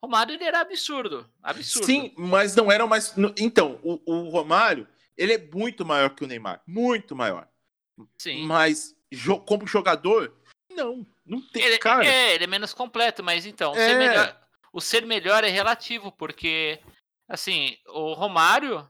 Romário 0.00 0.34
ele 0.36 0.44
era 0.44 0.60
absurdo. 0.60 1.28
Absurdo. 1.42 1.84
Sim, 1.84 2.14
mas 2.16 2.54
não 2.54 2.70
era 2.70 2.86
mais. 2.86 3.12
Então, 3.36 3.80
o, 3.82 4.00
o 4.06 4.28
Romário, 4.30 4.86
ele 5.16 5.32
é 5.32 5.38
muito 5.52 5.84
maior 5.84 6.10
que 6.10 6.22
o 6.22 6.28
Neymar. 6.28 6.62
Muito 6.64 7.16
maior. 7.16 7.48
Sim. 8.22 8.46
Mas 8.46 8.94
jo- 9.12 9.40
como 9.40 9.66
jogador, 9.66 10.32
não. 10.70 11.04
Não 11.26 11.42
tem. 11.50 11.64
Ele, 11.64 11.78
cara, 11.78 12.06
é, 12.06 12.36
ele 12.36 12.44
é 12.44 12.46
menos 12.46 12.72
completo, 12.72 13.22
mas 13.24 13.44
então, 13.44 13.74
É. 13.74 13.88
ser 13.88 13.98
melhor- 13.98 14.40
o 14.72 14.80
ser 14.80 15.04
melhor 15.04 15.42
é 15.42 15.48
relativo, 15.48 16.12
porque, 16.12 16.78
assim, 17.28 17.76
o 17.88 18.12
Romário, 18.14 18.88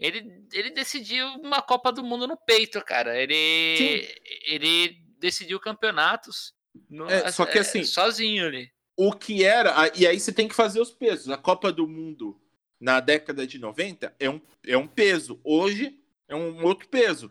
ele, 0.00 0.44
ele 0.52 0.70
decidiu 0.70 1.26
uma 1.34 1.60
Copa 1.62 1.92
do 1.92 2.02
Mundo 2.02 2.26
no 2.26 2.36
peito, 2.36 2.80
cara. 2.84 3.16
Ele, 3.20 4.08
ele 4.46 5.02
decidiu 5.18 5.60
campeonatos 5.60 6.54
no- 6.88 7.08
É, 7.10 7.30
só 7.30 7.44
que 7.46 7.58
assim- 7.58 7.84
sozinho 7.84 8.46
ali. 8.46 8.70
o 8.96 9.12
que 9.12 9.44
era. 9.44 9.90
E 9.94 10.06
aí 10.06 10.18
você 10.18 10.32
tem 10.32 10.48
que 10.48 10.54
fazer 10.54 10.80
os 10.80 10.90
pesos. 10.90 11.28
A 11.30 11.36
Copa 11.38 11.70
do 11.72 11.86
Mundo 11.86 12.40
na 12.80 12.98
década 13.00 13.46
de 13.46 13.58
90 13.58 14.14
é 14.18 14.28
um, 14.30 14.40
é 14.66 14.76
um 14.76 14.86
peso. 14.88 15.40
Hoje 15.44 15.98
é 16.28 16.34
um 16.34 16.64
outro 16.64 16.88
peso. 16.88 17.30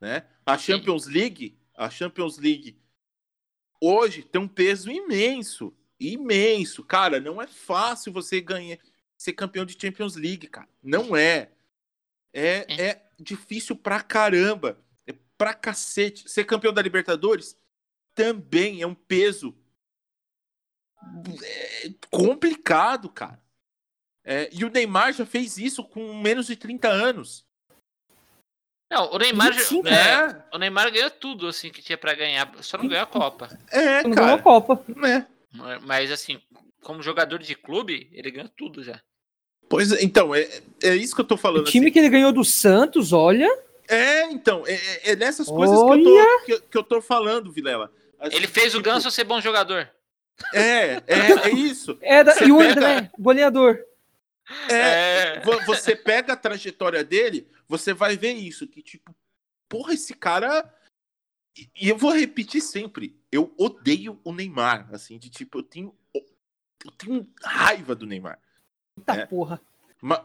Né? 0.00 0.26
A 0.46 0.56
Champions 0.56 1.06
League, 1.06 1.58
a 1.74 1.90
Champions 1.90 2.38
League 2.38 2.78
hoje 3.80 4.22
tem 4.22 4.40
um 4.40 4.48
peso 4.48 4.90
imenso. 4.90 5.74
Imenso. 6.00 6.84
Cara, 6.84 7.20
não 7.20 7.42
é 7.42 7.46
fácil 7.46 8.12
você 8.12 8.40
ganhar 8.40 8.78
ser 9.16 9.32
campeão 9.32 9.64
de 9.64 9.76
Champions 9.78 10.14
League, 10.14 10.46
cara. 10.46 10.68
Não 10.82 11.16
é. 11.16 11.50
É, 12.32 12.66
é 12.82 13.10
difícil 13.18 13.74
pra 13.76 14.02
caramba. 14.02 14.78
É 15.06 15.14
pra 15.36 15.54
cacete. 15.54 16.28
Ser 16.28 16.44
campeão 16.44 16.72
da 16.72 16.82
Libertadores 16.82 17.56
também 18.14 18.82
é 18.82 18.86
um 18.86 18.94
peso 18.94 19.56
é 21.44 21.90
complicado, 22.10 23.08
cara. 23.08 23.40
É, 24.24 24.50
e 24.52 24.64
o 24.64 24.68
Neymar 24.70 25.12
já 25.12 25.24
fez 25.24 25.56
isso 25.56 25.82
com 25.84 26.20
menos 26.20 26.46
de 26.46 26.56
30 26.56 26.88
anos. 26.88 27.46
Não, 28.90 29.12
o 29.12 29.18
Neymar, 29.18 29.52
já- 29.52 29.60
25, 29.60 29.88
é, 29.88 30.44
o 30.52 30.58
Neymar 30.58 30.90
ganhou 30.90 31.10
tudo, 31.10 31.46
assim, 31.46 31.70
que 31.70 31.82
tinha 31.82 31.96
pra 31.98 32.14
ganhar, 32.14 32.50
só 32.62 32.76
não 32.78 32.88
ganhou 32.88 33.04
a 33.04 33.06
Copa. 33.06 33.48
É, 33.70 34.02
Não 34.02 34.10
ganhou 34.10 34.34
a 34.34 34.38
cara. 34.38 34.42
Copa. 34.42 34.84
É. 35.06 35.78
Mas, 35.82 36.10
assim, 36.10 36.40
como 36.82 37.02
jogador 37.02 37.38
de 37.38 37.54
clube, 37.54 38.08
ele 38.12 38.30
ganhou 38.30 38.48
tudo 38.50 38.82
já. 38.82 39.00
Pois 39.68 39.92
é, 39.92 40.02
então, 40.02 40.34
é, 40.34 40.48
é 40.82 40.94
isso 40.96 41.14
que 41.14 41.20
eu 41.20 41.24
tô 41.26 41.34
O 41.34 41.38
falando. 41.38 41.64
time 41.66 41.86
assim. 41.86 41.92
que 41.92 41.98
ele 41.98 42.08
ganhou 42.08 42.32
do 42.32 42.44
Santos, 42.44 43.12
olha. 43.12 43.48
É, 43.88 44.24
então, 44.30 44.64
é, 44.66 44.74
é- 44.74 45.10
é 45.12 45.16
nessas 45.16 45.46
coisas 45.48 45.76
que 45.76 45.82
eu, 45.92 46.04
tô, 46.04 46.44
que, 46.44 46.60
que 46.70 46.78
eu 46.78 46.82
tô 46.82 47.00
falando, 47.00 47.50
Vilela. 47.52 47.92
Ele 48.32 48.46
fez 48.46 48.74
o 48.74 48.78
tipo, 48.78 48.90
Ganso 48.90 49.10
ser 49.10 49.24
bom 49.24 49.40
jogador. 49.40 49.88
É, 50.54 51.02
é, 51.06 51.48
é 51.48 51.50
isso. 51.50 51.98
É 52.02 52.22
da, 52.24 52.34
e 52.44 52.52
o 52.52 52.58
pega- 52.58 52.70
André, 52.72 53.10
goleador. 53.18 53.78
É, 54.70 55.40
vo- 55.40 55.60
você 55.66 55.94
pega 55.94 56.32
a 56.32 56.36
trajetória 56.36 57.04
dele, 57.04 57.46
você 57.68 57.92
vai 57.92 58.16
ver 58.16 58.32
isso, 58.32 58.66
que 58.66 58.82
tipo, 58.82 59.14
porra, 59.68 59.92
esse 59.94 60.14
cara. 60.14 60.64
E- 61.56 61.68
E 61.80 61.88
eu 61.88 61.96
vou 61.98 62.12
repetir 62.12 62.62
sempre, 62.62 63.16
eu 63.32 63.52
odeio 63.58 64.18
o 64.24 64.32
Neymar, 64.32 64.88
assim, 64.92 65.18
de 65.18 65.28
tipo, 65.28 65.58
eu 65.58 65.62
tenho. 65.62 65.94
Eu 66.84 66.90
tenho 66.92 67.26
raiva 67.42 67.94
do 67.94 68.06
Neymar. 68.06 68.38
Eita 68.98 69.14
É. 69.14 69.26
porra. 69.26 69.60
Mas 70.00 70.20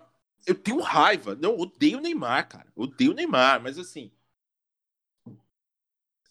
eu 0.46 0.56
tenho 0.56 0.80
raiva. 0.82 1.36
Não, 1.36 1.52
eu 1.52 1.60
odeio 1.60 1.98
o 1.98 2.02
Neymar, 2.02 2.48
cara. 2.50 2.68
Odeio 2.76 3.12
o 3.12 3.16
Neymar, 3.16 3.62
mas 3.62 3.78
assim. 3.80 4.12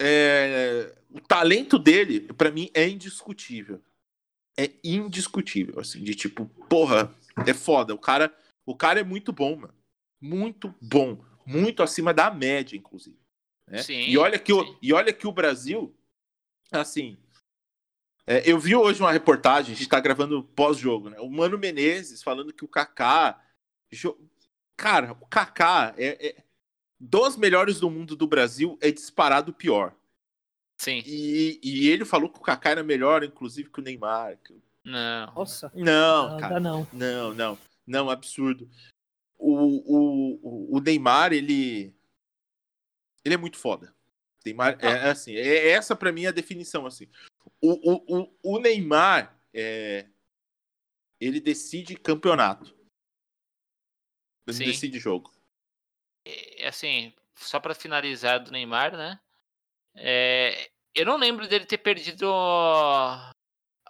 é, 0.01 0.95
o 1.11 1.21
talento 1.21 1.79
dele, 1.79 2.21
pra 2.33 2.51
mim, 2.51 2.71
é 2.75 2.89
indiscutível. 2.89 3.81
É 4.57 4.71
indiscutível, 4.85 5.79
assim, 5.81 6.03
de 6.03 6.15
tipo, 6.15 6.47
porra, 6.69 7.15
é 7.47 7.55
foda. 7.55 7.95
O 7.95 7.99
cara, 7.99 8.35
o 8.67 8.75
cara 8.77 9.01
é 9.01 9.05
muito 9.05 9.33
bom, 9.33 9.57
mano. 9.57 9.75
Muito 10.21 10.75
bom. 10.81 11.25
Muito 11.47 11.83
acima 11.83 12.13
da 12.13 12.31
média, 12.31 12.77
inclusive. 12.77 13.19
né? 13.69 13.83
Sim, 13.83 14.01
e, 14.01 14.19
olha 14.19 14.39
que 14.39 14.53
o, 14.53 14.79
e 14.83 14.93
olha 14.93 15.13
que 15.13 15.27
o 15.27 15.33
Brasil, 15.33 15.95
assim. 16.71 17.17
É, 18.27 18.49
eu 18.51 18.59
vi 18.59 18.75
hoje 18.77 19.01
uma 19.01 19.13
reportagem, 19.13 19.75
a 19.75 19.77
gente 19.77 19.89
tá 19.89 19.99
gravando 20.01 20.43
pós-jogo, 20.45 21.11
né? 21.11 21.19
O 21.21 21.29
Mano 21.31 21.59
Menezes 21.59 22.23
falando 22.23 22.53
que 22.53 22.65
o 22.65 22.69
Kaká. 22.69 23.41
jo- 23.93 24.19
Cara, 24.77 25.13
o 25.13 25.27
Kaká 25.27 25.95
é, 25.97 26.29
é- 26.29 26.45
dos 26.99 27.37
melhores 27.37 27.79
do 27.81 27.91
mundo 27.91 28.15
do 28.17 28.27
Brasil 28.27 28.79
é 28.81 28.91
disparado 28.91 29.51
o 29.51 29.55
pior. 29.55 29.95
Sim. 30.81 31.03
E, 31.07 31.61
e 31.63 31.89
ele 31.89 32.05
falou 32.05 32.29
que 32.29 32.39
o 32.39 32.43
Kaká 32.43 32.71
era 32.71 32.83
melhor, 32.83 33.23
inclusive, 33.23 33.71
que 33.71 33.81
o 33.81 33.83
Neymar. 33.83 34.39
Não. 34.85 35.33
Nossa. 35.35 35.71
Não, 35.75 36.31
Não, 36.31 36.37
cara. 36.41 36.59
não. 36.61 36.87
Não, 36.93 37.35
não. 37.35 37.59
Não, 37.87 38.11
absurdo. 38.11 38.69
O, 39.39 39.53
o, 39.55 40.77
o- 40.77 40.81
Neymar, 40.81 41.33
ele. 41.33 41.95
Ele 43.25 43.35
é 43.35 43.39
muito 43.39 43.59
foda. 43.59 43.95
Neymar 44.45 44.77
é, 44.81 44.87
é 44.87 45.11
assim. 45.11 45.35
É, 45.37 45.69
essa 45.71 45.95
pra 45.95 46.11
mim 46.11 46.25
é 46.25 46.29
a 46.29 46.33
definição, 46.33 46.87
assim. 46.87 47.09
O, 47.63 47.93
o, 47.93 48.39
o, 48.43 48.59
Neymar, 48.59 49.41
é, 49.55 50.09
ele 51.21 51.41
decide 51.41 51.95
campeonato. 51.95 52.77
Ele 54.47 54.57
Sim. 54.57 54.65
decide 54.65 54.99
jogo. 54.99 55.33
É, 56.27 56.67
assim, 56.67 57.15
só 57.37 57.61
pra 57.61 57.75
finalizar 57.75 58.43
do 58.43 58.51
Neymar, 58.51 58.97
né? 58.97 59.21
É, 59.95 60.71
eu 60.95 61.07
não 61.07 61.17
lembro 61.17 61.47
dele 61.47 61.65
ter 61.65 61.79
perdido 61.79 62.27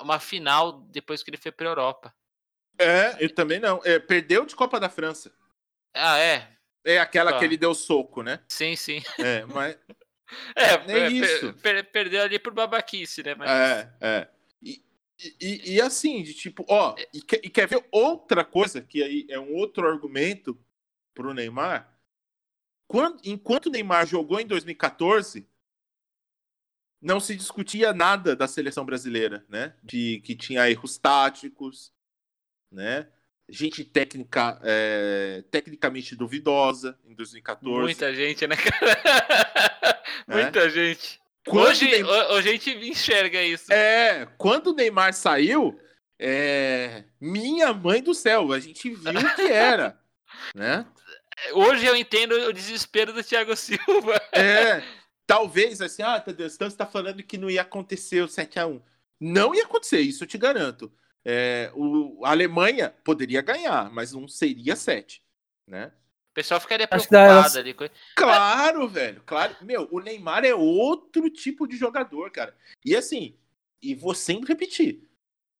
uma 0.00 0.20
final 0.20 0.82
depois 0.82 1.22
que 1.22 1.30
ele 1.30 1.38
foi 1.38 1.50
pra 1.50 1.68
Europa. 1.68 2.14
É, 2.78 3.24
eu 3.24 3.34
também 3.34 3.58
não. 3.58 3.80
É, 3.84 3.98
perdeu 3.98 4.44
de 4.44 4.54
Copa 4.54 4.78
da 4.78 4.90
França. 4.90 5.32
Ah, 5.94 6.18
é? 6.18 6.56
É 6.84 6.98
aquela 6.98 7.32
Tá. 7.32 7.38
que 7.38 7.44
ele 7.44 7.56
deu 7.56 7.74
soco, 7.74 8.22
né? 8.22 8.44
Sim, 8.48 8.74
sim. 8.76 9.00
É, 9.18 9.44
mas. 9.46 9.78
É, 10.54 10.62
É 10.74 10.78
per- 10.78 11.12
isso. 11.12 11.52
per- 11.54 11.90
perdeu 11.90 12.22
ali 12.22 12.38
por 12.38 12.52
babaquice, 12.52 13.22
né? 13.22 13.34
Mas, 13.34 13.50
É, 13.50 13.92
é. 14.00 14.28
E, 14.62 14.82
e, 15.40 15.74
e 15.74 15.80
assim, 15.80 16.22
de 16.22 16.34
tipo, 16.34 16.64
ó, 16.68 16.96
e, 17.12 17.20
que- 17.22 17.40
e 17.44 17.48
quer 17.50 17.68
ver 17.68 17.86
outra 17.90 18.44
coisa, 18.44 18.80
que 18.82 19.02
aí 19.02 19.26
é 19.30 19.38
um 19.38 19.54
outro 19.54 19.86
argumento 19.86 20.58
pro 21.14 21.32
Neymar? 21.34 21.88
Quando, 22.88 23.20
enquanto 23.24 23.66
o 23.66 23.70
Neymar 23.70 24.06
jogou 24.06 24.40
em 24.40 24.46
2014, 24.46 25.46
não 27.00 27.18
se 27.18 27.34
discutia 27.34 27.92
nada 27.92 28.36
da 28.36 28.46
seleção 28.46 28.84
brasileira, 28.84 29.44
né? 29.48 29.74
De 29.82 30.20
que 30.20 30.36
tinha 30.36 30.68
erros 30.70 30.98
táticos, 30.98 31.92
né? 32.70 33.08
Gente 33.48 33.84
técnica, 33.84 34.58
é, 34.62 35.42
tecnicamente 35.50 36.16
duvidosa 36.16 36.98
em 37.04 37.14
2014. 37.14 37.80
Muita 37.82 38.14
gente, 38.14 38.46
né, 38.46 38.56
cara? 38.56 40.02
Muita 40.26 40.70
gente. 40.70 41.20
Quando 41.46 41.68
Hoje, 41.68 41.90
Neymar- 41.90 42.30
ho- 42.30 42.34
hoje 42.34 42.48
a 42.48 42.52
gente 42.52 42.70
enxerga 42.88 43.42
isso. 43.42 43.72
É, 43.72 44.26
quando 44.38 44.68
o 44.68 44.74
Neymar 44.74 45.12
saiu, 45.12 45.78
é, 46.18 47.04
minha 47.20 47.72
mãe 47.74 48.00
do 48.02 48.14
céu, 48.14 48.52
a 48.52 48.60
gente 48.60 48.88
viu 48.90 49.18
o 49.20 49.34
que 49.34 49.42
era, 49.42 49.98
né? 50.54 50.86
Hoje 51.52 51.84
eu 51.84 51.96
entendo 51.96 52.32
o 52.32 52.52
desespero 52.52 53.12
do 53.12 53.24
Thiago 53.24 53.56
Silva. 53.56 54.22
É, 54.32 54.82
talvez 55.26 55.80
assim, 55.82 56.02
ah, 56.02 56.18
Tadeu, 56.20 56.46
então 56.46 56.70
você 56.70 56.76
tá 56.76 56.86
falando 56.86 57.22
que 57.22 57.36
não 57.36 57.50
ia 57.50 57.62
acontecer 57.62 58.22
o 58.22 58.28
7x1. 58.28 58.80
Não 59.20 59.54
ia 59.54 59.64
acontecer, 59.64 60.00
isso 60.00 60.22
eu 60.24 60.28
te 60.28 60.38
garanto. 60.38 60.92
É, 61.24 61.70
o, 61.74 62.24
a 62.24 62.30
Alemanha 62.30 62.92
poderia 63.04 63.42
ganhar, 63.42 63.90
mas 63.92 64.12
não 64.12 64.26
seria 64.26 64.74
7, 64.74 65.22
né? 65.68 65.92
O 66.30 66.34
pessoal 66.34 66.58
ficaria 66.60 66.88
preocupado 66.88 67.58
ali. 67.58 67.74
com- 67.74 67.88
Claro, 68.16 68.88
velho, 68.88 69.22
claro. 69.26 69.54
Meu, 69.60 69.86
o 69.92 70.00
Neymar 70.00 70.44
é 70.44 70.54
outro 70.54 71.28
tipo 71.30 71.66
de 71.68 71.76
jogador, 71.76 72.30
cara. 72.30 72.56
E 72.84 72.96
assim, 72.96 73.36
e 73.82 73.94
vou 73.94 74.14
sempre 74.14 74.48
repetir, 74.48 75.02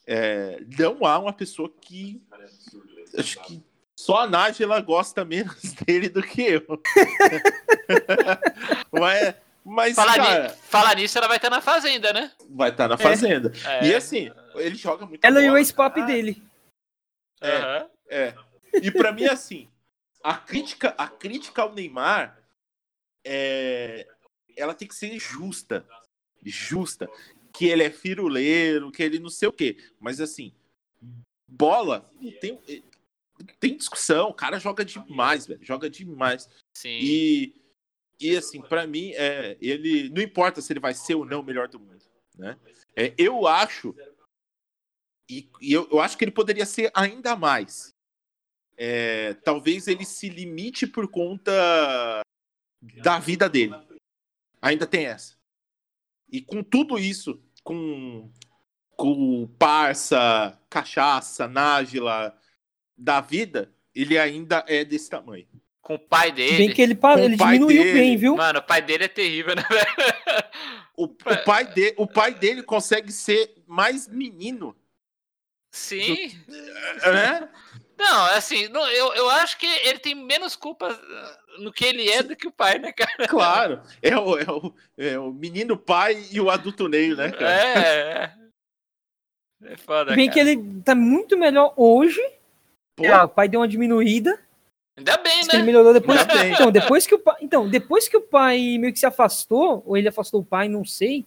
é, 0.06 0.58
não 0.78 1.04
há 1.04 1.18
uma 1.18 1.32
pessoa 1.32 1.72
que 1.80 2.22
acho 3.16 3.40
que 3.42 3.62
só 3.94 4.22
a 4.22 4.26
Nájila 4.26 4.80
gosta 4.80 5.24
menos 5.24 5.60
dele 5.86 6.08
do 6.08 6.22
que 6.22 6.42
eu. 6.42 6.66
mas, 8.90 9.34
mas 9.64 9.94
Falar, 9.94 10.16
cara, 10.16 10.48
ni- 10.48 10.54
falar 10.68 10.96
nisso, 10.96 11.18
ela 11.18 11.28
vai 11.28 11.36
estar 11.36 11.50
na 11.50 11.60
fazenda, 11.60 12.12
né? 12.12 12.30
vai 12.50 12.70
estar 12.70 12.88
na 12.88 12.96
fazenda. 12.96 13.52
É. 13.64 13.88
E 13.88 13.94
assim, 13.94 14.30
ele 14.56 14.74
joga 14.76 15.06
muito 15.06 15.24
Ela 15.24 15.40
e 15.40 15.44
o 15.44 15.48
bola. 15.48 15.58
ex-pop 15.60 16.00
Ah, 16.00 16.04
dele. 16.06 16.42
É. 17.40 17.88
É. 18.08 18.34
E 18.82 18.90
pra 18.90 19.12
mim, 19.12 19.24
assim, 19.24 19.68
a 20.22 20.36
crítica, 20.36 20.94
a 20.96 21.08
crítica 21.08 21.62
ao 21.62 21.74
Neymar 21.74 22.38
é, 23.24 24.06
ela 24.56 24.74
tem 24.74 24.86
que 24.88 24.94
ser 24.94 25.18
justa. 25.18 25.86
Justa. 26.42 27.08
Que 27.52 27.66
ele 27.66 27.82
é 27.82 27.90
firuleiro, 27.90 28.90
que 28.90 29.02
ele 29.02 29.18
não 29.18 29.28
sei 29.28 29.48
o 29.48 29.52
quê. 29.52 29.76
Mas 30.00 30.20
assim, 30.20 30.54
bola, 31.46 32.10
não 32.20 32.32
tem, 32.38 32.52
não 33.38 33.46
tem 33.60 33.76
discussão. 33.76 34.28
O 34.30 34.34
cara 34.34 34.58
joga 34.58 34.84
demais, 34.84 35.46
velho. 35.46 35.62
Joga 35.62 35.90
demais. 35.90 36.48
Sim. 36.76 36.98
E, 37.00 37.54
e 38.20 38.36
assim, 38.36 38.62
pra 38.62 38.86
mim, 38.86 39.12
é, 39.14 39.56
ele. 39.60 40.08
Não 40.08 40.22
importa 40.22 40.60
se 40.62 40.72
ele 40.72 40.80
vai 40.80 40.94
ser 40.94 41.14
ou 41.14 41.24
não 41.26 41.40
o 41.40 41.44
melhor 41.44 41.68
do 41.68 41.78
mundo. 41.78 42.02
Né? 42.38 42.56
É, 42.96 43.12
eu 43.18 43.46
acho. 43.46 43.94
E, 45.28 45.48
e 45.60 45.72
eu, 45.72 45.88
eu 45.90 46.00
acho 46.00 46.16
que 46.16 46.24
ele 46.24 46.30
poderia 46.30 46.66
ser 46.66 46.90
ainda 46.94 47.36
mais. 47.36 47.94
É, 48.76 49.34
talvez 49.44 49.86
ele 49.86 50.04
se 50.04 50.28
limite 50.28 50.86
por 50.86 51.08
conta 51.08 51.52
da 53.02 53.18
vida 53.18 53.48
dele. 53.48 53.74
Ainda 54.60 54.86
tem 54.86 55.06
essa. 55.06 55.36
E 56.30 56.40
com 56.40 56.62
tudo 56.62 56.98
isso, 56.98 57.42
com, 57.62 58.30
com 58.96 59.46
parça, 59.58 60.58
cachaça, 60.70 61.46
nájila 61.46 62.36
da 62.96 63.20
vida, 63.20 63.72
ele 63.94 64.18
ainda 64.18 64.64
é 64.66 64.84
desse 64.84 65.10
tamanho. 65.10 65.46
Com 65.80 65.96
o 65.96 65.98
pai 65.98 66.30
dele. 66.30 66.58
bem 66.58 66.74
que 66.74 66.80
ele, 66.80 66.98
ele 67.18 67.36
diminuiu 67.36 67.82
dele. 67.82 67.92
bem, 67.92 68.16
viu? 68.16 68.36
Mano, 68.36 68.60
o 68.60 68.62
pai 68.62 68.80
dele 68.80 69.04
é 69.04 69.08
terrível, 69.08 69.54
né, 69.56 69.64
velho? 69.68 70.42
O, 70.96 71.04
o 71.04 71.44
pai 71.44 71.64
de, 71.72 71.94
o 71.96 72.06
pai 72.06 72.34
dele 72.34 72.62
consegue 72.62 73.10
ser 73.10 73.62
mais 73.66 74.06
menino, 74.06 74.76
Sim. 75.72 76.38
né? 76.48 77.48
Não, 77.98 78.24
assim, 78.26 78.68
não, 78.68 78.86
eu, 78.88 79.14
eu 79.14 79.30
acho 79.30 79.56
que 79.58 79.66
ele 79.66 79.98
tem 79.98 80.14
menos 80.14 80.54
culpa 80.54 80.92
uh, 80.92 81.62
no 81.62 81.72
que 81.72 81.84
ele 81.84 82.08
é 82.10 82.22
do 82.22 82.36
que 82.36 82.46
o 82.46 82.52
pai, 82.52 82.78
né, 82.78 82.92
cara? 82.92 83.28
Claro. 83.28 83.82
É 84.02 84.16
o, 84.16 84.38
é 84.38 84.44
o, 84.50 84.74
é 84.98 85.18
o 85.18 85.32
menino 85.32 85.76
pai 85.76 86.26
e 86.30 86.40
o 86.40 86.50
adulto 86.50 86.88
Ney, 86.88 87.14
né, 87.14 87.30
cara? 87.30 87.50
É, 87.50 87.78
é. 87.78 88.42
É 89.64 89.76
foda, 89.76 90.14
bem 90.16 90.28
cara. 90.28 90.32
que 90.32 90.40
ele 90.40 90.82
tá 90.82 90.94
muito 90.94 91.38
melhor 91.38 91.72
hoje. 91.76 92.20
Pô, 92.96 93.04
É, 93.04 93.22
o 93.22 93.28
pai 93.28 93.48
deu 93.48 93.60
uma 93.60 93.68
diminuída. 93.68 94.38
Ainda 94.98 95.16
bem, 95.18 95.40
que 95.40 95.50
ele 95.50 95.58
né? 95.58 95.62
melhorou 95.64 95.92
depois. 95.92 96.20
Ainda 96.20 96.34
bem. 96.34 96.52
Então, 96.52 96.70
depois 96.70 97.06
que 97.06 97.14
o 97.14 97.18
pai, 97.18 97.36
então, 97.40 97.68
depois 97.68 98.08
que 98.08 98.16
o 98.16 98.20
pai 98.20 98.76
meio 98.78 98.92
que 98.92 98.98
se 98.98 99.06
afastou, 99.06 99.82
ou 99.86 99.96
ele 99.96 100.08
afastou 100.08 100.40
o 100.40 100.44
pai, 100.44 100.68
não 100.68 100.84
sei. 100.84 101.24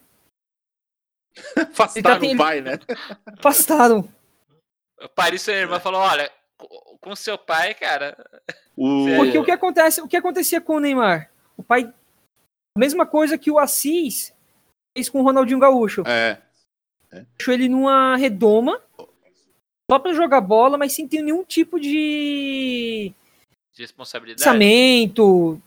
afastaram 1.57 2.19
tá- 2.19 2.27
o 2.27 2.37
pai, 2.37 2.61
né? 2.61 2.77
Afastaram. 3.39 4.07
O 5.01 5.09
Paris 5.09 5.41
Saint-Germain 5.41 5.79
falou, 5.79 6.01
olha, 6.01 6.31
co- 6.57 6.97
com 7.01 7.15
seu 7.15 7.37
pai, 7.37 7.73
cara... 7.73 8.15
O, 8.77 9.05
Porque 9.17 9.37
o 9.37 9.43
que 9.45 9.51
acontece, 9.51 10.01
o 10.01 10.07
que 10.07 10.17
acontecia 10.17 10.59
com 10.59 10.75
o 10.75 10.79
Neymar? 10.79 11.31
O 11.57 11.63
pai 11.63 11.83
a 12.77 12.79
mesma 12.79 13.05
coisa 13.05 13.37
que 13.37 13.49
o 13.49 13.57
Assis 13.57 14.33
fez 14.97 15.07
com 15.09 15.21
o 15.21 15.23
Ronaldinho 15.23 15.59
Gaúcho. 15.59 16.03
É, 16.05 16.41
Deixou 17.37 17.53
ele 17.53 17.69
numa 17.69 18.17
redoma 18.17 18.81
só 19.89 19.97
pra 19.99 20.11
jogar 20.11 20.41
bola, 20.41 20.77
mas 20.77 20.91
sem 20.93 21.07
ter 21.07 21.21
nenhum 21.21 21.43
tipo 21.45 21.79
de 21.79 23.13
De 23.73 23.81
responsabilidade. 23.81 24.43
pensamento, 24.43 25.61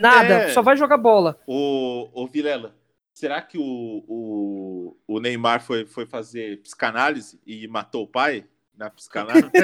nada, 0.00 0.34
É. 0.44 0.48
só 0.52 0.62
vai 0.62 0.74
jogar 0.76 0.96
bola. 0.96 1.38
o, 1.46 2.08
o 2.14 2.26
Vilela, 2.26 2.74
será 3.14 3.42
que 3.42 3.58
o, 3.58 4.02
o, 4.08 4.96
o 5.06 5.20
Neymar 5.20 5.60
foi, 5.62 5.84
foi 5.84 6.06
fazer 6.06 6.62
psicanálise 6.62 7.38
e 7.46 7.68
matou 7.68 8.04
o 8.04 8.08
pai 8.08 8.46
na 8.76 8.90
psicanálise? 8.90 9.50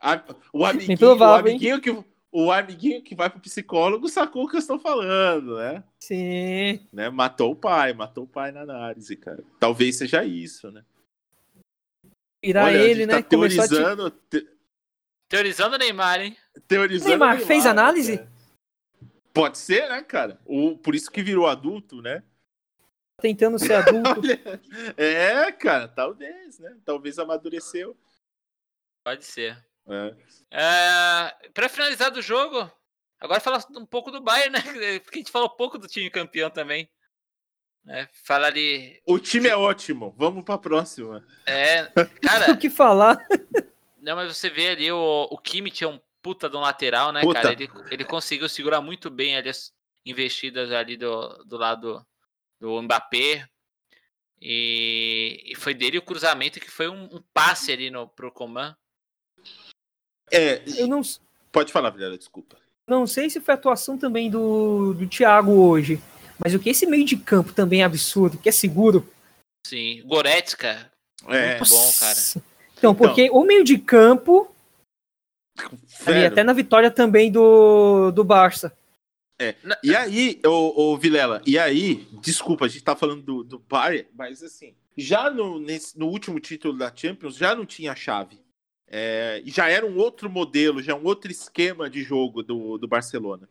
A- 0.00 0.22
o 0.52 0.64
amiguinho, 0.64 0.98
provável, 0.98 1.46
o 1.46 1.48
amiguinho 1.50 1.80
que 1.80 2.04
o 2.30 2.52
amiguinho 2.52 3.02
que 3.02 3.14
vai 3.14 3.30
pro 3.30 3.40
psicólogo 3.40 4.08
sacou 4.08 4.44
o 4.44 4.48
que 4.48 4.56
eu 4.56 4.60
estou 4.60 4.78
falando, 4.78 5.56
né? 5.56 5.82
Sim. 6.00 6.86
né? 6.92 7.08
Matou 7.08 7.52
o 7.52 7.56
pai, 7.56 7.92
matou 7.94 8.24
o 8.24 8.28
pai 8.28 8.52
na 8.52 8.60
análise, 8.60 9.16
cara. 9.16 9.42
Talvez 9.58 9.96
seja 9.96 10.22
isso, 10.22 10.70
né? 10.70 10.84
Virar 12.44 12.66
Olha, 12.66 12.78
a 12.78 12.82
ele, 12.82 13.00
gente 13.00 13.06
né? 13.08 13.22
tá 13.22 13.28
teorizando, 13.28 14.10
te- 14.10 14.46
Teorizando 15.28 15.74
o 15.74 15.78
Neymar, 15.78 16.20
hein? 16.20 16.36
teorizando. 16.68 17.08
Neymar, 17.10 17.36
o 17.40 17.46
fez 17.46 17.64
né, 17.64 17.70
análise? 17.70 18.18
cara? 18.18 18.30
Pode 19.32 19.58
ser, 19.58 19.88
né, 19.88 20.02
cara? 20.02 20.38
O, 20.44 20.76
por 20.78 20.94
isso 20.94 21.10
que 21.10 21.22
virou 21.22 21.46
adulto, 21.46 22.00
né? 22.00 22.22
Tentando 23.20 23.58
ser 23.58 23.74
adulto. 23.74 24.20
Olha, 24.20 24.40
é, 24.96 25.52
cara, 25.52 25.88
talvez, 25.88 26.58
né? 26.58 26.76
Talvez 26.84 27.18
amadureceu. 27.18 27.96
Pode 29.04 29.24
ser. 29.24 29.56
É. 29.88 30.14
É, 30.50 31.50
pra 31.54 31.68
finalizar 31.68 32.10
do 32.10 32.20
jogo, 32.20 32.70
agora 33.20 33.40
falar 33.40 33.64
um 33.76 33.86
pouco 33.86 34.10
do 34.10 34.20
Bayern, 34.20 34.50
né? 34.50 34.60
Porque 35.00 35.18
a 35.18 35.20
gente 35.20 35.30
falou 35.30 35.48
pouco 35.48 35.78
do 35.78 35.86
time 35.88 36.10
campeão 36.10 36.50
também. 36.50 36.88
É, 37.88 38.08
fala 38.24 38.48
ali. 38.48 39.00
O 39.06 39.18
time 39.18 39.48
é 39.48 39.56
ótimo. 39.56 40.12
Vamos 40.18 40.44
pra 40.44 40.58
próxima. 40.58 41.24
É, 41.46 41.84
o 41.84 42.20
cara, 42.20 42.56
que 42.56 42.68
falar? 42.68 43.16
não, 43.98 44.16
mas 44.16 44.36
você 44.36 44.50
vê 44.50 44.70
ali 44.70 44.90
o, 44.90 45.28
o 45.30 45.38
Kimmich 45.38 45.84
é 45.84 45.88
um 45.88 46.00
puta 46.20 46.50
de 46.50 46.56
um 46.56 46.60
lateral, 46.60 47.12
né, 47.12 47.20
Puta. 47.20 47.40
cara? 47.40 47.52
Ele, 47.52 47.70
ele 47.88 48.04
conseguiu 48.04 48.48
segurar 48.48 48.80
muito 48.80 49.08
bem 49.08 49.36
ali 49.36 49.48
as 49.48 49.72
investidas 50.04 50.72
ali 50.72 50.96
do, 50.96 51.28
do 51.44 51.56
lado 51.56 52.04
do 52.60 52.82
Mbappé. 52.82 53.48
E, 54.40 55.42
e 55.46 55.54
foi 55.56 55.74
dele 55.74 55.98
o 55.98 56.02
cruzamento 56.02 56.60
que 56.60 56.70
foi 56.70 56.88
um, 56.88 57.04
um 57.04 57.22
passe 57.32 57.72
ali 57.72 57.90
no, 57.90 58.06
pro 58.06 58.30
Coman. 58.30 58.76
É, 60.30 60.62
Eu 60.76 60.86
não, 60.86 61.00
pode 61.50 61.72
falar, 61.72 61.90
Vilela, 61.90 62.18
desculpa. 62.18 62.56
não 62.86 63.06
sei 63.06 63.30
se 63.30 63.40
foi 63.40 63.54
a 63.54 63.56
atuação 63.56 63.96
também 63.96 64.30
do, 64.30 64.92
do 64.94 65.08
Thiago 65.08 65.52
hoje. 65.52 66.00
Mas 66.38 66.54
o 66.54 66.58
que 66.58 66.68
esse 66.68 66.86
meio 66.86 67.04
de 67.04 67.16
campo 67.16 67.52
também 67.52 67.80
é 67.80 67.84
absurdo, 67.84 68.38
que 68.38 68.48
é 68.48 68.52
seguro. 68.52 69.08
Sim, 69.66 70.02
Goretzka, 70.04 70.90
É, 71.28 71.56
Muito 71.56 71.70
bom, 71.70 71.92
cara. 71.98 72.14
Nossa. 72.14 72.42
Então, 72.76 72.94
porque 72.94 73.30
o 73.30 73.42
meio 73.42 73.64
de 73.64 73.78
campo, 73.78 74.54
ali, 76.04 76.26
até 76.26 76.44
na 76.44 76.52
vitória 76.52 76.90
também 76.90 77.32
do, 77.32 78.10
do 78.10 78.22
Barça. 78.22 78.76
E 79.82 79.94
aí, 79.94 80.40
ô, 80.44 80.92
ô 80.92 80.96
Vilela, 80.96 81.42
e 81.46 81.58
aí, 81.58 82.06
desculpa, 82.22 82.64
a 82.64 82.68
gente 82.68 82.82
tá 82.82 82.96
falando 82.96 83.22
do, 83.22 83.44
do 83.44 83.58
Bayern, 83.58 84.08
mas 84.14 84.42
assim, 84.42 84.74
já 84.96 85.30
no, 85.30 85.58
nesse, 85.58 85.98
no 85.98 86.06
último 86.06 86.40
título 86.40 86.76
da 86.76 86.94
Champions 86.94 87.36
já 87.36 87.54
não 87.54 87.66
tinha 87.66 87.94
chave. 87.94 88.40
É, 88.88 89.42
já 89.44 89.68
era 89.68 89.84
um 89.84 89.98
outro 89.98 90.30
modelo, 90.30 90.82
já 90.82 90.94
um 90.94 91.04
outro 91.04 91.30
esquema 91.30 91.90
de 91.90 92.02
jogo 92.02 92.42
do, 92.42 92.78
do 92.78 92.88
Barcelona. 92.88 93.48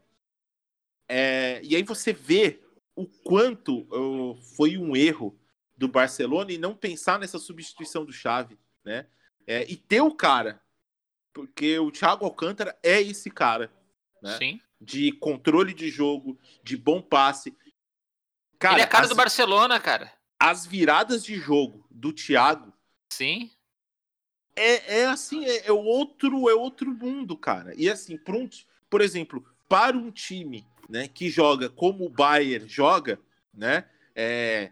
É, 1.08 1.60
e 1.64 1.76
aí 1.76 1.84
você 1.84 2.14
vê 2.14 2.60
o 2.96 3.06
quanto 3.06 3.86
foi 4.56 4.78
um 4.78 4.96
erro 4.96 5.38
do 5.78 5.88
Barcelona 5.88 6.52
e 6.52 6.58
não 6.58 6.74
pensar 6.74 7.20
nessa 7.20 7.38
substituição 7.38 8.06
do 8.06 8.14
Chave, 8.14 8.58
né? 8.84 9.06
É, 9.46 9.70
e 9.70 9.76
ter 9.76 10.02
o 10.02 10.16
cara, 10.16 10.62
porque 11.34 11.78
o 11.78 11.92
Thiago 11.92 12.26
Alcântara 12.26 12.76
é 12.82 13.02
esse 13.02 13.30
cara, 13.30 13.72
né? 14.24 14.38
sim. 14.38 14.62
De 14.80 15.12
controle 15.12 15.74
de 15.74 15.90
jogo, 15.90 16.38
de 16.64 16.78
bom 16.78 17.02
passe. 17.02 17.56
Cara, 18.60 18.76
ele 18.76 18.82
é 18.82 18.86
a 18.86 18.88
cara 18.88 19.04
as, 19.04 19.10
do 19.10 19.16
Barcelona, 19.16 19.80
cara. 19.80 20.12
as 20.40 20.66
viradas 20.66 21.24
de 21.24 21.36
jogo 21.36 21.86
do 21.90 22.14
Thiago 22.14 22.74
Sim. 23.12 23.52
é, 24.56 25.00
é 25.00 25.06
assim, 25.08 25.46
é, 25.46 25.68
é 25.68 25.72
outro, 25.72 26.50
é 26.50 26.54
outro 26.54 26.92
mundo, 26.92 27.38
cara. 27.38 27.74
E 27.76 27.90
assim, 27.90 28.20
um, 28.30 28.50
por 28.90 29.02
exemplo, 29.02 29.46
para 29.68 29.98
um 29.98 30.12
time 30.12 30.66
né, 30.90 31.08
que 31.08 31.30
joga 31.30 31.70
como 31.70 32.06
o 32.06 32.10
Bayern 32.10 32.68
joga, 32.68 33.20
né? 33.54 33.90
é, 34.16 34.72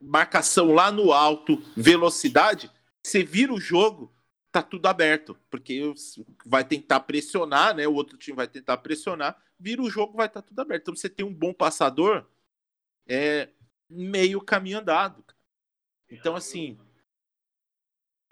marcação 0.00 0.72
lá 0.72 0.92
no 0.92 1.12
alto, 1.12 1.62
velocidade, 1.76 2.70
você 3.02 3.24
vira 3.24 3.52
o 3.52 3.60
jogo, 3.60 4.14
tá 4.50 4.62
tudo 4.62 4.86
aberto, 4.86 5.38
porque 5.48 5.80
vai 6.44 6.64
tentar 6.64 7.00
pressionar, 7.00 7.74
né? 7.74 7.86
O 7.86 7.94
outro 7.94 8.16
time 8.18 8.36
vai 8.36 8.48
tentar 8.48 8.76
pressionar, 8.78 9.40
vira 9.58 9.82
o 9.82 9.90
jogo, 9.90 10.16
vai 10.16 10.26
estar 10.26 10.42
tá 10.42 10.48
tudo 10.48 10.60
aberto. 10.60 10.82
Então 10.82 10.96
você 10.96 11.08
tem 11.08 11.24
um 11.24 11.32
bom 11.32 11.52
passador, 11.52 12.26
é 13.06 13.48
meio 13.88 14.40
caminho 14.40 14.78
andado. 14.78 15.24
Então 16.10 16.34
assim, 16.34 16.78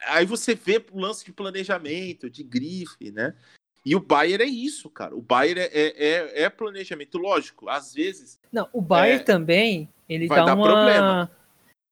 aí 0.07 0.27
você 0.27 0.55
vê 0.55 0.85
o 0.93 1.01
lance 1.01 1.25
de 1.25 1.33
planejamento, 1.33 2.29
de 2.29 2.43
grife, 2.43 3.11
né? 3.11 3.37
E 3.85 3.95
o 3.97 4.01
Bayern 4.01 4.45
é 4.45 4.47
isso, 4.47 4.91
cara. 4.91 5.17
O 5.17 5.23
Bayern 5.23 5.61
é, 5.61 5.71
é, 5.73 6.43
é 6.43 6.51
planejamento, 6.51 7.17
lógico. 7.17 7.69
Às 7.71 7.95
vezes. 7.95 8.39
Não, 8.53 8.69
o 8.73 8.83
Bayern 8.83 9.23
é, 9.23 9.25
também 9.25 9.89
ele 10.09 10.27
vai 10.27 10.41
dá 10.41 10.47
dar 10.47 10.55
uma. 10.57 10.67
problema. 10.67 11.31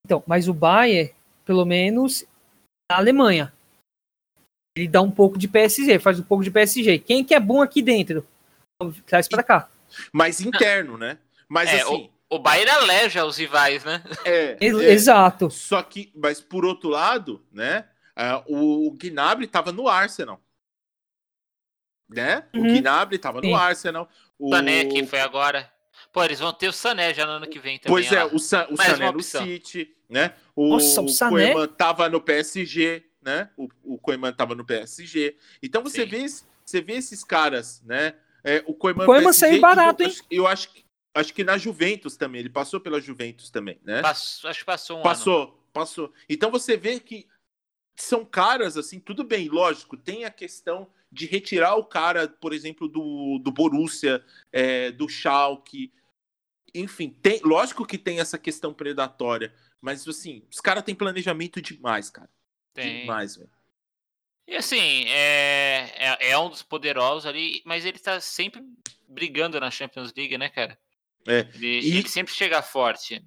Então, 0.04 0.22
mas 0.26 0.48
o 0.48 0.52
Bayern, 0.52 1.14
pelo 1.44 1.64
menos 1.64 2.24
na 2.90 2.98
Alemanha, 2.98 3.52
ele 4.76 4.86
dá 4.86 5.00
um 5.00 5.10
pouco 5.10 5.38
de 5.38 5.48
PSG, 5.48 5.98
faz 5.98 6.20
um 6.20 6.22
pouco 6.22 6.44
de 6.44 6.50
PSG. 6.50 6.98
Quem 6.98 7.24
que 7.24 7.34
é 7.34 7.40
bom 7.40 7.62
aqui 7.62 7.80
dentro? 7.80 8.26
Traz 9.06 9.26
para 9.26 9.42
cá. 9.42 9.70
Mas 10.12 10.40
interno, 10.42 10.98
né? 10.98 11.18
Mas 11.48 11.70
É, 11.70 11.80
assim. 11.80 12.10
O 12.28 12.38
Bayern 12.38 12.70
aleja 12.70 13.24
os 13.24 13.38
rivais, 13.38 13.84
né? 13.84 14.02
É, 14.24 14.56
é, 14.60 14.66
Exato. 14.66 15.48
Só 15.48 15.82
que, 15.82 16.12
mas 16.14 16.40
por 16.40 16.64
outro 16.64 16.90
lado, 16.90 17.42
né? 17.50 17.86
ah, 18.14 18.42
o 18.46 18.90
Gnabry 18.92 19.46
tava 19.46 19.72
no 19.72 19.88
Arsenal. 19.88 20.40
Né? 22.08 22.44
O 22.54 22.58
Uhum. 22.58 22.80
Gnabry 22.80 23.18
tava 23.18 23.40
Sim. 23.40 23.50
no 23.50 23.56
Arsenal. 23.56 24.08
O 24.38 24.50
Sané 24.50 24.84
que 24.84 25.06
foi 25.06 25.20
agora. 25.20 25.70
Pô, 26.12 26.22
eles 26.22 26.38
vão 26.40 26.52
ter 26.52 26.68
o 26.68 26.72
Sané 26.72 27.14
já 27.14 27.24
no 27.24 27.32
ano 27.32 27.46
que 27.46 27.58
vem 27.58 27.78
também. 27.78 27.92
Pois 27.94 28.12
é, 28.12 28.22
lá. 28.24 28.30
o, 28.32 28.38
Sa 28.38 28.66
o 28.70 28.76
Sané 28.76 29.10
no. 29.10 29.22
City, 29.22 29.94
né? 30.08 30.34
O, 30.54 30.68
Nossa, 30.74 31.00
o 31.00 31.08
Sané? 31.08 31.54
Tava 31.68 32.08
no 32.08 32.20
PSG, 32.20 33.04
né? 33.26 33.50
O, 33.56 33.68
o 33.82 33.98
Koeman 33.98 34.32
tava 34.32 34.54
no 34.54 34.64
PSG. 34.64 35.36
Então 35.60 35.82
você 35.82 36.04
Sim. 36.04 36.08
vê, 36.08 36.26
você 36.64 36.80
vê 36.80 36.92
esses 36.94 37.24
caras, 37.24 37.82
né? 37.82 38.14
É, 38.44 38.62
o 38.64 38.72
Koeman, 38.72 39.02
O 39.02 39.06
Koeman 39.06 39.32
saiu 39.32 39.60
barato, 39.60 40.04
hein? 40.04 40.14
Eu 40.30 40.46
acho 40.46 40.72
que 40.72 40.86
acho 41.12 41.34
que 41.34 41.42
na 41.42 41.58
Juventus 41.58 42.14
também, 42.16 42.40
ele 42.40 42.50
passou 42.50 42.78
pela 42.78 43.00
Juventus 43.00 43.50
também, 43.50 43.80
né? 43.82 44.02
Passou- 44.02 44.48
acho 44.50 44.60
que 44.60 44.66
passou 44.66 44.96
um 44.98 45.00
ano. 45.00 45.08
Passou, 45.08 45.68
passou. 45.72 46.12
Então 46.28 46.50
você 46.50 46.76
vê 46.76 47.00
que 47.00 47.26
são 47.96 48.24
caras 48.24 48.76
assim, 48.76 49.00
tudo 49.00 49.24
bem, 49.24 49.48
lógico, 49.48 49.96
tem 49.96 50.24
a 50.24 50.30
questão 50.30 50.88
de 51.10 51.26
retirar 51.26 51.74
o 51.76 51.84
cara, 51.84 52.28
por 52.28 52.52
exemplo, 52.52 52.86
do, 52.86 53.40
do 53.42 53.50
Borussia, 53.50 54.22
é, 54.52 54.92
do 54.92 55.08
Schalke, 55.08 55.90
enfim, 56.74 57.08
tem, 57.08 57.40
lógico 57.42 57.86
que 57.86 57.96
tem 57.96 58.20
essa 58.20 58.36
questão 58.36 58.74
predatória, 58.74 59.54
mas 59.80 60.06
assim, 60.06 60.42
os 60.50 60.60
caras 60.60 60.84
têm 60.84 60.94
planejamento 60.94 61.62
demais, 61.62 62.10
cara. 62.10 62.28
Tem. 62.82 63.00
Demais, 63.00 63.36
velho. 63.36 63.50
E 64.48 64.54
assim, 64.54 65.04
é, 65.08 65.92
é, 65.96 66.30
é 66.30 66.38
um 66.38 66.48
dos 66.48 66.62
poderosos 66.62 67.26
ali, 67.26 67.60
mas 67.64 67.84
ele 67.84 67.98
tá 67.98 68.20
sempre 68.20 68.62
brigando 69.08 69.58
na 69.58 69.70
Champions 69.70 70.12
League, 70.16 70.38
né, 70.38 70.48
cara? 70.48 70.78
É. 71.26 71.40
Ele, 71.54 71.80
E- 71.80 71.96
ele 71.98 72.08
sempre 72.08 72.32
chega 72.32 72.62
forte. 72.62 73.20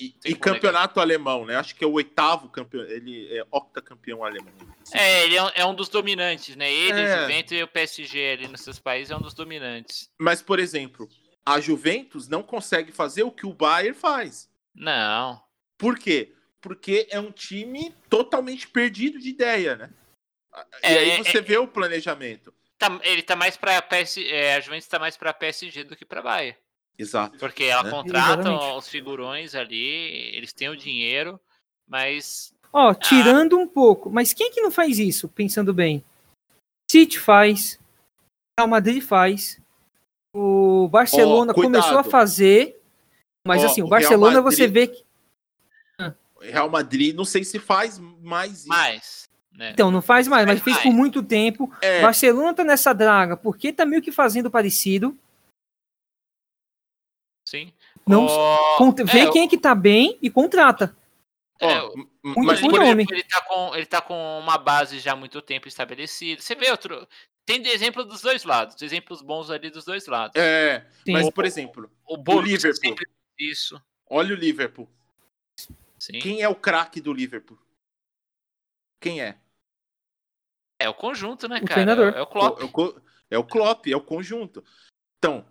E, 0.00 0.06
e 0.06 0.10
como 0.10 0.16
negar. 0.24 0.40
campeonato 0.40 0.98
alemão, 1.00 1.46
né? 1.46 1.54
Acho 1.54 1.76
que 1.76 1.84
é 1.84 1.86
o 1.86 1.92
oitavo 1.92 2.48
campeão, 2.48 2.82
ele 2.82 3.32
é 3.32 3.44
octacampeão 3.52 4.24
alemão. 4.24 4.52
É, 4.92 5.22
ele 5.22 5.36
é 5.36 5.42
um, 5.44 5.48
é 5.54 5.64
um 5.64 5.74
dos 5.74 5.88
dominantes, 5.88 6.56
né? 6.56 6.72
Ele, 6.72 6.98
É. 7.00 7.20
Juventus 7.20 7.52
e 7.52 7.62
o 7.62 7.68
PSG 7.68 8.32
ali 8.32 8.48
nos 8.48 8.62
seus 8.62 8.80
países 8.80 9.12
é 9.12 9.16
um 9.16 9.20
dos 9.20 9.34
dominantes. 9.34 10.10
Mas, 10.18 10.42
por 10.42 10.58
exemplo, 10.58 11.08
a 11.46 11.60
Juventus 11.60 12.26
não 12.26 12.42
consegue 12.42 12.90
fazer 12.90 13.22
o 13.22 13.30
que 13.30 13.46
o 13.46 13.52
Bayern 13.54 13.96
faz. 13.96 14.50
Não. 14.74 15.40
Por 15.78 15.96
quê? 15.96 16.32
Porque 16.64 17.06
é 17.10 17.20
um 17.20 17.30
time 17.30 17.94
totalmente 18.08 18.66
perdido 18.66 19.18
de 19.18 19.28
ideia, 19.28 19.76
né? 19.76 19.90
E 20.82 20.86
É, 20.86 20.98
aí 20.98 21.10
é, 21.10 21.22
você 21.22 21.42
vê 21.42 21.58
o 21.58 21.68
planejamento. 21.68 22.54
Tá- 22.78 22.98
ele 23.02 23.22
tá 23.22 23.36
mais 23.36 23.54
pra 23.54 23.82
PS, 23.82 24.16
é, 24.26 24.54
a 24.54 24.60
Juventus 24.60 24.88
tá 24.88 24.98
mais 24.98 25.14
pra 25.14 25.34
PSG 25.34 25.84
do 25.84 25.94
que 25.94 26.06
pra 26.06 26.22
Bayern. 26.22 26.56
Exato. 26.98 27.36
Porque 27.38 27.64
ela 27.64 27.82
Né? 27.82 27.90
contrata 27.90 28.40
Exatamente. 28.48 28.78
os 28.78 28.88
figurões 28.88 29.54
ali, 29.54 29.84
eles 30.34 30.54
têm 30.54 30.70
o 30.70 30.76
dinheiro, 30.76 31.38
mas 31.86 32.54
Ó, 32.72 32.94
tirando 32.94 33.58
um 33.58 33.68
pouco, 33.68 34.08
mas 34.10 34.32
quem 34.32 34.50
que 34.50 34.62
não 34.62 34.70
faz 34.70 34.98
isso, 34.98 35.28
pensando 35.28 35.74
bem? 35.74 36.02
City 36.90 37.18
faz, 37.18 37.78
Real 38.58 38.68
Madrid 38.68 39.02
faz, 39.02 39.60
o 40.34 40.88
Barcelona 40.88 41.52
cuidado. 41.52 41.72
começou 41.82 41.98
a 41.98 42.04
fazer, 42.04 42.80
mas 43.46 43.62
Ó, 43.62 43.66
assim, 43.66 43.82
o 43.82 43.86
Barcelona 43.88 44.40
você 44.40 44.66
Madrid- 44.66 44.88
vê 44.90 44.96
que. 44.96 45.04
Real 46.50 46.68
Madrid, 46.68 47.14
não 47.14 47.24
sei 47.24 47.44
se 47.44 47.58
faz 47.58 47.98
mais 47.98 48.60
isso. 48.60 48.68
mais, 48.68 49.28
né? 49.52 49.70
Então, 49.70 49.90
não 49.90 50.02
faz 50.02 50.26
mais, 50.28 50.46
mas 50.46 50.60
Faz 50.60 50.64
fez 50.64 50.76
mais. 50.76 50.86
por 50.88 50.92
muito 50.92 51.22
tempo. 51.22 51.72
É, 51.80 52.02
Barcelona 52.02 52.54
tá 52.54 52.64
nessa 52.64 52.92
draga, 52.92 53.36
porque 53.36 53.72
tá 53.72 53.84
meio 53.86 54.02
que 54.02 54.12
fazendo 54.12 54.50
parecido. 54.50 55.16
Sim. 57.46 57.72
Não 58.06 58.26
é, 58.26 59.04
Vê 59.04 59.30
quem 59.30 59.44
é 59.44 59.48
que 59.48 59.56
tá 59.58 59.74
bem 59.74 60.18
e 60.20 60.28
contrata. 60.30 60.94
é, 61.60 61.80
muito 62.22 62.42
mas 62.42 62.60
bom 62.60 62.68
por 62.68 62.80
nome. 62.80 63.02
exemplo, 63.04 63.14
ele 63.14 63.24
tá 63.24 63.40
com 63.42 63.74
ele 63.76 63.86
tá 63.86 64.00
com 64.02 64.38
uma 64.40 64.58
base 64.58 64.98
já 64.98 65.12
há 65.12 65.16
muito 65.16 65.40
tempo 65.40 65.68
estabelecida. 65.68 66.42
Você 66.42 66.54
vê 66.54 66.70
outro 66.70 67.06
tem 67.46 67.60
de 67.62 67.68
exemplo 67.68 68.04
dos 68.04 68.22
dois 68.22 68.44
lados, 68.44 68.80
exemplos 68.82 69.20
bons 69.22 69.50
ali 69.50 69.70
dos 69.70 69.84
dois 69.84 70.06
lados. 70.06 70.34
é, 70.40 70.86
Sim. 71.04 71.12
mas 71.12 71.30
por 71.30 71.44
exemplo, 71.44 71.90
o 72.06 72.16
Borussia 72.16 72.54
Liverpool. 72.56 72.74
sempre 72.80 73.06
fez 73.38 73.50
isso. 73.52 73.82
olha 74.10 74.34
o 74.34 74.38
Liverpool. 74.38 74.88
Sim. 76.04 76.18
Quem 76.18 76.42
é 76.42 76.48
o 76.48 76.54
craque 76.54 77.00
do 77.00 77.14
Liverpool? 77.14 77.58
Quem 79.00 79.22
é? 79.22 79.40
É 80.78 80.86
o 80.86 80.92
conjunto, 80.92 81.48
né, 81.48 81.56
O 81.56 81.60
cara? 81.60 81.72
treinador. 81.72 82.12
É 82.12 82.20
o 82.20 82.26
Klopp. 82.26 82.60
É 82.60 82.64
o, 82.64 83.02
é 83.30 83.38
o 83.38 83.44
Klopp, 83.44 83.86
é 83.86 83.96
o 83.96 84.04
conjunto. 84.04 84.62
Então, 85.16 85.48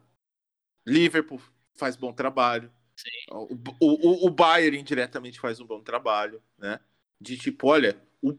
Liverpool 0.85 1.41
faz 1.73 1.95
bom 1.95 2.13
trabalho. 2.13 2.71
Sim. 2.95 3.09
O, 3.31 3.55
o, 3.79 4.27
o 4.27 4.29
Bayern 4.29 4.77
indiretamente 4.77 5.39
faz 5.39 5.59
um 5.59 5.65
bom 5.65 5.81
trabalho, 5.81 6.39
né? 6.55 6.79
De 7.19 7.35
tipo, 7.35 7.69
olha, 7.69 7.99
o, 8.21 8.37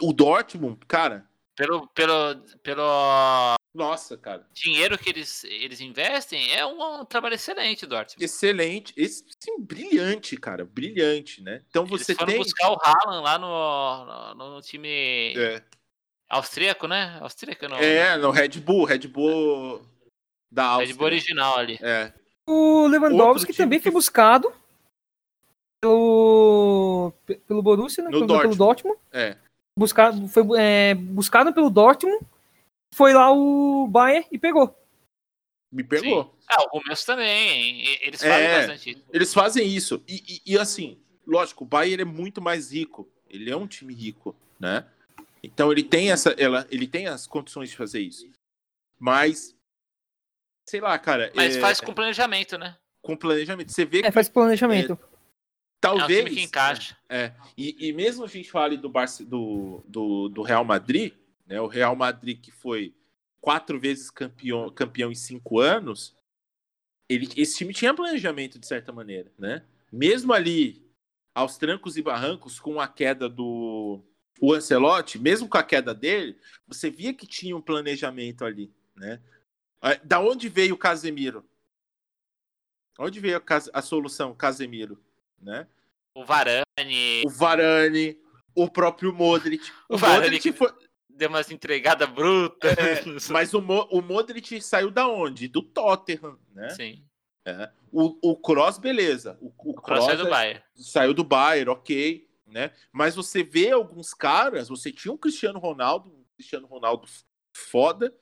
o 0.00 0.14
Dortmund, 0.14 0.78
cara, 0.86 1.29
Pelo, 1.60 1.86
pelo, 1.88 2.36
pelo 2.62 3.54
nossa, 3.74 4.16
cara, 4.16 4.46
dinheiro 4.54 4.96
que 4.96 5.10
eles, 5.10 5.44
eles 5.44 5.78
investem, 5.82 6.50
é 6.54 6.64
um, 6.64 7.00
um 7.00 7.04
trabalho 7.04 7.34
excelente, 7.34 7.84
Dortmund. 7.84 8.24
excelente, 8.24 8.94
esse, 8.96 9.22
sim, 9.38 9.60
brilhante, 9.60 10.38
cara, 10.38 10.64
brilhante, 10.64 11.42
né? 11.42 11.62
Então 11.68 11.84
Eles 11.84 12.06
você 12.06 12.14
foram 12.14 12.28
tem. 12.32 12.38
buscar 12.38 12.70
o 12.70 12.78
Haaland 12.82 13.22
lá 13.22 13.38
no, 13.38 14.34
no, 14.36 14.54
no 14.54 14.62
time 14.62 15.34
É, 15.36 15.62
austríaco, 16.30 16.88
né? 16.88 17.18
Austríaco 17.20 17.68
não. 17.68 17.76
é, 17.76 18.16
no 18.16 18.30
Red 18.30 18.58
Bull, 18.60 18.84
Red 18.86 19.06
Bull 19.06 19.82
da 20.50 20.64
Áustria. 20.64 20.86
Red 20.88 20.94
Bull 20.96 21.06
original 21.08 21.58
ali. 21.58 21.78
É, 21.82 22.10
O 22.46 22.86
Lewandowski 22.86 23.52
também 23.52 23.78
que- 23.78 23.82
foi 23.82 23.92
buscado 23.92 24.50
pelo, 25.78 27.12
pelo 27.46 27.62
Borussia, 27.62 28.02
né? 28.02 28.08
No 28.10 28.26
pelo, 28.26 28.26
pelo 28.26 28.56
Dortmund. 28.56 28.56
Dortmund. 28.56 28.98
é. 29.12 29.36
Buscado, 29.78 30.28
foi 30.28 30.42
é, 30.58 30.94
buscado 30.94 31.52
pelo 31.54 31.70
Dortmund. 31.70 32.24
Foi 32.94 33.12
lá 33.12 33.32
o 33.32 33.86
Bayern 33.88 34.26
e 34.30 34.38
pegou. 34.38 34.76
Me 35.72 35.84
pegou. 35.84 36.36
Ah, 36.48 36.62
o 36.64 36.68
Gomes 36.70 37.04
também. 37.04 37.86
Eles 38.02 38.20
fazem 38.20 38.46
É. 38.46 38.58
bastante 38.58 38.90
isso. 38.90 39.04
Eles 39.12 39.32
fazem 39.34 39.68
isso. 39.68 40.02
E, 40.08 40.16
e- 40.46 40.52
e, 40.54 40.58
assim, 40.58 40.98
lógico, 41.26 41.62
o 41.62 41.66
Bayern 41.66 42.02
é 42.02 42.04
muito 42.04 42.42
mais 42.42 42.72
rico. 42.72 43.08
Ele 43.28 43.48
é 43.50 43.56
um 43.56 43.68
time 43.68 43.94
rico, 43.94 44.34
né? 44.58 44.84
Então 45.42 45.70
ele 45.70 45.84
tem 45.84 46.10
essa, 46.10 46.30
ela, 46.32 46.66
ele 46.70 46.88
tem 46.88 47.06
as 47.06 47.26
condições 47.28 47.70
de 47.70 47.76
fazer 47.76 48.00
isso. 48.00 48.28
Mas, 48.98 49.56
sei 50.68 50.80
lá, 50.80 50.98
cara. 50.98 51.30
Mas 51.34 51.56
é, 51.56 51.60
faz 51.60 51.80
com 51.80 51.94
planejamento, 51.94 52.58
né? 52.58 52.76
com 53.02 53.16
planejamento. 53.16 53.72
Você 53.72 53.84
vê 53.86 54.00
É, 54.00 54.02
que 54.02 54.12
faz 54.12 54.28
planejamento. 54.28 54.92
É 54.92 55.09
um 55.88 55.98
talvez. 55.98 56.24
time 56.24 56.36
que 56.36 56.42
encaixa. 56.42 56.96
É, 57.08 57.32
e, 57.56 57.88
e 57.88 57.92
mesmo 57.92 58.24
a 58.24 58.28
gente 58.28 58.50
fale 58.50 58.76
do, 58.76 58.88
Barce, 58.88 59.24
do, 59.24 59.82
do, 59.88 60.28
do 60.28 60.42
Real 60.42 60.64
Madrid, 60.64 61.14
né? 61.46 61.60
O 61.60 61.66
Real 61.66 61.96
Madrid 61.96 62.38
que 62.40 62.50
foi 62.50 62.94
quatro 63.40 63.80
vezes 63.80 64.10
campeão, 64.10 64.70
campeão 64.70 65.10
em 65.10 65.14
cinco 65.14 65.58
anos, 65.58 66.14
ele, 67.08 67.28
esse 67.36 67.56
time 67.56 67.72
tinha 67.72 67.94
planejamento 67.94 68.58
de 68.58 68.66
certa 68.66 68.92
maneira, 68.92 69.32
né? 69.38 69.64
Mesmo 69.90 70.32
ali 70.32 70.84
aos 71.34 71.56
trancos 71.56 71.96
e 71.96 72.02
barrancos 72.02 72.60
com 72.60 72.80
a 72.80 72.86
queda 72.86 73.28
do 73.28 74.04
o 74.40 74.54
Ancelotti, 74.54 75.18
mesmo 75.18 75.48
com 75.48 75.58
a 75.58 75.62
queda 75.62 75.94
dele, 75.94 76.38
você 76.66 76.88
via 76.90 77.12
que 77.12 77.26
tinha 77.26 77.56
um 77.56 77.60
planejamento 77.60 78.44
ali, 78.44 78.72
né? 78.96 79.20
Ah, 79.80 79.94
Da 80.02 80.20
onde 80.20 80.48
veio 80.48 80.74
o 80.74 80.78
Casemiro? 80.78 81.44
Onde 82.98 83.18
veio 83.20 83.38
a, 83.38 83.78
a 83.78 83.82
solução 83.82 84.34
Casemiro, 84.34 85.02
né? 85.40 85.66
O 86.14 86.24
Varane 86.24 86.64
o 87.24 87.30
Varane, 87.30 88.18
o 88.54 88.68
próprio 88.68 89.12
Modric. 89.12 89.70
O, 89.88 89.94
O 89.94 89.98
Varane 89.98 90.22
Modric 90.22 90.52
foi. 90.52 90.72
deu 91.08 91.28
umas 91.28 91.50
entregadas 91.50 92.08
brutas. 92.08 92.72
é, 92.78 93.32
mas 93.32 93.54
o, 93.54 93.60
Mo- 93.60 93.88
o 93.90 94.00
Modric 94.02 94.60
saiu 94.60 94.90
da 94.90 95.06
onde? 95.08 95.48
Do 95.48 95.62
Tottenham, 95.62 96.38
né? 96.52 96.70
Sim. 96.70 97.04
É. 97.46 97.70
O, 97.92 98.30
o 98.32 98.36
Cross, 98.36 98.78
beleza. 98.78 99.38
O, 99.40 99.46
o 99.58 99.70
O 99.70 99.74
Cross 99.74 100.08
é 100.08 100.16
do 100.16 100.28
Bayern. 100.28 100.62
saiu 100.76 101.14
do 101.14 101.24
Bayern, 101.24 101.70
ok. 101.70 102.28
né? 102.46 102.72
Mas 102.92 103.14
você 103.14 103.42
vê 103.42 103.70
alguns 103.70 104.12
caras, 104.12 104.68
você 104.68 104.92
tinha 104.92 105.12
um 105.12 105.16
Cristiano 105.16 105.58
Ronaldo, 105.58 106.10
um 106.10 106.24
Cristiano 106.36 106.66
Ronaldo 106.66 107.06
foda, 107.56 108.14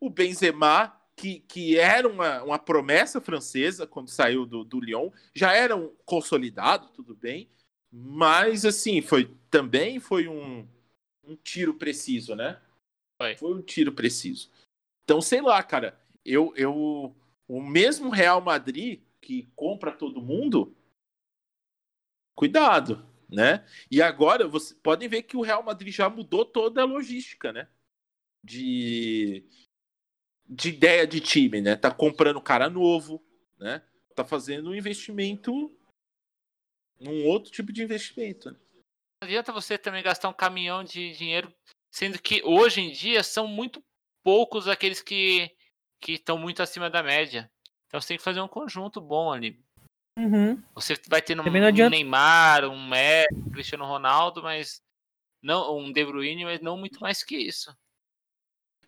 o 0.00 0.10
Benzema, 0.10 0.98
que, 1.16 1.40
que 1.40 1.78
era 1.78 2.08
uma, 2.08 2.42
uma 2.42 2.58
promessa 2.58 3.20
francesa 3.20 3.86
quando 3.86 4.08
saiu 4.08 4.44
do, 4.44 4.64
do 4.64 4.80
Lyon, 4.80 5.10
já 5.34 5.52
era 5.52 5.76
um 5.76 5.94
consolidado, 6.04 6.88
tudo 6.88 7.14
bem, 7.14 7.48
mas 7.90 8.64
assim, 8.64 9.00
foi 9.00 9.30
também 9.50 10.00
foi 10.00 10.26
um, 10.28 10.66
um 11.22 11.36
tiro 11.36 11.74
preciso, 11.74 12.34
né? 12.34 12.60
Foi. 13.20 13.36
Foi 13.36 13.54
um 13.54 13.62
tiro 13.62 13.92
preciso. 13.92 14.50
Então, 15.04 15.20
sei 15.20 15.40
lá, 15.40 15.62
cara, 15.62 15.98
eu, 16.24 16.52
eu 16.56 17.14
o 17.46 17.62
mesmo 17.62 18.10
Real 18.10 18.40
Madrid 18.40 19.00
que 19.20 19.48
compra 19.54 19.92
todo 19.92 20.20
mundo, 20.20 20.76
cuidado, 22.34 23.06
né? 23.28 23.64
E 23.90 24.02
agora 24.02 24.46
vocês 24.48 24.78
podem 24.82 25.08
ver 25.08 25.22
que 25.22 25.36
o 25.36 25.42
Real 25.42 25.62
Madrid 25.62 25.94
já 25.94 26.08
mudou 26.08 26.44
toda 26.44 26.82
a 26.82 26.86
logística, 26.86 27.52
né? 27.52 27.68
De, 28.42 29.44
de 30.54 30.68
ideia 30.68 31.06
de 31.06 31.20
time, 31.20 31.60
né? 31.60 31.76
Tá 31.76 31.90
comprando 31.90 32.40
cara 32.40 32.70
novo, 32.70 33.22
né? 33.58 33.82
Tá 34.14 34.24
fazendo 34.24 34.70
um 34.70 34.74
investimento, 34.74 35.74
um 37.00 37.26
outro 37.26 37.50
tipo 37.50 37.72
de 37.72 37.82
investimento. 37.82 38.50
Né? 38.50 38.56
Não 39.20 39.26
adianta 39.26 39.52
você 39.52 39.76
também 39.76 40.02
gastar 40.02 40.28
um 40.28 40.34
caminhão 40.34 40.84
de 40.84 41.12
dinheiro, 41.12 41.52
sendo 41.90 42.20
que 42.20 42.42
hoje 42.44 42.80
em 42.80 42.92
dia 42.92 43.22
são 43.22 43.46
muito 43.46 43.82
poucos 44.22 44.68
aqueles 44.68 45.02
que 45.02 45.50
que 46.00 46.12
estão 46.12 46.36
muito 46.36 46.62
acima 46.62 46.90
da 46.90 47.02
média. 47.02 47.50
Então 47.86 47.98
você 47.98 48.08
tem 48.08 48.18
que 48.18 48.22
fazer 48.22 48.40
um 48.40 48.48
conjunto 48.48 49.00
bom 49.00 49.32
ali. 49.32 49.58
Uhum. 50.18 50.62
Você 50.74 50.94
vai 51.08 51.22
ter 51.22 51.34
um, 51.40 51.42
um. 51.42 51.90
Neymar, 51.90 52.66
um 52.66 52.86
Messi, 52.86 53.34
um 53.34 53.50
Cristiano 53.50 53.86
Ronaldo, 53.86 54.42
mas 54.42 54.82
não 55.42 55.78
um 55.78 55.90
De 55.90 56.04
Bruyne, 56.04 56.44
mas 56.44 56.60
não 56.60 56.76
muito 56.76 57.00
mais 57.00 57.24
que 57.24 57.36
isso. 57.36 57.74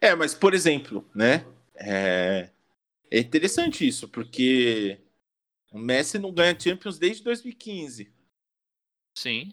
É, 0.01 0.15
mas 0.15 0.35
por 0.35 0.55
exemplo, 0.55 1.09
né? 1.15 1.45
É, 1.75 2.51
é 3.11 3.19
interessante 3.19 3.87
isso, 3.87 4.09
porque 4.09 5.01
o 5.73 5.79
Messi 5.79 6.19
não 6.19 6.33
ganha 6.33 6.59
Champions 6.59 6.99
desde 6.99 7.23
2015. 7.23 8.13
Sim. 9.17 9.53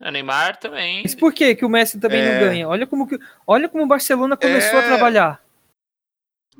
O 0.00 0.10
Neymar 0.10 0.58
também. 0.58 1.02
Mas 1.02 1.14
por 1.14 1.32
que, 1.32 1.54
que 1.54 1.64
o 1.64 1.68
Messi 1.68 1.98
também 1.98 2.20
É. 2.20 2.32
não 2.32 2.40
ganha? 2.46 2.68
Olha 2.68 2.86
como, 2.86 3.06
que, 3.06 3.18
olha 3.46 3.68
como 3.68 3.84
o 3.84 3.86
Barcelona 3.88 4.36
começou 4.36 4.78
É. 4.78 4.84
a 4.84 4.86
trabalhar. 4.86 5.44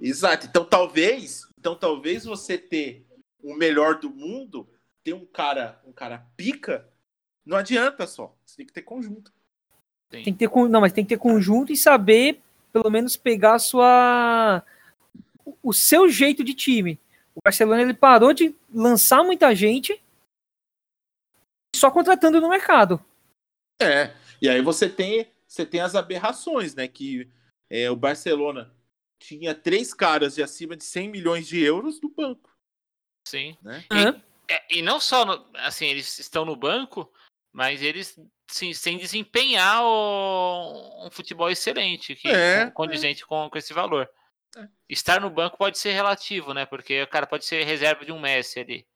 Exato. 0.00 0.46
Então 0.46 0.64
talvez, 0.64 1.46
então 1.58 1.74
talvez 1.74 2.24
você 2.24 2.56
ter 2.58 3.06
o 3.42 3.54
melhor 3.54 3.98
do 3.98 4.10
mundo, 4.10 4.68
ter 5.02 5.12
um 5.12 5.26
cara, 5.26 5.80
um 5.86 5.92
cara 5.92 6.26
pica, 6.36 6.88
não 7.44 7.56
adianta 7.56 8.06
só. 8.06 8.34
Você 8.44 8.56
tem 8.56 8.66
que 8.66 8.72
ter 8.72 8.82
conjunto. 8.82 9.32
Tem 10.08 10.22
que 10.24 10.32
ter, 10.32 10.48
não, 10.68 10.80
mas 10.80 10.92
tem 10.92 11.04
que 11.04 11.08
ter 11.08 11.18
conjunto 11.18 11.72
e 11.72 11.76
saber, 11.76 12.40
pelo 12.74 12.90
menos, 12.90 13.16
pegar 13.16 13.54
a 13.54 13.58
sua. 13.60 14.64
o- 15.62 15.72
seu 15.72 16.08
jeito 16.08 16.42
de 16.42 16.52
time. 16.54 16.98
O 17.34 17.40
Barcelona 17.42 17.82
ele 17.82 17.94
parou 17.94 18.32
de 18.32 18.52
lançar 18.72 19.22
muita 19.22 19.54
gente 19.54 20.02
só 21.76 21.90
contratando 21.90 22.40
no 22.40 22.48
mercado. 22.48 23.04
É. 23.80 24.12
E 24.42 24.48
aí 24.48 24.60
você 24.60 24.88
tem, 24.88 25.30
você 25.46 25.64
tem 25.64 25.80
as 25.80 25.94
aberrações, 25.94 26.74
né? 26.74 26.88
Que 26.88 27.30
é, 27.70 27.88
o 27.90 27.96
Barcelona 27.96 28.74
tinha 29.22 29.54
três 29.54 29.94
caras 29.94 30.34
de 30.34 30.42
acima 30.42 30.76
de 30.76 30.84
100 30.84 31.08
milhões 31.10 31.46
de 31.46 31.60
euros 31.62 32.00
no 32.00 32.08
banco, 32.08 32.50
Sim. 33.28 33.56
né? 33.62 33.84
Hã? 33.90 34.20
É, 34.48 34.76
e 34.78 34.82
não 34.82 34.98
só, 35.00 35.24
no- 35.24 35.46
assim, 35.54 35.86
eles 35.86 36.18
estão 36.18 36.44
no 36.44 36.56
banco, 36.56 37.10
mas 37.52 37.82
eles 37.82 38.18
sim, 38.48 38.72
sem 38.72 38.98
desempenhar 38.98 39.82
o- 39.84 41.06
um 41.06 41.10
futebol 41.10 41.50
excelente, 41.50 42.14
que, 42.14 42.28
É, 42.28 42.66
com- 42.66 42.72
condizente 42.84 43.26
com, 43.26 43.48
com 43.50 43.58
esse 43.58 43.72
valor. 43.72 44.08
É. 44.56 44.68
Estar 44.88 45.20
no 45.20 45.30
banco 45.30 45.56
pode 45.58 45.78
ser 45.78 45.92
relativo, 45.92 46.54
né? 46.54 46.64
Porque 46.66 47.02
o 47.02 47.08
cara 47.08 47.26
pode 47.26 47.44
ser 47.44 47.64
reserva 47.64 48.04
de 48.04 48.12
um 48.12 48.20
Messi 48.20 48.60
ali. 48.60 48.86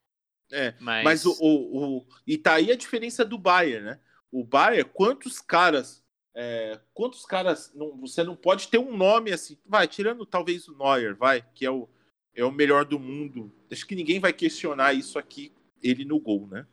É, 0.51 0.75
Mas, 0.81 1.05
Mas 1.05 1.27
o, 1.27 1.33
o, 1.41 1.99
o- 1.99 2.07
E 2.27 2.39
tá 2.39 2.55
aí 2.55 2.71
a 2.73 2.77
diferença 2.77 3.25
do 3.25 3.37
Bayern, 3.37 3.85
né? 3.85 4.01
O 4.31 4.45
Bayern, 4.45 4.89
quantos 4.95 5.41
caras. 5.41 6.03
é, 6.35 6.79
quantos 6.95 7.25
caras. 7.27 7.73
Não, 7.75 7.97
você 7.99 8.23
não 8.23 8.37
pode 8.37 8.69
ter 8.69 8.79
um 8.79 8.97
nome 8.97 9.33
assim. 9.33 9.59
Vai, 9.67 9.89
tirando 9.89 10.25
talvez 10.25 10.69
o 10.69 10.77
Neuer, 10.79 11.17
vai, 11.17 11.43
que 11.55 11.67
é 11.67 11.71
o, 11.71 11.89
é 12.35 12.45
o 12.45 12.53
melhor 12.53 12.85
do 12.85 12.99
mundo. 13.01 13.53
Acho 13.73 13.85
que 13.87 13.97
ninguém 13.97 14.21
vai 14.21 14.33
questionar 14.33 14.93
isso 14.95 15.19
aqui, 15.19 15.53
ele 15.83 16.05
no 16.05 16.21
gol, 16.21 16.47
né? 16.47 16.65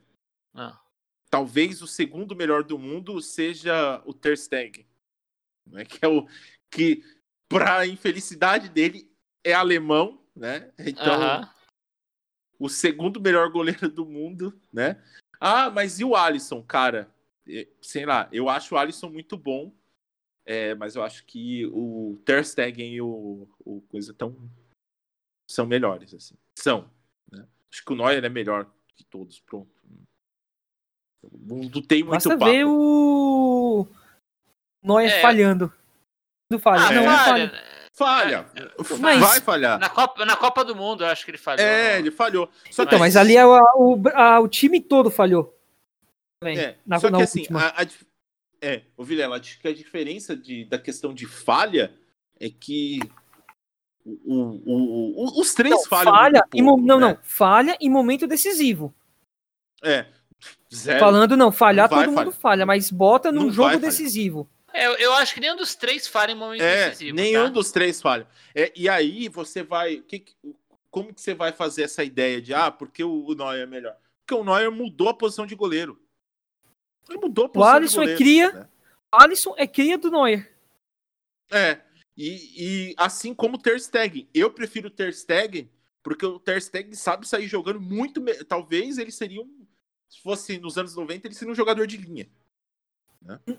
Não. 0.53 0.77
Talvez 1.29 1.81
o 1.81 1.87
segundo 1.87 2.35
melhor 2.35 2.63
do 2.63 2.77
mundo 2.77 3.21
seja 3.21 4.01
o 4.05 4.13
Ter 4.13 4.37
Stegen. 4.37 4.85
Né? 5.65 5.85
Que 5.85 6.03
é 6.03 6.07
o. 6.07 6.27
Que, 6.71 7.03
pra 7.47 7.85
infelicidade 7.85 8.69
dele, 8.69 9.09
é 9.43 9.53
alemão, 9.53 10.21
né? 10.35 10.71
Então 10.79 11.13
Aham. 11.13 11.49
o 12.59 12.67
segundo 12.67 13.21
melhor 13.21 13.49
goleiro 13.49 13.89
do 13.89 14.05
mundo, 14.05 14.59
né? 14.73 15.01
Ah, 15.39 15.69
mas 15.69 15.99
e 15.99 16.03
o 16.03 16.15
Alisson, 16.15 16.61
cara? 16.63 17.13
Sei 17.81 18.05
lá, 18.05 18.27
eu 18.31 18.49
acho 18.49 18.73
o 18.73 18.77
Alisson 18.77 19.09
muito 19.09 19.37
bom, 19.37 19.71
é, 20.45 20.73
mas 20.75 20.95
eu 20.95 21.03
acho 21.03 21.25
que 21.25 21.65
o 21.67 22.19
Ter 22.25 22.43
Stegen 22.43 22.93
e 22.93 23.01
o, 23.01 23.47
o 23.59 23.81
coisa 23.81 24.13
tão 24.13 24.49
são 25.49 25.65
melhores, 25.65 26.13
assim. 26.13 26.35
São. 26.57 26.89
né? 27.31 27.47
Acho 27.71 27.85
que 27.85 27.93
o 27.93 27.95
Neuer 27.95 28.23
é 28.23 28.29
melhor 28.29 28.71
que 28.95 29.03
todos, 29.03 29.39
pronto. 29.39 29.71
Não, 31.33 31.69
tem 31.81 31.99
muito 32.03 32.11
Basta 32.11 32.37
papo. 32.37 32.51
ver 32.51 32.65
o 32.65 33.87
Neuer 34.83 35.11
É. 35.11 35.21
falhando. 35.21 35.71
Não 36.51 36.59
falha. 36.59 36.83
Ah, 36.85 36.91
não, 36.91 37.03
não 37.05 37.17
falha. 37.17 37.51
falha. 37.93 38.45
Mas- 38.99 39.19
Vai 39.19 39.41
falhar. 39.41 39.79
Na 39.79 39.89
Copa, 39.89 40.25
na 40.25 40.35
Copa 40.35 40.63
do 40.65 40.75
Mundo, 40.75 41.03
eu 41.03 41.07
acho 41.07 41.23
que 41.25 41.31
ele 41.31 41.37
falhou. 41.37 41.65
É, 41.65 41.93
no- 41.93 41.99
ele 41.99 42.11
falhou. 42.11 42.49
Só 42.69 42.83
Então, 42.83 42.99
mas 42.99 43.15
ali 43.15 43.35
é 43.37 43.45
o, 43.45 43.51
o, 43.75 44.01
a- 44.13 44.39
o 44.39 44.47
time 44.47 44.79
todo 44.81 45.09
falhou. 45.09 45.57
Também, 46.41 46.59
É, 46.59 46.77
na, 46.85 46.99
só 46.99 47.09
na 47.09 47.17
que 47.17 47.23
assim, 47.23 47.39
última. 47.41 47.61
a, 47.61 47.81
a 47.81 47.83
dif- 47.83 48.05
é, 48.61 48.81
o 48.97 49.03
Vilela, 49.03 49.37
acho 49.39 49.59
que 49.59 49.67
a 49.67 49.73
diferença 49.73 50.35
de, 50.35 50.65
da 50.65 50.77
questão 50.77 51.13
de 51.13 51.25
falha 51.25 51.93
é 52.39 52.49
que 52.49 52.99
o, 54.05 54.11
o- 54.43 55.23
o- 55.25 55.41
os 55.41 55.53
três 55.53 55.73
Não, 55.73 55.83
falham 55.85 56.13
falha 56.13 56.39
muito 56.41 56.57
em 56.57 56.63
pouco, 56.65 56.81
não, 56.81 56.99
né? 56.99 57.07
não. 57.07 57.17
Falha 57.23 57.77
em 57.81 57.89
momento 57.89 58.27
decisivo. 58.27 58.93
É, 59.83 60.05
zero. 60.73 60.99
Falando, 60.99 61.37
não, 61.37 61.51
falhar, 61.51 61.89
Não 61.89 61.97
vai 61.97 62.05
todo 62.05 62.15
mundo 62.15 62.31
falha, 62.31 62.65
mas 62.65 62.91
bota 62.91 63.31
num 63.31 63.43
Não 63.43 63.51
jogo 63.51 63.77
decisivo. 63.77 64.49
É, 64.73 64.87
eu, 64.87 64.93
eu 64.97 65.13
acho 65.13 65.33
que 65.33 65.39
nenhum 65.39 65.55
dos 65.55 65.73
três 65.73 66.05
falha 66.07 66.33
em 66.33 66.35
momento 66.35 66.61
É, 66.61 66.89
decisivo. 66.89 67.15
nenhum 67.15 67.45
tá? 67.45 67.49
dos 67.49 67.71
três 67.71 68.01
falha. 68.01 68.27
É, 68.53 68.71
e 68.75 68.89
aí 68.89 69.29
você 69.29 69.63
vai. 69.63 69.97
que 69.97 70.25
como 70.91 71.13
que 71.13 71.21
você 71.21 71.33
vai 71.33 71.51
fazer 71.51 71.83
essa 71.83 72.03
ideia 72.03 72.41
de 72.41 72.53
ah, 72.53 72.71
porque 72.71 73.03
o, 73.03 73.25
o 73.25 73.35
Neuer 73.35 73.63
é 73.63 73.65
melhor? 73.65 73.95
Porque 74.25 74.33
o 74.33 74.43
Neuer 74.45 74.71
mudou 74.71 75.09
a 75.09 75.13
posição 75.13 75.45
de 75.45 75.53
goleiro. 75.55 75.99
Ele 77.09 77.19
mudou 77.19 77.45
a 77.45 77.49
posição 77.49 77.75
Alisson 77.75 78.01
é 78.03 78.05
de 78.05 78.11
goleiro. 78.13 78.17
cria. 78.17 78.51
né? 78.53 78.69
Alisson 79.11 79.55
é 79.57 79.67
cria 79.67 79.97
do 79.97 80.09
Neuer. 80.09 80.51
É. 81.51 81.81
E, 82.17 82.89
e 82.89 82.95
assim 82.97 83.33
como 83.33 83.55
o 83.55 83.61
Ter 83.61 83.79
Stegen. 83.79 84.27
Eu 84.33 84.51
prefiro 84.51 84.87
o 84.87 84.91
Ter 84.91 85.13
Stegen 85.13 85.69
porque 86.01 86.25
o 86.25 86.39
Ter 86.39 86.61
Stegen 86.61 86.93
sabe 86.93 87.27
sair 87.27 87.47
jogando 87.47 87.81
muito. 87.81 88.23
Talvez 88.45 88.97
ele 88.97 89.11
seria 89.11 89.41
um. 89.41 89.65
Se 90.09 90.21
fosse 90.21 90.57
nos 90.59 90.77
anos 90.77 90.95
90, 90.95 91.27
ele 91.27 91.33
seria 91.35 91.51
um 91.51 91.55
jogador 91.55 91.85
de 91.87 91.97
linha. 91.97 92.27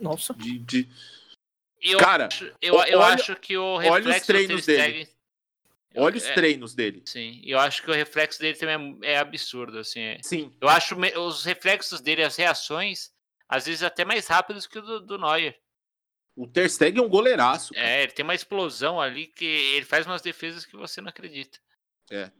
Nossa. 0.01 0.32
De, 0.34 0.59
de- 0.59 0.88
Eu, 1.82 1.99
Cara, 1.99 2.26
acho, 2.26 2.53
eu, 2.62 2.74
o- 2.74 2.84
eu 2.84 2.99
olha- 2.99 3.14
acho 3.14 3.36
que 3.36 3.57
o 3.57 3.62
olha 3.64 3.88
os 3.88 4.07
reflexo 4.14 4.26
do 4.26 4.26
treinos 4.26 4.66
dele. 4.66 4.82
Stegen- 5.05 5.16
Olha 5.99 6.16
os 6.16 6.24
É, 6.24 6.34
treinos 6.34 6.74
dele. 6.74 7.03
Sim, 7.07 7.40
eu 7.44 7.59
acho 7.59 7.82
que 7.82 7.90
o 7.90 7.94
reflexo 7.94 8.38
dele 8.38 8.57
também 8.59 8.99
é, 9.03 9.12
é 9.12 9.18
absurdo, 9.18 9.78
assim. 9.78 10.01
é. 10.01 10.18
Sim. 10.22 10.53
Eu 10.61 10.68
acho 10.68 10.94
me- 10.97 11.16
os 11.16 11.44
reflexos 11.44 12.01
dele, 12.03 12.22
as 12.22 12.36
reações, 12.36 13.11
às 13.49 13.64
vezes 13.66 13.82
até 13.82 14.05
mais 14.05 14.26
rápidos 14.26 14.66
que 14.66 14.78
o 14.78 14.82
do, 14.82 15.01
do 15.01 15.18
Neuer. 15.18 15.59
O 16.36 16.47
Ter 16.47 16.68
Stegen 16.68 17.03
é 17.03 17.03
um 17.03 17.09
goleiraço. 17.09 17.72
cara. 17.72 17.86
É, 17.86 18.03
ele 18.03 18.12
tem 18.12 18.22
uma 18.22 18.34
explosão 18.34 19.01
ali 19.01 19.26
que 19.26 19.44
ele 19.44 19.86
faz 19.86 20.05
umas 20.07 20.20
defesas 20.20 20.66
que 20.66 20.76
você 20.76 21.01
não 21.01 21.09
acredita. 21.09 21.59
É. 22.11 22.30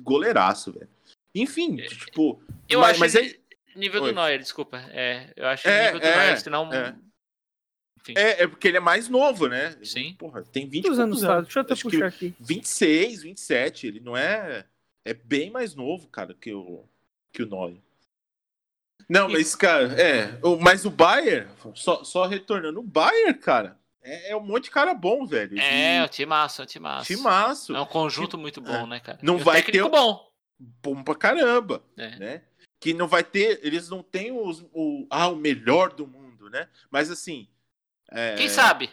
Goleiraço, 0.00 0.72
velho. 0.72 0.88
Enfim, 1.34 1.76
tipo. 1.76 2.42
Eu 2.68 2.80
mas, 2.80 2.90
acho 2.92 3.00
mas 3.00 3.14
ele- 3.16 3.38
nível 3.74 4.02
Oi. 4.02 4.10
do 4.10 4.14
Neuer, 4.14 4.38
desculpa. 4.38 4.78
É, 4.90 5.32
eu 5.36 5.46
acho 5.46 5.68
É, 5.68 5.86
nível 5.86 6.00
do 6.00 6.06
é, 6.06 6.16
Neuer, 6.16 6.40
senão. 6.40 6.72
é. 6.72 6.94
Enfim. 8.00 8.14
É, 8.18 8.42
é 8.42 8.46
porque 8.46 8.68
ele 8.68 8.76
é 8.76 8.80
mais 8.80 9.08
novo, 9.08 9.48
né? 9.48 9.76
Sim. 9.82 10.14
Porra, 10.18 10.42
tem 10.42 10.68
20 10.68 10.82
Quantos 10.84 10.98
anos 10.98 11.20
tá? 11.22 11.40
Deixa 11.40 11.58
eu 11.58 11.62
até 11.62 11.72
Acho 11.72 11.82
puxar 11.88 12.06
aqui. 12.06 12.34
26, 12.38 13.22
27. 13.22 13.86
Ele 13.86 14.00
não 14.00 14.16
é. 14.16 14.66
É 15.06 15.14
bem 15.14 15.50
mais 15.50 15.74
novo, 15.74 16.08
cara, 16.08 16.34
que 16.34 16.52
o, 16.52 16.84
que 17.32 17.42
o 17.42 17.46
Neuer. 17.46 17.76
Não, 19.08 19.28
mas, 19.28 19.54
cara, 19.54 19.84
é. 20.00 20.38
Mas 20.60 20.84
o 20.86 20.90
Bayern, 20.90 21.48
só, 21.74 22.02
só 22.04 22.26
retornando, 22.26 22.80
o 22.80 22.82
Bayern, 22.82 23.34
cara, 23.34 23.78
é, 24.02 24.30
é 24.30 24.36
um 24.36 24.40
monte 24.40 24.64
de 24.64 24.70
cara 24.70 24.94
bom, 24.94 25.26
velho. 25.26 25.58
É, 25.58 25.98
de 26.00 26.04
o 26.04 26.08
timaço, 26.08 26.62
é 26.62 26.64
o 26.64 26.66
timaço. 26.66 27.06
timaço. 27.06 27.76
É 27.76 27.80
um 27.80 27.86
conjunto 27.86 28.38
muito 28.38 28.60
bom, 28.62 28.86
né, 28.86 29.00
cara? 29.00 29.18
Não 29.22 29.38
E 29.38 29.40
o 29.40 29.44
vai 29.44 29.62
técnico 29.62 29.90
ter 29.90 29.90
bom. 29.96 30.30
Bom 30.58 31.02
pra 31.02 31.14
caramba, 31.14 31.82
É. 31.96 32.16
né? 32.18 32.42
Que 32.80 32.92
não 32.92 33.08
vai 33.08 33.24
ter, 33.24 33.60
eles 33.62 33.88
não 33.88 34.02
têm 34.02 34.32
os, 34.32 34.60
o, 34.72 35.06
ah, 35.10 35.28
o 35.28 35.36
melhor 35.36 35.92
do 35.92 36.06
mundo, 36.06 36.50
né? 36.50 36.68
Mas 36.90 37.10
assim. 37.10 37.48
É, 38.10 38.34
Quem 38.36 38.48
sabe? 38.48 38.90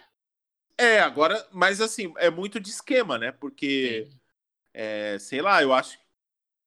É, 0.78 1.00
agora, 1.00 1.48
mas 1.52 1.82
assim, 1.82 2.14
é 2.18 2.30
muito 2.30 2.60
de 2.60 2.70
esquema, 2.70 3.18
né? 3.18 3.32
Porque, 3.32 4.10
é, 4.74 5.18
sei 5.20 5.42
lá, 5.42 5.62
eu 5.62 5.74
acho 5.74 6.00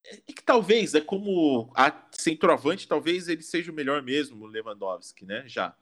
é 0.07 0.17
que 0.33 0.43
talvez, 0.43 0.95
é 0.95 1.01
como 1.01 1.73
a 1.75 2.07
centroavante, 2.13 2.87
talvez 2.87 3.27
ele 3.27 3.43
seja 3.43 3.73
o 3.73 3.75
melhor 3.75 4.03
mesmo, 4.03 4.45
o 4.45 4.47
Lewandowski, 4.47 5.25
né? 5.25 5.45
Já, 5.47 5.75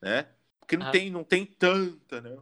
né? 0.00 0.28
Porque 0.60 0.76
não, 0.76 0.86
Ah. 0.86 0.90
tem, 0.90 1.10
não 1.10 1.24
tem 1.24 1.46
tanta, 1.46 2.20
né? 2.20 2.38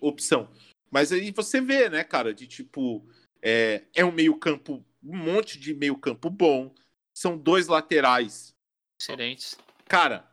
Opção. 0.00 0.50
Mas 0.90 1.12
aí 1.12 1.30
você 1.30 1.60
vê, 1.60 1.90
né, 1.90 2.02
cara, 2.02 2.32
de 2.32 2.46
tipo, 2.46 3.06
é, 3.42 3.84
é 3.94 4.04
um 4.04 4.12
meio 4.12 4.38
campo, 4.38 4.84
um 5.02 5.16
monte 5.16 5.58
de 5.58 5.74
meio 5.74 5.96
campo 5.96 6.30
bom, 6.30 6.74
são 7.18 7.36
dois 7.36 7.66
laterais. 7.66 8.54
Excelentes. 9.00 9.56
Cara, 9.86 10.30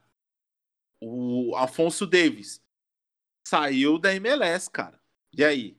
o 1.01 1.55
Afonso 1.55 2.05
Davis 2.05 2.61
saiu 3.47 3.97
da 3.97 4.13
MLS, 4.15 4.69
cara. 4.69 4.99
E 5.33 5.43
aí? 5.43 5.71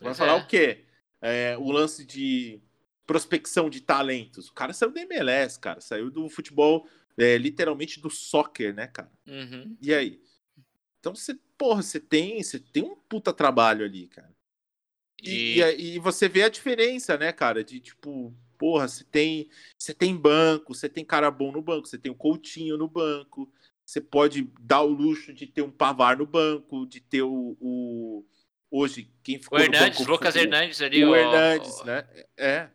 Vai 0.00 0.08
Pois 0.08 0.18
falar 0.18 0.32
é. 0.38 0.42
o 0.42 0.46
quê? 0.46 0.84
É, 1.20 1.56
o 1.58 1.70
lance 1.70 2.04
de 2.04 2.60
prospecção 3.06 3.70
de 3.70 3.80
talentos. 3.80 4.48
O 4.48 4.54
cara 4.54 4.72
saiu 4.72 4.92
da 4.92 5.00
MLS, 5.02 5.58
cara. 5.58 5.80
Saiu 5.80 6.10
do 6.10 6.28
futebol, 6.28 6.88
é, 7.16 7.36
literalmente 7.38 8.00
do 8.00 8.10
soccer, 8.10 8.74
né, 8.74 8.86
cara? 8.86 9.12
Uhum. 9.26 9.76
E 9.80 9.94
aí? 9.94 10.22
Então 11.00 11.14
você, 11.14 11.34
porra, 11.56 11.82
você 11.82 12.00
tem, 12.00 12.42
você 12.42 12.58
tem 12.58 12.82
um 12.82 12.96
puta 12.96 13.32
trabalho 13.32 13.84
ali, 13.84 14.08
cara. 14.08 14.34
E, 15.22 15.60
E- 15.60 15.62
e, 15.62 15.94
e 15.94 15.98
você 15.98 16.28
vê 16.28 16.42
a 16.42 16.48
diferença, 16.48 17.16
né, 17.16 17.32
cara? 17.32 17.62
De 17.64 17.80
tipo, 17.80 18.34
porra, 18.56 18.88
você 18.88 19.04
tem, 19.04 19.48
você 19.78 19.92
tem 19.94 20.16
banco, 20.16 20.74
você 20.74 20.88
tem 20.88 21.04
cara 21.04 21.30
bom 21.30 21.52
no 21.52 21.62
banco, 21.62 21.86
você 21.86 21.98
tem 21.98 22.10
o 22.10 22.14
Coutinho 22.16 22.76
no 22.76 22.88
banco, 22.88 23.50
você 23.84 24.00
pode 24.00 24.42
dar 24.60 24.82
o 24.82 24.88
luxo 24.88 25.32
de 25.32 25.46
ter 25.46 25.62
um 25.62 25.70
Pavar 25.70 26.16
no 26.16 26.26
banco, 26.26 26.86
de 26.86 27.00
ter 27.00 27.22
o, 27.22 27.56
o- 27.60 28.24
hoje 28.70 29.10
quem 29.22 29.38
ficou 29.38 29.58
O 29.58 29.62
Hernandes, 29.62 29.98
no 29.98 30.04
banco, 30.04 30.10
Lucas 30.12 30.34
o- 30.34 30.38
Hernandes 30.38 30.82
ali. 30.82 31.04
o 31.04 31.10
ó, 31.10 31.16
Hernandes, 31.16 31.82
né? 31.84 32.08
É. 32.36 32.68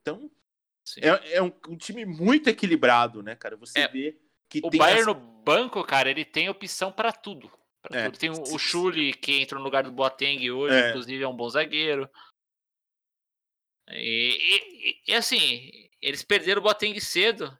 Então, 0.00 0.30
é, 1.00 1.36
é 1.36 1.42
um, 1.42 1.52
um 1.68 1.76
time 1.76 2.04
muito 2.04 2.48
equilibrado, 2.48 3.22
né, 3.22 3.34
cara? 3.34 3.56
Você 3.56 3.78
É, 3.78 3.88
vê 3.88 4.18
que 4.48 4.60
O 4.62 4.70
tem 4.70 4.78
Bayern 4.78 5.00
as- 5.00 5.06
no 5.06 5.14
banco, 5.14 5.82
cara, 5.84 6.10
ele 6.10 6.24
tem 6.24 6.48
opção 6.48 6.90
pra 6.92 7.12
tudo. 7.12 7.50
É. 7.90 8.10
Tem 8.10 8.30
o, 8.30 8.42
o 8.54 8.58
Schulli, 8.58 9.12
que 9.12 9.40
entrou 9.42 9.58
no 9.60 9.64
lugar 9.64 9.82
do 9.84 9.92
Boateng 9.92 10.50
hoje, 10.50 10.74
É. 10.74 10.88
inclusive 10.88 11.22
é 11.22 11.28
um 11.28 11.36
bom 11.36 11.48
zagueiro. 11.50 12.08
E, 13.90 15.00
e- 15.06 15.12
e- 15.12 15.14
assim, 15.14 15.88
eles 16.00 16.22
perderam 16.22 16.60
o 16.60 16.64
Boateng 16.64 16.98
cedo. 17.00 17.56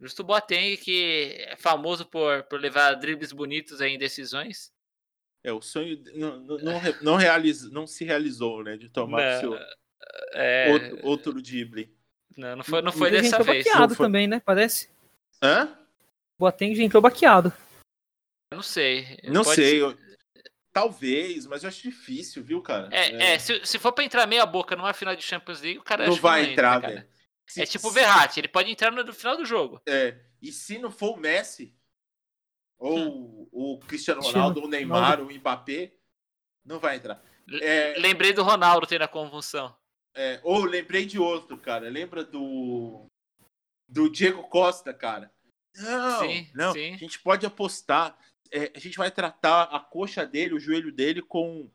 Justo 0.00 0.20
o 0.22 0.24
Boateng, 0.26 0.76
que 0.76 1.36
é 1.48 1.56
famoso 1.56 2.04
por, 2.04 2.42
por 2.44 2.60
levar 2.60 2.94
dribles 2.94 3.32
bonitos 3.32 3.80
aí 3.80 3.92
em 3.94 3.98
decisões. 3.98 4.72
É, 5.42 5.52
o 5.52 5.62
sonho 5.62 6.02
não, 6.14 6.38
não, 6.40 6.58
não, 6.58 6.80
não, 7.02 7.16
realiza, 7.16 7.70
não 7.70 7.86
se 7.86 8.04
realizou, 8.04 8.62
né? 8.64 8.76
De 8.76 8.88
tomar 8.88 9.18
o 9.20 9.24
Não, 9.32 9.40
seu 9.40 9.58
É, 10.34 10.72
outro, 10.72 11.06
outro 11.06 11.42
drible. 11.42 11.94
não, 12.36 12.56
não 12.56 12.64
foi, 12.64 12.82
não 12.82 12.92
foi 12.92 13.08
Ele 13.08 13.16
já 13.18 13.22
dessa 13.22 13.36
entrou 13.36 13.54
vez. 13.54 13.64
baqueado 13.64 13.88
Não 13.88 13.96
foi- 13.96 14.06
também, 14.06 14.26
né? 14.26 14.40
Parece. 14.44 14.90
Hã? 15.42 15.78
Boateng 16.38 16.74
já 16.74 16.82
entrou 16.82 17.00
baqueado. 17.00 17.52
Não 18.52 18.62
sei. 18.62 19.18
Não 19.24 19.42
Pode 19.44 19.54
sei. 19.56 19.70
ser. 19.70 19.76
eu- 19.76 19.98
Talvez, 20.76 21.46
mas 21.46 21.62
eu 21.62 21.70
acho 21.70 21.80
difícil, 21.84 22.44
viu, 22.44 22.60
cara? 22.60 22.90
É, 22.92 23.32
é, 23.32 23.38
se, 23.38 23.64
se 23.64 23.78
for 23.78 23.92
pra 23.92 24.04
entrar 24.04 24.26
meia 24.26 24.44
boca 24.44 24.76
numa 24.76 24.92
final 24.92 25.16
de 25.16 25.22
Champions 25.22 25.62
League, 25.62 25.78
o 25.78 25.82
cara 25.82 26.06
não 26.06 26.14
vai 26.16 26.40
entra, 26.42 26.52
entrar, 26.52 26.80
cara. 26.82 26.94
velho. 26.96 27.08
Se- 27.48 27.62
É 27.62 27.64
tipo 27.64 27.86
o 27.88 27.90
se- 27.90 27.94
Verratti, 27.98 28.38
ele 28.40 28.48
pode 28.48 28.70
entrar 28.70 28.90
no, 28.92 29.02
no 29.02 29.12
final 29.14 29.38
do 29.38 29.44
jogo. 29.46 29.80
É, 29.88 30.18
e 30.42 30.52
se 30.52 30.76
não 30.76 30.90
for 30.90 31.14
o 31.14 31.16
Messi, 31.16 31.74
ou 32.78 33.48
o 33.50 33.78
Cristiano 33.86 34.20
Cristiano 34.20 34.20
Ronaldo, 34.22 34.60
ou 34.60 34.66
o 34.66 34.68
Neymar, 34.68 35.18
ou 35.20 35.28
o 35.28 35.32
Mbappé, 35.34 35.94
não 36.62 36.78
vai 36.78 36.96
entrar. 36.96 37.22
É, 37.62 37.94
Lembrei 37.98 38.34
do 38.34 38.42
Ronaldo 38.42 38.86
tendo 38.86 39.02
a 39.02 39.08
convulsão. 39.08 39.74
é, 40.14 40.38
ou 40.42 40.62
lembrei 40.64 41.06
de 41.06 41.18
outro, 41.18 41.56
cara. 41.56 41.88
Lembra 41.88 42.22
do 42.22 43.06
do 43.88 44.10
Diego 44.10 44.42
Costa, 44.48 44.92
cara? 44.92 45.32
Não, 45.74 46.20
Sim, 46.20 46.50
não. 46.54 46.72
sim. 46.74 46.92
A 46.92 46.96
gente 46.98 47.18
pode 47.20 47.46
apostar. 47.46 48.18
É, 48.52 48.72
a 48.74 48.78
gente 48.78 48.96
vai 48.98 49.10
tratar 49.10 49.64
a 49.64 49.80
coxa 49.80 50.24
dele, 50.26 50.54
o 50.54 50.60
joelho 50.60 50.92
dele 50.92 51.22
com 51.22 51.70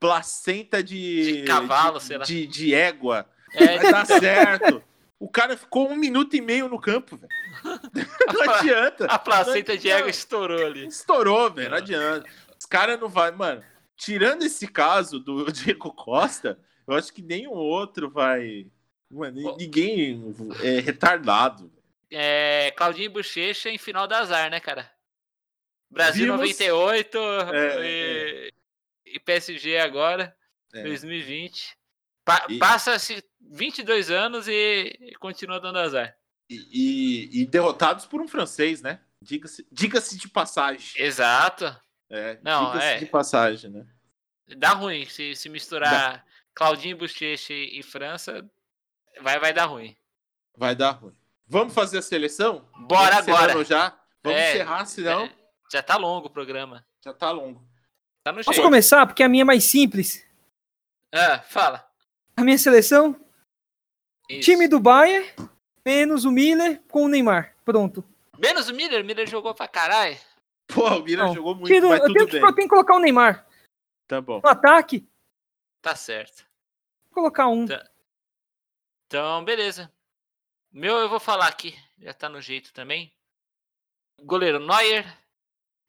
placenta 0.00 0.82
de 0.82 1.40
De 1.40 1.42
cavalo, 1.44 1.98
de, 1.98 2.04
sei 2.04 2.18
lá. 2.18 2.24
de, 2.24 2.46
de 2.46 2.74
égua. 2.74 3.28
É, 3.54 3.78
Vai 3.78 3.92
dar 3.92 4.06
certo. 4.06 4.82
O 5.18 5.28
cara 5.28 5.56
ficou 5.56 5.90
um 5.90 5.96
minuto 5.96 6.36
e 6.36 6.40
meio 6.40 6.68
no 6.68 6.78
campo, 6.80 7.16
velho. 7.16 7.32
Não 8.32 8.54
adianta. 8.54 9.06
a 9.06 9.18
placenta 9.18 9.76
de 9.76 9.88
Não. 9.88 9.96
égua 9.96 10.10
estourou 10.10 10.66
ali. 10.66 10.86
Estourou, 10.86 11.50
velho. 11.50 11.70
Não 11.70 11.78
adianta. 11.78 12.28
Os 12.58 12.66
caras 12.66 13.00
não 13.00 13.08
vai. 13.08 13.30
Mano, 13.30 13.62
tirando 13.96 14.42
esse 14.44 14.66
caso 14.68 15.18
do 15.18 15.46
Diego 15.52 15.92
Costa, 15.92 16.58
eu 16.86 16.94
acho 16.94 17.12
que 17.12 17.22
nenhum 17.22 17.52
outro 17.52 18.10
vai. 18.10 18.66
Mano, 19.10 19.56
ninguém 19.56 20.34
é 20.62 20.80
retardado. 20.80 21.72
É, 22.10 22.70
Claudinho 22.76 23.10
Bochecha 23.10 23.70
em 23.70 23.78
final 23.78 24.06
da 24.06 24.18
azar, 24.20 24.50
né, 24.50 24.60
cara? 24.60 24.90
Brasil 25.90 26.24
Vimos. 26.26 26.40
98 26.40 27.18
É, 27.52 27.86
e, 27.86 28.54
e 29.06 29.20
PSG 29.20 29.78
agora, 29.78 30.36
É. 30.74 30.82
2020. 30.82 31.76
Pa- 32.24 32.46
E- 32.48 32.58
Passa-se 32.58 33.24
22 33.40 34.10
anos 34.10 34.46
e, 34.48 35.14
continua 35.18 35.58
dando 35.60 35.78
azar. 35.78 36.14
E, 36.50 36.56
e- 36.72 37.42
e 37.42 37.46
derrotados 37.46 38.04
por 38.06 38.20
um 38.20 38.28
francês, 38.28 38.82
né? 38.82 39.00
Diga-se 39.22 39.66
diga 39.72 40.00
de 40.00 40.28
passagem. 40.28 41.02
Exato. 41.02 41.64
É, 42.10 42.38
Não, 42.42 42.66
diga-se 42.66 42.86
é. 42.86 42.98
de 42.98 43.06
passagem, 43.06 43.70
né? 43.70 43.86
Dá 44.56 44.70
ruim 44.70 45.04
se, 45.06 45.34
se 45.34 45.48
misturar 45.48 46.24
Claudinho 46.54 46.96
Bochecha 46.96 47.52
e, 47.52 47.82
França. 47.82 48.48
Vai, 49.20 49.38
vai 49.38 49.52
dar 49.52 49.66
ruim. 49.66 49.94
Vai 50.56 50.74
dar 50.74 50.92
ruim. 50.92 51.14
Vamos 51.46 51.74
fazer 51.74 51.98
a 51.98 52.02
seleção? 52.02 52.68
Bora 52.86 53.20
Vamos 53.22 53.28
agora. 53.40 53.64
já? 53.64 53.98
Vamos 54.22 54.38
É, 54.40 54.50
encerrar, 54.54 54.84
senão 54.86 55.24
É, 55.24 55.32
já 55.72 55.82
tá 55.82 55.96
longo 55.96 56.26
o 56.26 56.30
programa. 56.30 56.86
já 57.04 57.12
tá 57.12 57.30
longo. 57.30 57.66
Tá 58.24 58.32
no 58.32 58.38
Posso 58.38 58.52
jeito. 58.52 58.64
começar? 58.64 59.06
Porque 59.06 59.22
a 59.22 59.28
minha 59.28 59.42
é 59.42 59.44
mais 59.44 59.64
simples. 59.64 60.26
Ah, 61.14 61.40
fala. 61.40 61.88
A 62.36 62.44
minha 62.44 62.58
seleção, 62.58 63.18
Isso. 64.28 64.42
time 64.50 64.68
do 64.68 64.78
Bayern, 64.78 65.26
menos 65.84 66.24
o 66.24 66.30
Miller 66.30 66.82
com 66.88 67.04
o 67.04 67.08
Neymar. 67.08 67.56
Pronto. 67.64 68.04
Menos 68.38 68.68
o 68.68 68.74
Miller, 68.74 69.02
o 69.02 69.04
Miller 69.04 69.26
jogou 69.28 69.54
pra 69.54 69.66
caralho. 69.66 70.18
Pô, 70.68 70.86
o 70.86 71.02
Mira 71.02 71.24
Não, 71.24 71.34
jogou 71.34 71.54
muito, 71.54 71.66
Tiro- 71.72 71.88
mas 71.88 72.00
eu, 72.00 72.06
tudo 72.06 72.14
tenho 72.14 72.26
que, 72.26 72.32
bem. 72.32 72.42
eu 72.42 72.54
tenho 72.54 72.68
que 72.68 72.74
colocar 72.74 72.94
o 72.94 73.00
Neymar. 73.00 73.46
Tá 74.06 74.20
bom. 74.20 74.40
No 74.42 74.48
ataque, 74.50 75.08
Tá 75.80 75.96
certo. 75.96 76.46
vou 77.10 77.14
colocar 77.14 77.46
um. 77.48 77.66
Tá. 77.66 77.88
Então, 79.06 79.44
beleza. 79.44 79.90
Meu, 80.70 80.96
eu 80.98 81.08
vou 81.08 81.18
falar 81.18 81.48
aqui. 81.48 81.74
Já 81.98 82.12
tá 82.12 82.28
no 82.28 82.40
jeito 82.40 82.72
também. 82.74 83.12
Goleiro 84.22 84.58
Neuer. 84.60 85.17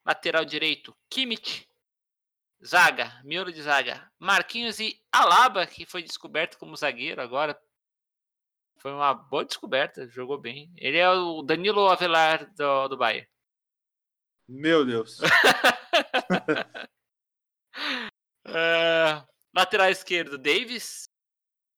Lateral 0.09 0.43
direito, 0.43 0.97
Kimmich. 1.07 1.69
Zaga, 2.65 3.21
miolo 3.23 3.51
de 3.53 3.61
zaga, 3.61 4.11
Marquinhos 4.17 4.79
e 4.79 4.99
Alaba, 5.11 5.67
que 5.67 5.85
foi 5.85 6.01
descoberto 6.01 6.57
como 6.57 6.75
zagueiro 6.75 7.21
agora. 7.21 7.55
Foi 8.79 8.91
uma 8.91 9.13
boa 9.13 9.45
descoberta, 9.45 10.07
jogou 10.09 10.39
bem. 10.39 10.73
Ele 10.77 10.97
é 10.97 11.07
o 11.09 11.43
Danilo 11.43 11.87
Avelar 11.87 12.51
do, 12.55 12.87
do 12.87 12.97
Bayern. 12.97 13.29
Meu 14.47 14.83
Deus. 14.83 15.19
Ah, 18.45 19.25
lateral 19.53 19.89
esquerdo, 19.91 20.39
Davis. 20.39 21.07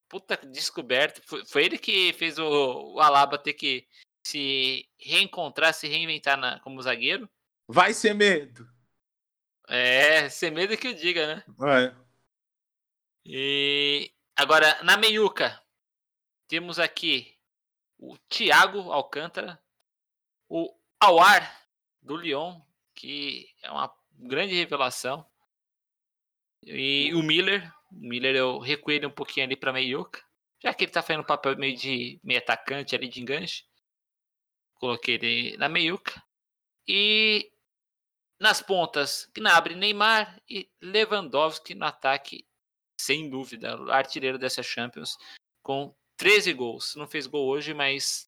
Puta 0.07 0.38
descoberto. 0.38 1.21
Foi, 1.27 1.45
foi 1.45 1.65
ele 1.65 1.77
que 1.77 2.13
fez 2.13 2.39
o, 2.39 2.93
o 2.95 2.99
Alaba 3.01 3.38
ter 3.38 3.53
que 3.53 3.86
se 4.25 4.89
reencontrar, 4.97 5.73
se 5.73 5.88
reinventar 5.88 6.38
na- 6.38 6.59
como 6.61 6.82
zagueiro. 6.82 7.29
Vai 7.72 7.93
ser 7.93 8.13
medo. 8.13 8.69
É, 9.67 10.28
sem 10.28 10.51
medo 10.51 10.78
que 10.78 10.88
eu 10.88 10.93
diga, 10.93 11.36
né? 11.36 11.43
Vai. 11.47 11.95
E 13.26 14.11
agora, 14.36 14.84
na 14.84 14.97
meiuca, 14.97 15.61
temos 16.49 16.80
aqui 16.80 17.38
o 17.97 18.17
Thiago 18.28 18.91
Alcântara, 18.91 19.57
o 20.49 20.76
Awar 20.99 21.65
do 22.01 22.17
Lyon, 22.17 22.59
que 22.93 23.47
é 23.63 23.72
uma 23.72 23.95
grande 24.11 24.53
revelação, 24.53 25.26
e 26.61 27.13
o 27.13 27.24
Miller. 27.24 27.74
O 27.89 27.95
Miller 27.95 28.36
eu 28.36 28.59
recuo 28.59 28.91
ele 28.91 29.05
um 29.05 29.11
pouquinho 29.11 29.45
ali 29.45 29.55
para 29.55 29.72
meiuca, 29.72 30.22
já 30.61 30.74
que 30.74 30.84
ele 30.84 30.91
tá 30.91 31.01
fazendo 31.01 31.22
um 31.22 31.26
papel 31.26 31.57
meio 31.57 31.78
de 31.78 32.19
meio 32.22 32.39
atacante 32.39 32.95
ali 32.95 33.07
de 33.07 33.22
enganche. 33.22 33.63
Coloquei 34.74 35.15
ele 35.15 35.57
na 35.57 35.69
meiuca. 35.69 36.22
E 36.88 37.51
nas 38.42 38.60
pontas, 38.60 39.30
Gnabry, 39.36 39.76
Neymar 39.76 40.42
e 40.50 40.68
Lewandowski 40.82 41.76
no 41.76 41.86
ataque 41.86 42.44
sem 43.00 43.30
dúvida, 43.30 43.80
o 43.80 43.92
artilheiro 43.92 44.39
dessa 44.39 44.64
Champions, 44.64 45.16
com 45.62 45.94
13 46.18 46.52
gols. 46.54 46.96
Não 46.96 47.08
fez 47.08 47.28
gol 47.28 47.48
hoje, 47.48 47.72
mas 47.72 48.28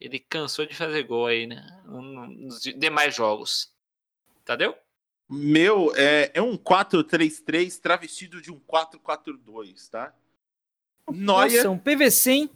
ele 0.00 0.18
cansou 0.18 0.66
de 0.66 0.74
fazer 0.74 1.04
gol 1.04 1.26
aí, 1.26 1.46
né? 1.46 1.64
Nos 1.84 2.60
demais 2.60 3.14
jogos. 3.14 3.72
Tadeu? 4.44 4.76
Meu, 5.28 5.94
é, 5.96 6.32
é 6.34 6.42
um 6.42 6.56
4-3-3 6.56 7.80
travestido 7.80 8.42
de 8.42 8.52
um 8.52 8.58
4-4-2, 8.58 9.88
tá? 9.90 10.12
Neuer. 11.08 11.52
Nossa, 11.52 11.70
um 11.70 11.78
PVC, 11.78 12.30
hein? 12.32 12.50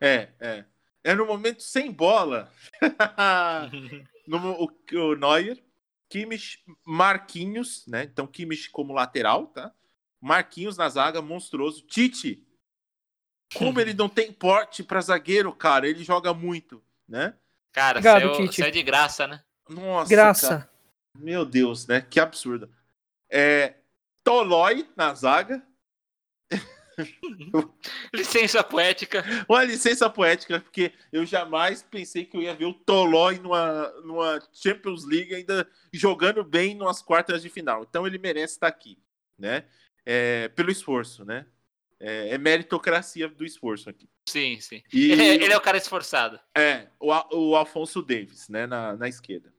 É, 0.00 0.30
é. 0.40 0.64
É 1.04 1.14
no 1.14 1.26
momento 1.26 1.62
sem 1.62 1.90
bola. 1.90 2.50
no, 4.26 4.64
o, 4.64 4.72
o 4.94 5.14
Neuer, 5.14 5.62
Kimmich, 6.12 6.62
Marquinhos, 6.84 7.86
né? 7.86 8.02
Então 8.04 8.26
Kimmich 8.26 8.68
como 8.70 8.92
lateral, 8.92 9.46
tá? 9.46 9.72
Marquinhos 10.20 10.76
na 10.76 10.86
zaga, 10.90 11.22
monstruoso. 11.22 11.86
Tite, 11.86 12.46
como 13.54 13.80
ele 13.80 13.94
não 13.94 14.10
tem 14.10 14.30
porte 14.30 14.82
para 14.82 15.00
zagueiro, 15.00 15.50
cara, 15.54 15.88
ele 15.88 16.04
joga 16.04 16.34
muito, 16.34 16.84
né? 17.08 17.34
Cara, 17.72 17.98
Obrigado, 17.98 18.34
saiu, 18.34 18.46
Tite. 18.48 18.60
saiu 18.60 18.70
de 18.72 18.82
graça, 18.82 19.26
né? 19.26 19.42
Nossa, 19.70 20.10
Graça. 20.10 20.48
cara. 20.48 20.70
Meu 21.16 21.46
Deus, 21.46 21.86
né? 21.86 22.02
Que 22.02 22.20
absurdo. 22.20 22.70
É, 23.30 23.76
Tolói 24.22 24.86
na 24.94 25.14
zaga. 25.14 25.66
Licença 28.14 28.62
poética. 28.62 29.24
Uma 29.48 29.64
licença 29.64 30.08
poética, 30.10 30.60
porque 30.60 30.92
eu 31.12 31.24
jamais 31.24 31.82
pensei 31.82 32.24
que 32.24 32.36
eu 32.36 32.42
ia 32.42 32.54
ver 32.54 32.66
o 32.66 32.74
Tolói 32.74 33.38
numa, 33.38 33.88
numa 34.02 34.40
Champions 34.52 35.04
League 35.04 35.34
ainda 35.34 35.68
jogando 35.92 36.44
bem 36.44 36.74
nas 36.74 37.02
quartas 37.02 37.42
de 37.42 37.48
final. 37.48 37.82
Então 37.88 38.06
ele 38.06 38.18
merece 38.18 38.54
estar 38.54 38.68
aqui, 38.68 38.98
né? 39.38 39.64
É, 40.04 40.48
pelo 40.48 40.70
esforço, 40.70 41.24
né? 41.24 41.46
É, 42.00 42.30
é 42.30 42.38
meritocracia 42.38 43.28
do 43.28 43.44
esforço 43.44 43.88
aqui. 43.88 44.08
Sim, 44.28 44.58
sim. 44.60 44.82
E 44.92 45.12
Ele, 45.12 45.52
é- 45.52 45.56
o 45.56 45.60
cara 45.60 45.78
esforçado. 45.78 46.38
é, 46.56 46.88
o, 46.98 47.12
o 47.36 47.56
Alfonso 47.56 48.02
Davis, 48.02 48.48
né, 48.48 48.66
na, 48.66 48.96
na 48.96 49.08
esquerda. 49.08 49.52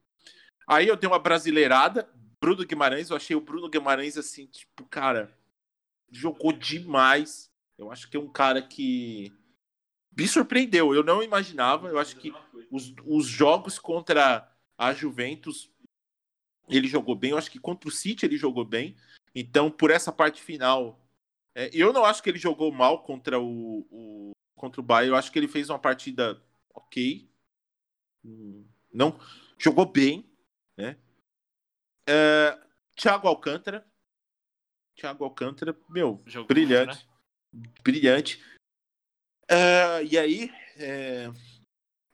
Aí 0.68 0.88
eu 0.88 0.96
dei 0.96 1.10
uma 1.10 1.20
brasileirada, 1.20 2.10
Bruno 2.42 2.66
Guimarães, 2.66 3.10
eu 3.10 3.16
achei 3.16 3.36
o 3.36 3.42
Bruno 3.42 3.70
Guimarães 3.70 4.18
assim, 4.18 4.46
tipo, 4.48 4.86
cara, 4.86 5.34
jogou 6.14 6.54
demais. 6.54 7.52
Eu 7.78 7.92
acho 7.92 8.10
que 8.10 8.16
é 8.16 8.20
um 8.20 8.30
cara 8.30 8.62
que 8.62 9.34
me 10.16 10.28
surpreendeu. 10.28 10.94
Eu 10.94 11.04
não 11.04 11.24
imaginava. 11.24 11.90
Eu 11.90 11.98
acho 12.00 12.16
que 12.18 12.32
os, 12.72 12.94
os 13.06 13.26
jogos 13.26 13.80
contra 13.80 14.50
a 14.78 14.94
Juventus 14.94 15.72
ele 16.70 16.88
jogou 16.88 17.16
bem. 17.16 17.32
Eu 17.32 17.38
acho 17.38 17.52
que 17.52 17.60
contra 17.60 17.90
o 17.90 17.92
City 17.92 18.26
ele 18.26 18.38
jogou 18.38 18.64
bem. 18.64 18.96
Então, 19.36 19.70
por 19.70 19.92
essa 19.92 20.12
parte 20.12 20.42
final, 20.42 21.00
é, 21.56 21.70
eu 21.74 21.92
não 21.92 22.06
acho 22.06 22.22
que 22.22 22.30
ele 22.30 22.40
jogou 22.40 22.72
mal 22.72 23.04
contra 23.04 23.40
o, 23.40 23.86
o 23.92 24.32
contra 24.56 24.80
o 24.80 24.84
Bayern. 24.84 25.10
Eu 25.12 25.18
acho 25.18 25.32
que 25.32 25.40
ele 25.40 25.48
fez 25.48 25.70
uma 25.70 25.80
partida 25.80 26.42
ok. 26.74 27.30
Hum, 28.24 28.66
Não 28.94 29.20
jogou 29.58 29.86
bem, 29.86 30.30
né? 30.78 30.98
É, 32.08 32.58
Thiago 32.96 33.28
Alcântara. 33.28 33.86
Thiago 34.96 35.24
Alcântara, 35.24 35.76
meu, 35.90 36.22
Jogou 36.26 36.48
brilhante. 36.48 37.08
Brilhante. 37.84 38.44
É, 39.50 40.04
e 40.04 40.18
aí, 40.18 40.52
é, 40.78 41.32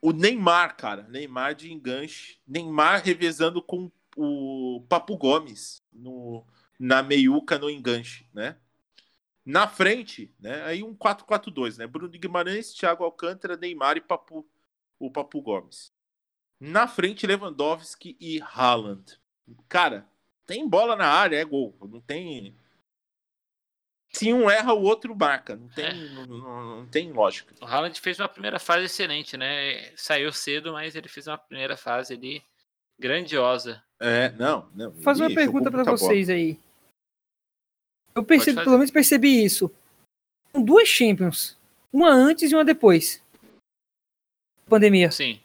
o 0.01 0.11
Neymar, 0.11 0.75
cara. 0.77 1.03
Neymar 1.03 1.55
de 1.55 1.71
enganche. 1.71 2.39
Neymar 2.47 3.03
revezando 3.03 3.61
com 3.61 3.91
o 4.15 4.85
Papo 4.89 5.17
Gomes 5.17 5.81
no, 5.91 6.45
na 6.79 7.03
meiuca 7.03 7.57
no 7.57 7.69
enganche, 7.69 8.27
né? 8.33 8.57
Na 9.45 9.67
frente, 9.67 10.33
né? 10.39 10.63
Aí 10.63 10.83
um 10.83 10.95
4-4-2, 10.95 11.77
né? 11.77 11.87
Bruno 11.87 12.09
Guimarães, 12.09 12.73
Thiago 12.73 13.03
Alcântara, 13.03 13.57
Neymar 13.57 13.97
e 13.97 14.01
Papu, 14.01 14.47
o 14.99 15.11
Papu 15.11 15.41
Gomes. 15.41 15.91
Na 16.59 16.87
frente, 16.87 17.25
Lewandowski 17.25 18.17
e 18.19 18.41
Haaland. 18.41 19.17
Cara, 19.67 20.07
tem 20.45 20.67
bola 20.67 20.95
na 20.95 21.07
área, 21.07 21.37
é 21.37 21.45
gol. 21.45 21.75
Não 21.89 22.01
tem. 22.01 22.55
Se 24.11 24.33
um 24.33 24.49
erra, 24.49 24.73
o 24.73 24.81
outro 24.81 25.15
marca. 25.15 25.55
Não 25.55 25.67
tem, 25.69 25.85
É. 25.85 25.93
não, 25.93 26.25
não- 26.25 26.77
não 26.77 26.85
tem 26.87 27.11
lógica. 27.11 27.53
O 27.61 27.65
Haaland 27.65 27.99
fez 28.01 28.19
uma 28.19 28.27
primeira 28.27 28.59
fase 28.59 28.85
excelente, 28.85 29.37
né? 29.37 29.93
Saiu 29.95 30.31
cedo, 30.33 30.73
mas 30.73 30.95
ele 30.95 31.07
fez 31.07 31.27
uma 31.27 31.37
primeira 31.37 31.77
fase 31.77 32.13
ali 32.15 32.43
grandiosa. 32.99 33.83
É, 33.99 34.29
não, 34.31 34.67
não. 34.73 34.91
Vou 34.91 35.01
fazer 35.03 35.23
uma 35.23 35.33
pergunta 35.35 35.69
pra 35.69 35.83
muita 35.83 35.91
bola. 35.91 35.97
vocês 35.97 36.29
aí. 36.29 36.59
Eu 38.15 38.23
percebi, 38.23 38.57
pelo 38.63 38.77
menos 38.77 38.91
percebi 38.91 39.43
isso. 39.43 39.71
São 40.51 40.63
duas 40.63 40.87
Champions. 40.87 41.55
Uma 41.93 42.09
antes 42.09 42.51
e 42.51 42.55
uma 42.55 42.65
depois. 42.65 43.23
Pandemia. 44.67 45.11
Sim. 45.11 45.39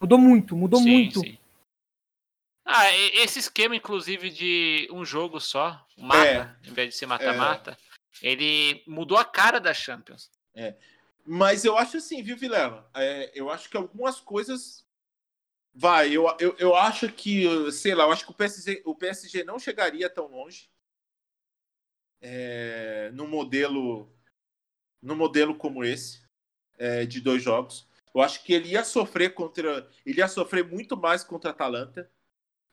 Mudou 0.00 0.18
muito, 0.18 0.56
mudou 0.56 0.80
sim, 0.80 0.90
muito. 0.90 1.20
sim. 1.20 1.38
Ah, 2.70 2.94
esse 2.94 3.38
esquema, 3.38 3.74
inclusive, 3.74 4.28
de 4.28 4.86
um 4.92 5.02
jogo 5.02 5.40
só, 5.40 5.82
mata, 5.96 6.58
É. 6.62 6.68
em 6.68 6.72
vez 6.74 6.90
de 6.90 6.96
ser 6.96 7.06
mata-mata, 7.06 7.78
ele 8.20 8.84
mudou 8.86 9.16
a 9.16 9.24
cara 9.24 9.58
da 9.58 9.72
Champions. 9.72 10.30
Mas 11.24 11.64
eu 11.64 11.78
acho 11.78 11.96
assim, 11.96 12.22
viu, 12.22 12.36
Vilela? 12.36 12.86
É, 12.94 13.30
eu 13.34 13.50
acho 13.50 13.70
que 13.70 13.76
algumas 13.76 14.20
coisas. 14.20 14.86
Vai, 15.74 16.10
eu, 16.12 16.26
eu, 16.38 16.56
eu 16.58 16.74
acho 16.74 17.10
que, 17.10 17.70
sei 17.72 17.94
lá, 17.94 18.04
eu 18.04 18.12
acho 18.12 18.24
que 18.26 18.32
o 18.32 18.34
PSG, 18.34 18.82
o 18.84 18.94
PSG 18.94 19.44
não 19.44 19.58
chegaria 19.58 20.10
tão 20.10 20.26
longe 20.26 20.68
é, 22.20 23.10
no 23.14 23.26
modelo 23.26 24.12
no 25.00 25.14
modelo 25.14 25.54
como 25.54 25.84
esse 25.84 26.20
é, 26.76 27.06
de 27.06 27.20
dois 27.20 27.42
jogos. 27.42 27.88
Eu 28.14 28.20
acho 28.20 28.42
que 28.42 28.52
ele 28.52 28.70
ia 28.70 28.84
sofrer 28.84 29.32
contra. 29.32 29.88
Ele 30.04 30.18
ia 30.18 30.28
sofrer 30.28 30.64
muito 30.64 30.96
mais 30.96 31.22
contra 31.22 31.50
a 31.50 31.52
Atalanta. 31.52 32.10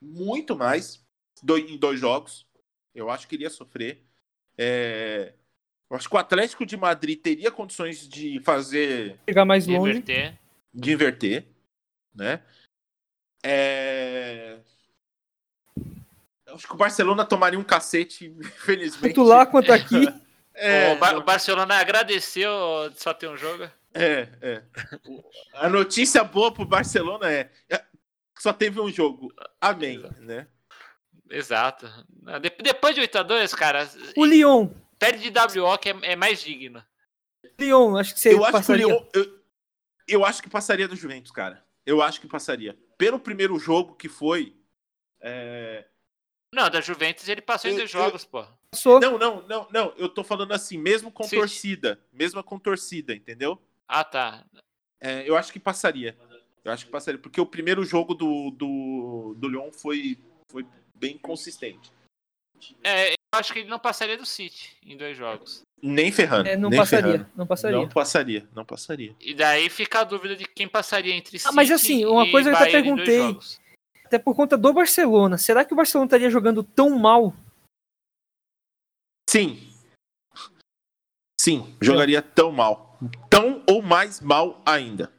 Muito 0.05 0.55
mais 0.55 1.03
do- 1.41 1.57
em 1.57 1.77
dois 1.77 1.99
jogos. 1.99 2.45
Eu 2.93 3.09
acho 3.09 3.27
que 3.27 3.35
ele 3.35 3.43
ia 3.43 3.49
sofrer. 3.49 4.03
É, 4.57 5.33
eu 5.89 5.97
acho 5.97 6.07
que 6.09 6.15
o 6.15 6.19
Atlético 6.19 6.65
de 6.65 6.77
Madrid 6.77 7.19
teria 7.19 7.51
condições 7.51 8.07
de 8.07 8.39
fazer 8.41 9.19
Chegar 9.27 9.43
mais 9.45 9.67
longe. 9.67 9.93
Reverter. 9.93 10.37
de 10.73 10.91
inverter, 10.93 11.45
né? 12.13 12.41
É... 13.43 14.57
Eu 16.45 16.55
acho 16.55 16.67
que 16.67 16.73
o 16.73 16.77
Barcelona 16.77 17.25
tomaria 17.25 17.59
um 17.59 17.63
cacete, 17.63 18.27
infelizmente. 18.27 19.13
Tanto 19.13 19.23
lá 19.23 19.45
quanto 19.45 19.71
aqui. 19.71 20.05
É, 20.57 20.93
o, 20.93 20.97
Ba- 20.99 21.17
o 21.17 21.21
Barcelona 21.21 21.75
agradeceu 21.75 22.49
de 22.89 23.03
só 23.03 23.13
ter 23.13 23.27
um 23.27 23.35
jogo. 23.35 23.69
é, 23.93 24.29
é. 24.41 24.63
A 25.53 25.67
notícia 25.67 26.23
boa 26.23 26.49
pro 26.49 26.63
Barcelona 26.63 27.29
é, 27.29 27.49
só 28.45 28.53
teve 28.53 28.79
um 28.79 28.91
jogo. 28.91 29.33
Amém, 29.59 29.99
né? 30.19 30.47
Exato. 31.31 31.87
De- 32.41 32.63
depois 32.63 32.93
de 32.93 33.01
8x2, 33.01 33.55
cara, 33.55 33.89
O 34.15 34.23
Lyon. 34.23 34.69
perde 34.99 35.29
de 35.29 35.59
WO 35.59 35.77
que 35.79 35.89
é, 35.89 35.97
é 36.03 36.15
mais 36.15 36.41
digno. 36.43 36.83
Lyon, 37.59 37.97
acho 37.97 38.13
que 38.13 38.19
você 38.19 38.33
Eu 38.33 38.43
acho 38.43 38.45
que 38.45 38.49
o 38.49 38.51
passaria. 38.59 38.85
Lyon, 38.85 39.05
eu, 39.13 39.39
eu 40.07 40.25
acho 40.25 40.43
que 40.43 40.49
passaria 40.49 40.87
do 40.87 40.95
Juventus, 40.95 41.31
cara. 41.31 41.65
Eu 41.85 42.01
acho 42.01 42.21
que 42.21 42.27
passaria. 42.27 42.77
Pelo 42.97 43.19
primeiro 43.19 43.57
jogo 43.57 43.95
que 43.95 44.07
foi. 44.07 44.55
é, 45.19 45.85
Não, 46.53 46.69
da 46.69 46.79
Juventus 46.81 47.27
ele 47.27 47.41
passou 47.41 47.69
em 47.69 47.73
Eu- 47.73 47.79
dois 47.79 47.93
eu- 47.93 47.99
jogos, 48.01 48.23
pô. 48.25 48.45
Passou. 48.69 48.99
Não, 48.99 49.17
não, 49.17 49.41
não, 49.47 49.67
não. 49.71 49.93
Eu 49.97 50.07
tô 50.09 50.23
falando 50.23 50.51
assim, 50.53 50.77
mesmo 50.77 51.11
com 51.11 51.23
Sim. 51.23 51.37
torcida. 51.37 51.99
Mesmo 52.13 52.43
com 52.43 52.59
torcida, 52.59 53.13
entendeu? 53.15 53.59
Ah, 53.87 54.03
tá. 54.03 54.45
É, 55.01 55.27
eu 55.27 55.35
acho 55.35 55.51
que 55.51 55.59
passaria. 55.59 56.15
Eu 56.65 56.71
acho 56.71 56.85
que 56.85 56.91
passaria. 56.91 57.19
Porque 57.19 57.39
o 57.39 57.45
primeiro 57.45 57.85
jogo 57.85 58.15
do, 58.15 58.49
do, 58.49 59.35
do 59.37 59.47
Lyon 59.47 59.71
foi, 59.71 60.17
foi 60.51 60.65
bem 60.95 61.15
consistente. 61.15 61.93
É, 62.83 63.11
eu 63.11 63.15
acho 63.33 63.53
que 63.53 63.59
ele 63.59 63.69
não 63.69 63.77
passaria 63.77 64.17
do 64.17 64.25
City 64.25 64.75
em 64.83 64.97
dois 64.97 65.15
jogos. 65.15 65.61
Nem 65.81 66.11
ferrando. 66.11 66.49
É, 66.49 66.57
não 66.57 66.69
nem 66.71 66.79
passaria. 66.79 67.11
ferrando. 67.11 67.29
Não 67.35 67.45
passaria. 67.45 67.77
Não 67.77 67.89
passaria, 67.89 68.49
não 68.55 68.65
passaria. 68.65 69.15
E 69.21 69.35
daí 69.35 69.69
fica 69.69 69.99
a 69.99 70.03
dúvida 70.03 70.35
de 70.35 70.45
quem 70.45 70.67
passaria 70.67 71.13
entre 71.13 71.37
City 71.37 71.47
Ah, 71.47 71.51
mas 71.51 71.69
assim, 71.69 72.03
uma 72.05 72.25
e 72.25 72.31
coisa 72.31 72.49
que 72.49 72.55
eu 72.55 72.59
até 72.59 72.71
perguntei. 72.71 73.37
Até 74.05 74.17
por 74.17 74.35
conta 74.35 74.57
do 74.57 74.73
Barcelona. 74.73 75.37
Será 75.37 75.63
que 75.63 75.73
o 75.73 75.77
Barcelona 75.77 76.07
estaria 76.07 76.29
jogando 76.29 76.63
tão 76.63 76.97
mal? 76.97 77.35
Sim. 79.29 79.69
Sim, 81.39 81.75
jogaria 81.79 82.21
tão 82.21 82.51
mal. 82.51 82.97
Tão 83.29 83.63
ou 83.69 83.81
mais 83.81 84.21
mal 84.21 84.63
ainda. 84.65 85.14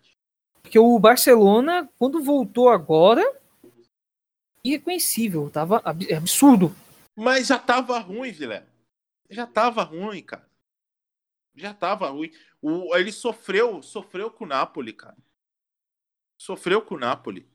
Porque 0.67 0.81
o 0.81 0.99
Barcelona, 0.99 1.89
quando 1.97 2.21
voltou 2.25 2.69
agora, 2.69 3.23
irreconhecível. 4.65 5.49
Tava 5.49 5.81
é 6.09 6.17
absurdo. 6.17 6.75
Mas 7.15 7.47
já 7.47 7.57
tava 7.57 8.01
ruim, 8.01 8.33
Vilé. 8.33 8.67
Já 9.31 9.47
tava 9.47 9.85
ruim, 9.85 10.21
cara. 10.25 10.45
Já 11.55 11.73
tava 11.73 12.09
ruim. 12.09 12.33
O, 12.61 12.95
ele 12.97 13.13
sofreu, 13.13 13.81
sofreu 13.81 14.29
com 14.29 14.45
o 14.45 14.49
Napoli, 14.49 14.93
cara. 14.93 15.17
Sofreu 16.37 16.83
com 16.83 16.97
o 16.97 16.99
Napoli. 16.99 17.49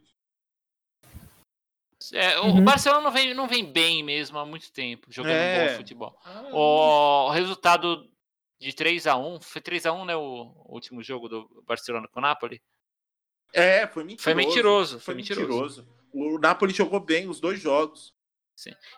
É, 2.14 2.40
o 2.40 2.46
Uhum. 2.46 2.64
Barcelona 2.64 3.02
não 3.04 3.12
vem, 3.12 3.34
não 3.34 3.48
vem 3.48 3.66
bem 3.70 4.02
mesmo 4.04 4.40
há 4.40 4.46
muito 4.46 4.72
tempo 4.72 5.12
jogando 5.12 5.34
É. 5.34 5.70
bom 5.72 5.78
futebol. 5.78 6.18
O 6.54 7.30
resultado 7.30 8.10
de 8.58 8.74
3 8.74 9.06
a 9.06 9.18
1 9.18 9.42
Foi 9.42 9.62
3 9.62 9.86
a 9.86 9.92
1 9.92 10.06
né? 10.06 10.16
O 10.16 10.54
último 10.70 11.04
jogo 11.04 11.28
do 11.28 11.64
Barcelona 11.68 12.08
com 12.08 12.20
o 12.20 12.24
Napoli. 12.24 12.62
É, 13.54 13.88
foi 13.88 14.04
mentiroso. 14.04 14.24
Foi 14.24 14.34
mentiroso. 14.34 15.00
Foi 15.00 15.06
Foi 15.06 15.16
mentiroso. 15.16 15.48
mentiroso. 15.48 15.88
O 16.14 16.38
Napoli 16.40 16.74
jogou 16.74 17.00
bem 17.00 17.28
os 17.28 17.40
dois 17.40 17.60
jogos. 17.60 18.14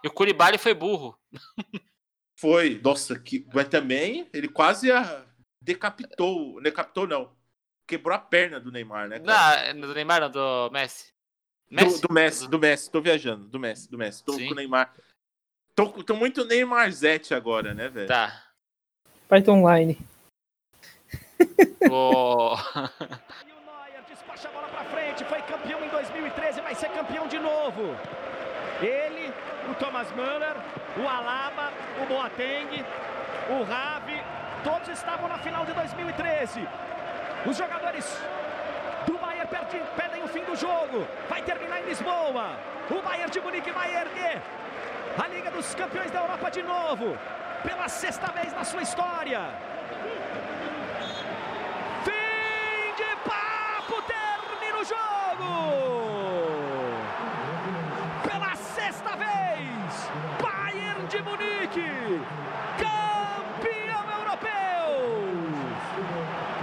E 0.03 0.07
o 0.07 0.11
Koulibaly 0.11 0.57
foi 0.57 0.73
burro. 0.73 1.17
Foi, 2.35 2.81
nossa, 2.83 3.17
que, 3.17 3.47
mas 3.53 3.69
também 3.69 4.27
ele 4.33 4.49
quase 4.49 4.91
a, 4.91 5.25
decapitou, 5.61 6.61
decapitou 6.61 7.07
não, 7.07 7.31
quebrou 7.87 8.13
a 8.13 8.19
perna 8.19 8.59
do 8.59 8.71
Neymar, 8.71 9.07
né? 9.07 9.19
cara? 9.19 9.73
Não, 9.73 9.87
do 9.87 9.93
Neymar, 9.93 10.21
não, 10.21 10.29
do 10.29 10.69
Messi. 10.71 11.13
Do, 11.71 12.07
do 12.07 12.13
Messi, 12.13 12.49
do 12.49 12.59
Messi, 12.59 12.91
tô 12.91 13.01
viajando, 13.01 13.47
do 13.47 13.59
Messi, 13.59 13.89
do 13.89 13.97
Messi, 13.97 14.23
tô 14.23 14.33
Sim. 14.33 14.47
com 14.47 14.51
o 14.51 14.55
Neymar. 14.55 14.93
Tô, 15.73 15.87
tô 16.03 16.15
muito 16.15 16.45
Neymarzete 16.45 17.33
agora, 17.33 17.73
né, 17.73 17.87
velho? 17.87 18.07
Tá. 18.07 18.43
Python 19.27 19.59
Online. 19.59 19.97
O... 21.89 22.55
Despacha 24.43 24.49
a 24.49 24.51
bola 24.51 24.67
pra 24.67 24.83
frente, 24.83 25.23
foi 25.23 25.41
campeão 25.43 25.79
em 25.83 25.87
2013, 25.87 26.61
vai 26.61 26.75
ser 26.75 26.89
campeão 26.89 27.27
de 27.27 27.39
novo. 27.39 27.95
Ele, 28.81 29.33
o 29.69 29.73
Thomas 29.75 30.11
Müller, 30.11 30.55
o 30.97 31.07
Alaba, 31.07 31.71
o 32.01 32.05
Boateng, 32.05 32.85
o 33.49 33.63
Ravi, 33.63 34.21
todos 34.63 34.89
estavam 34.89 35.29
na 35.29 35.37
final 35.37 35.65
de 35.65 35.71
2013. 35.73 36.67
Os 37.45 37.55
jogadores 37.55 38.05
do 39.05 39.17
Bayern 39.17 39.47
pedem 39.95 40.23
o 40.23 40.27
fim 40.27 40.43
do 40.43 40.55
jogo. 40.57 41.07
Vai 41.29 41.41
terminar 41.41 41.79
em 41.79 41.85
Lisboa. 41.85 42.57
O 42.89 43.01
Bayern 43.01 43.31
de 43.31 43.39
Munique 43.39 43.71
vai 43.71 43.95
erguer 43.95 44.41
a 45.23 45.27
Liga 45.27 45.51
dos 45.51 45.73
Campeões 45.73 46.11
da 46.11 46.19
Europa 46.19 46.51
de 46.51 46.63
novo, 46.63 47.17
pela 47.63 47.87
sexta 47.87 48.29
vez 48.33 48.51
na 48.51 48.65
sua 48.65 48.81
história. 48.81 49.72
Pela 58.23 58.55
sexta 58.55 59.15
vez, 59.15 60.09
Bayern 60.41 61.07
de 61.07 61.21
Munique, 61.21 62.21
campeão 62.77 64.05
europeu! 64.19 64.85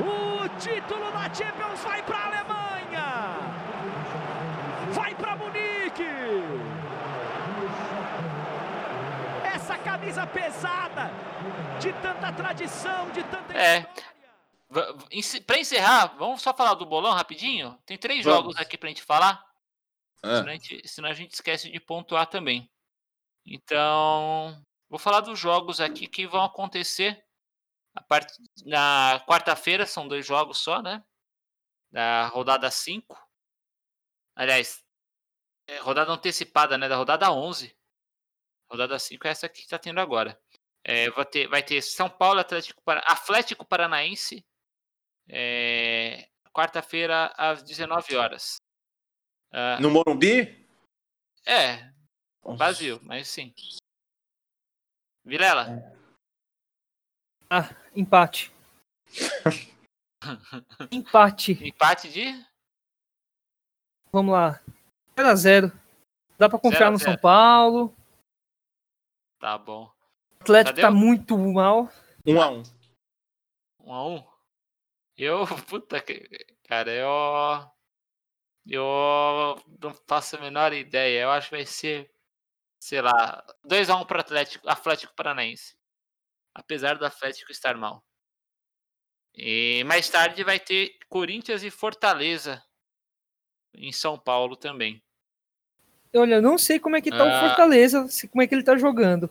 O 0.01 0.48
título 0.59 1.11
da 1.12 1.24
Champions 1.32 1.81
vai 1.82 2.02
para 2.02 2.16
a 2.16 2.27
Alemanha! 2.27 3.36
Vai 4.93 5.15
para 5.15 5.36
Munique! 5.36 6.05
Essa 9.55 9.77
camisa 9.78 10.27
pesada, 10.27 11.11
de 11.78 11.93
tanta 11.94 12.32
tradição, 12.32 13.11
de 13.11 13.23
tanta 13.24 13.52
É. 13.57 13.86
Pra 15.47 15.59
encerrar, 15.59 16.17
vamos 16.17 16.43
só 16.43 16.55
falar 16.55 16.75
do 16.75 16.87
bolão 16.87 17.13
rapidinho? 17.13 17.77
Tem 17.85 17.99
três 17.99 18.25
Vamos. 18.25 18.39
jogos 18.39 18.57
aqui 18.57 18.79
pra 18.79 18.89
gente 18.89 19.03
falar. 19.03 19.45
Ah. 20.23 20.37
Senão, 20.39 20.49
a 20.49 20.53
gente, 20.53 20.89
senão 20.89 21.09
a 21.09 21.15
gente 21.15 21.33
esquece 21.33 21.71
de 21.71 21.81
pontuar 21.81 22.27
também. 22.27 22.71
Então, 23.45 24.63
vou 24.89 24.99
falar 24.99 25.21
dos 25.21 25.39
jogos 25.39 25.81
aqui 25.81 26.07
que 26.07 26.27
vão 26.27 26.45
acontecer 26.45 27.25
a 27.95 28.03
part... 28.03 28.33
na 28.65 29.25
quarta-feira, 29.27 29.87
são 29.87 30.07
dois 30.07 30.25
jogos 30.25 30.59
só, 30.59 30.81
né? 30.81 31.03
Da 31.91 32.29
rodada 32.29 32.71
5. 32.71 33.19
Aliás, 34.37 34.85
é 35.67 35.79
rodada 35.79 36.13
antecipada, 36.13 36.79
né? 36.79 36.89
Da 36.89 36.97
rodada 36.97 37.33
11. 37.33 37.77
Rodada 38.71 38.99
5 38.99 39.27
é 39.27 39.31
essa 39.31 39.49
que 39.49 39.61
está 39.63 39.79
tendo 39.79 40.01
agora. 40.01 40.41
É, 40.85 41.11
vai, 41.11 41.27
ter, 41.27 41.49
vai 41.49 41.63
ter 41.63 41.83
São 41.83 42.09
Paulo, 42.09 42.39
Atlético, 42.39 42.81
Para- 42.83 43.01
Atlético 43.01 43.65
Paranaense. 43.65 44.47
É, 45.31 46.28
Quarta-feira, 46.52 47.32
às 47.36 47.62
19 47.62 48.16
horas. 48.16 48.57
Ah, 49.52 49.78
No 49.81 49.90
Morumbi? 49.90 50.66
é, 51.47 51.93
vazio, 52.43 52.98
mas 53.02 53.28
sim. 53.28 53.55
Vilela, 55.24 55.66
Ah, 57.48 57.69
empate. 57.94 58.52
empate. 60.90 61.52
empate 61.66 62.11
de 62.11 62.24
Vamos 64.12 64.32
lá. 64.32 64.61
0x0. 65.16 65.70
Dá 66.39 66.48
pra 66.48 66.59
confiar 66.59 66.78
0 66.78 66.89
a 66.89 66.90
no 66.93 66.98
0. 66.98 67.11
São 67.12 67.20
Paulo. 67.20 67.97
Tá 69.39 69.57
bom. 69.59 69.85
O 69.85 70.43
Atlético 70.43 70.70
Cadê 70.77 70.82
tá 70.82 70.90
o- 70.90 70.94
muito 70.97 71.36
mal. 71.39 71.89
Um 72.27 72.40
a 72.43 72.51
um. 72.51 72.62
Um 73.81 73.93
a 73.94 74.07
um. 74.09 74.30
Eu, 75.21 75.45
puta 75.69 76.01
que. 76.01 76.27
Cara, 76.67 76.91
eu. 76.91 77.71
Eu 78.67 79.63
não 79.83 79.93
faço 80.09 80.37
a 80.37 80.41
menor 80.41 80.73
ideia. 80.73 81.23
Eu 81.25 81.31
acho 81.31 81.51
que 81.51 81.57
vai 81.57 81.67
ser. 81.67 82.11
Sei 82.81 83.03
lá. 83.03 83.45
2x1 83.67 84.07
pro 84.07 84.21
Atlético, 84.21 84.69
Atlético 84.69 85.15
Paranaense. 85.15 85.77
Apesar 86.55 86.97
do 86.97 87.05
Atlético 87.05 87.53
estar 87.53 87.77
mal. 87.77 88.03
E 89.35 89.85
mais 89.85 90.09
tarde 90.09 90.43
vai 90.43 90.59
ter 90.59 90.97
Corinthians 91.09 91.63
e 91.63 91.71
Fortaleza. 91.71 92.63
Em 93.75 93.93
São 93.93 94.19
Paulo 94.19 94.57
também. 94.57 95.03
Olha, 96.15 96.37
eu 96.37 96.43
não 96.43 96.57
sei 96.59 96.81
como 96.81 96.97
é 96.97 97.01
que 97.01 97.11
tá 97.11 97.23
Ah. 97.23 97.45
o 97.45 97.49
Fortaleza, 97.49 98.09
como 98.31 98.43
é 98.43 98.47
que 98.47 98.55
ele 98.55 98.65
tá 98.65 98.77
jogando. 98.77 99.31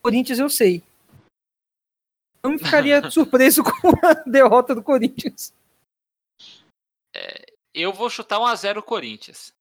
Corinthians 0.00 0.38
eu 0.38 0.48
sei. 0.48 0.82
Eu 2.44 2.50
não 2.50 2.58
ficaria 2.58 3.00
surpreso 3.10 3.62
com 3.64 3.70
a 4.06 4.12
derrota 4.26 4.74
do 4.74 4.82
Corinthians. 4.82 5.52
Eu 7.72 7.92
vou 7.92 8.10
chutar 8.10 8.38
1x0 8.38 8.82
Corinthians. 8.82 9.52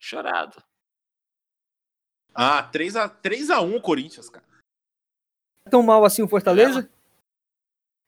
Chorado. 0.00 0.62
Ah, 2.34 2.70
3x1 2.70 3.16
3 3.20 3.50
a 3.50 3.60
1 3.60 3.80
Corinthians, 3.80 4.30
cara. 4.30 4.44
Tão 5.70 5.82
mal 5.82 6.04
assim 6.04 6.22
o 6.22 6.28
Fortaleza? 6.28 6.88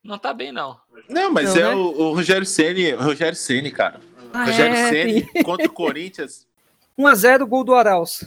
Não 0.03 0.19
tá 0.19 0.33
bem, 0.33 0.51
não. 0.53 0.81
Não, 1.09 1.31
mas 1.33 1.55
Não, 1.55 1.61
é 1.61 1.69
né? 1.69 1.75
o, 1.75 1.81
o 1.81 2.15
Rogério 2.15 2.47
Ceni, 2.47 2.91
Rogério 2.93 3.37
Ceni, 3.37 3.71
cara. 3.71 4.01
Ah, 4.33 4.45
Rogério 4.45 4.75
é, 4.77 4.89
Ceni 4.91 5.27
tem- 5.33 5.43
contra 5.43 5.67
o 5.67 5.73
Corinthians. 5.73 6.47
1x0 6.99 7.47
gol 7.47 7.65
do 7.65 7.75
Arauz. 7.75 8.21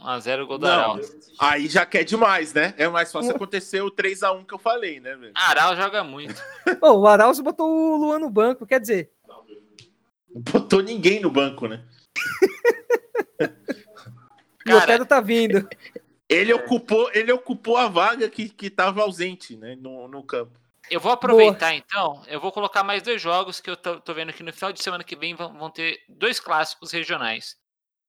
1x0 0.00 0.46
gol 0.46 0.58
do 0.58 0.66
Aral. 0.66 1.00
aí 1.38 1.68
já 1.68 1.86
quer 1.86 2.04
demais, 2.04 2.52
né? 2.52 2.74
É 2.76 2.86
mais 2.88 3.10
fácil 3.10 3.34
acontecer 3.34 3.80
o 3.80 3.90
3 3.90 4.22
a 4.22 4.32
1 4.32 4.44
que 4.44 4.54
eu 4.54 4.58
falei, 4.58 5.00
né, 5.00 5.16
velho? 5.16 5.32
Aral 5.34 5.74
joga 5.74 6.04
muito. 6.04 6.34
O 6.82 7.06
Arauz 7.06 7.40
botou 7.40 7.68
o 7.68 7.96
Luan 7.96 8.18
no 8.18 8.30
banco, 8.30 8.66
quer 8.66 8.80
dizer, 8.80 9.10
Não 9.26 10.42
botou 10.42 10.82
ninguém 10.82 11.20
no 11.20 11.30
banco, 11.30 11.66
né? 11.66 11.84
o 13.40 14.64
Cara, 14.64 14.78
Otero 14.78 15.06
tá 15.06 15.20
vindo. 15.20 15.66
Ele 16.28 16.52
ocupou, 16.52 17.10
ele 17.14 17.32
ocupou 17.32 17.76
a 17.76 17.88
vaga 17.88 18.28
que, 18.28 18.48
que 18.48 18.68
tava 18.68 19.02
ausente, 19.02 19.56
né, 19.56 19.76
no, 19.76 20.08
no 20.08 20.22
campo. 20.22 20.58
Eu 20.90 21.00
vou 21.00 21.10
aproveitar 21.10 21.74
então, 21.74 22.22
eu 22.28 22.40
vou 22.40 22.52
colocar 22.52 22.84
mais 22.84 23.02
dois 23.02 23.20
jogos 23.20 23.60
que 23.60 23.68
eu 23.68 23.76
tô, 23.76 24.00
tô 24.00 24.14
vendo 24.14 24.32
que 24.32 24.42
no 24.42 24.52
final 24.52 24.72
de 24.72 24.82
semana 24.82 25.02
que 25.02 25.16
vem 25.16 25.34
vão, 25.34 25.52
vão 25.58 25.70
ter 25.70 26.00
dois 26.08 26.38
clássicos 26.38 26.92
regionais 26.92 27.56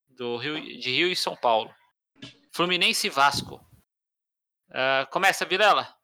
do 0.08 0.36
Rio, 0.36 0.60
de 0.60 0.90
Rio 0.90 1.08
e 1.08 1.16
São 1.16 1.34
Paulo. 1.34 1.72
Fluminense 2.58 3.06
e 3.06 3.10
Vasco. 3.10 3.64
Ah, 4.68 5.06
começa, 5.12 5.46
Virela. 5.46 5.96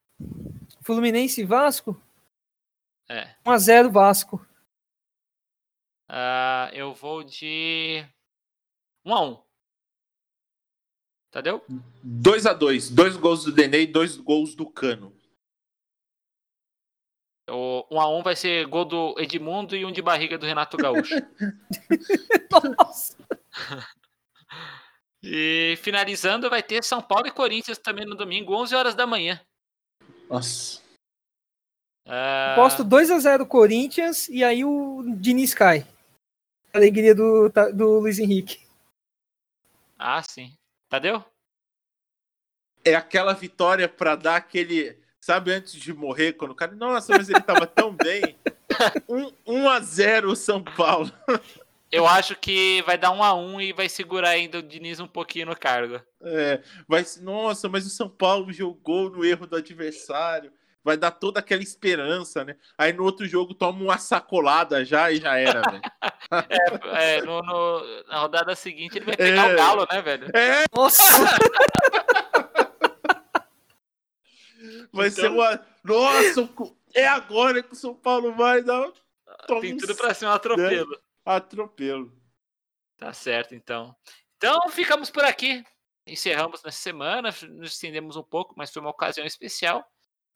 Fluminense 0.83 1.41
e 1.41 1.45
Vasco? 1.45 2.01
É. 3.09 3.35
1x0 3.45 3.91
Vasco. 3.91 4.47
Ah, 6.09 6.71
eu 6.73 6.95
vou 6.95 7.25
de 7.25 8.07
1 9.05 9.13
a 9.13 9.21
1. 9.21 9.43
Entendeu? 11.31 11.65
2 12.05 12.47
a 12.47 12.53
2 12.53 12.91
dois 12.91 13.17
gols 13.17 13.43
do 13.43 13.51
Denê 13.51 13.81
e 13.81 13.87
dois 13.89 14.17
gols 14.17 14.55
do 14.55 14.71
Cano. 14.71 15.13
O 17.51 17.85
1 17.91 18.01
a 18.01 18.17
1 18.17 18.23
vai 18.23 18.37
ser 18.37 18.65
gol 18.69 18.85
do 18.85 19.17
Edmundo 19.19 19.75
e 19.75 19.85
um 19.85 19.91
de 19.91 20.01
barriga 20.01 20.39
do 20.39 20.47
Renato 20.47 20.77
Gaúcho. 20.77 21.17
Nossa. 22.79 23.19
e 25.25 25.77
finalizando 25.83 26.51
vai 26.51 26.63
ter 26.63 26.85
São 26.85 27.01
Paulo 27.01 27.27
e 27.27 27.33
Corinthians 27.33 27.79
também 27.79 28.05
no 28.05 28.15
domingo, 28.15 28.55
11 28.55 28.75
horas 28.75 28.95
da 28.95 29.07
manhã. 29.07 29.41
Nossa. 30.29 30.83
Ah, 32.07 32.53
Posto 32.55 32.85
2x0 32.85 33.47
Corinthians 33.47 34.29
e 34.29 34.45
aí 34.45 34.65
o 34.65 35.03
Diniz 35.17 35.55
cai. 35.55 35.87
Alegria 36.73 37.15
do, 37.15 37.49
Ta- 37.51 37.71
do 37.71 38.01
Luiz 38.01 38.19
Henrique. 38.19 38.63
Ah, 39.99 40.23
sim. 40.23 40.53
Tadeu? 40.89 41.25
É 42.85 42.95
aquela 42.95 43.33
vitória 43.33 43.89
pra 43.89 44.17
dar 44.17 44.37
aquele. 44.37 44.99
Sabe, 45.21 45.53
antes 45.53 45.73
de 45.73 45.95
morrer, 45.95 46.35
quando 46.35 46.51
o 46.51 46.55
cara. 46.55 46.73
Nossa, 46.75 47.17
mas 47.17 47.31
ele 47.31 47.41
tava 47.41 47.67
tão 47.67 47.95
bem. 47.95 48.37
1 49.09 49.17
um, 49.17 49.33
um 49.47 49.69
a 49.71 49.81
0 49.81 50.37
São 50.37 50.63
Paulo. 50.63 51.11
Eu 51.93 52.07
acho 52.09 52.35
que 52.37 52.83
vai 52.83 52.99
dar 52.99 53.11
um 53.13 53.23
a 53.23 53.33
um 53.35 53.61
e 53.61 53.73
vai 53.73 53.89
segurar 53.89 54.31
ainda 54.31 54.59
o 54.59 54.63
Diniz 54.63 54.99
um 54.99 55.07
pouquinho 55.07 55.47
no 55.47 55.57
cargo. 55.57 56.01
É, 56.23 56.61
vai, 56.89 57.05
nossa, 57.21 57.69
mas 57.69 57.87
o 57.87 57.91
São 57.91 58.09
Paulo 58.09 58.53
jogou 58.53 59.11
no 59.11 59.25
erro 59.25 59.47
do 59.47 59.57
adversário. 59.57 60.53
Vai 60.83 60.97
dar 60.99 61.13
toda 61.13 61.41
aquela 61.41 61.63
esperança, 61.63 62.45
né? 62.45 62.57
Aí 62.77 62.93
no 62.93 63.05
outro 63.05 63.27
jogo 63.27 63.55
toma 63.55 63.81
uma 63.83 63.97
sacolada 63.97 64.85
já 64.85 65.11
e 65.11 65.17
já 65.17 65.39
era, 65.39 65.63
velho. 65.63 65.81
É, 66.95 67.17
é, 67.19 67.23
no, 67.23 67.41
no- 67.43 68.05
na 68.09 68.19
rodada 68.21 68.55
seguinte 68.57 68.97
ele 68.99 69.05
vai 69.05 69.17
pegar 69.17 69.51
É. 69.51 69.53
o 69.53 69.57
Galo, 69.57 69.87
né, 69.91 70.03
velho? 70.03 70.27
Nossa! 70.75 71.03
Vai 74.93 75.11
ser 75.11 75.29
uma. 75.31 75.61
Nossa, 75.83 76.49
é 76.95 77.07
agora 77.07 77.63
que 77.63 77.73
o 77.73 77.77
São 77.77 77.95
Paulo 77.95 78.33
vai 78.35 78.63
dar. 78.63 78.89
Toma 79.47 79.61
Tem 79.61 79.77
tudo 79.77 79.95
pra 79.95 80.15
ser 80.15 80.27
um 80.27 80.31
atropelo. 80.31 80.97
Atropelo. 81.25 82.13
Tá 82.97 83.13
certo, 83.13 83.55
então. 83.55 83.95
Então 84.37 84.69
ficamos 84.71 85.11
por 85.11 85.25
aqui. 85.25 85.65
Encerramos 86.07 86.63
nessa 86.63 86.79
semana, 86.79 87.31
nos 87.49 87.73
estendemos 87.73 88.17
um 88.17 88.23
pouco, 88.23 88.55
mas 88.57 88.71
foi 88.73 88.83
uma 88.83 88.91
ocasião 88.91 89.27
especial. 89.27 89.85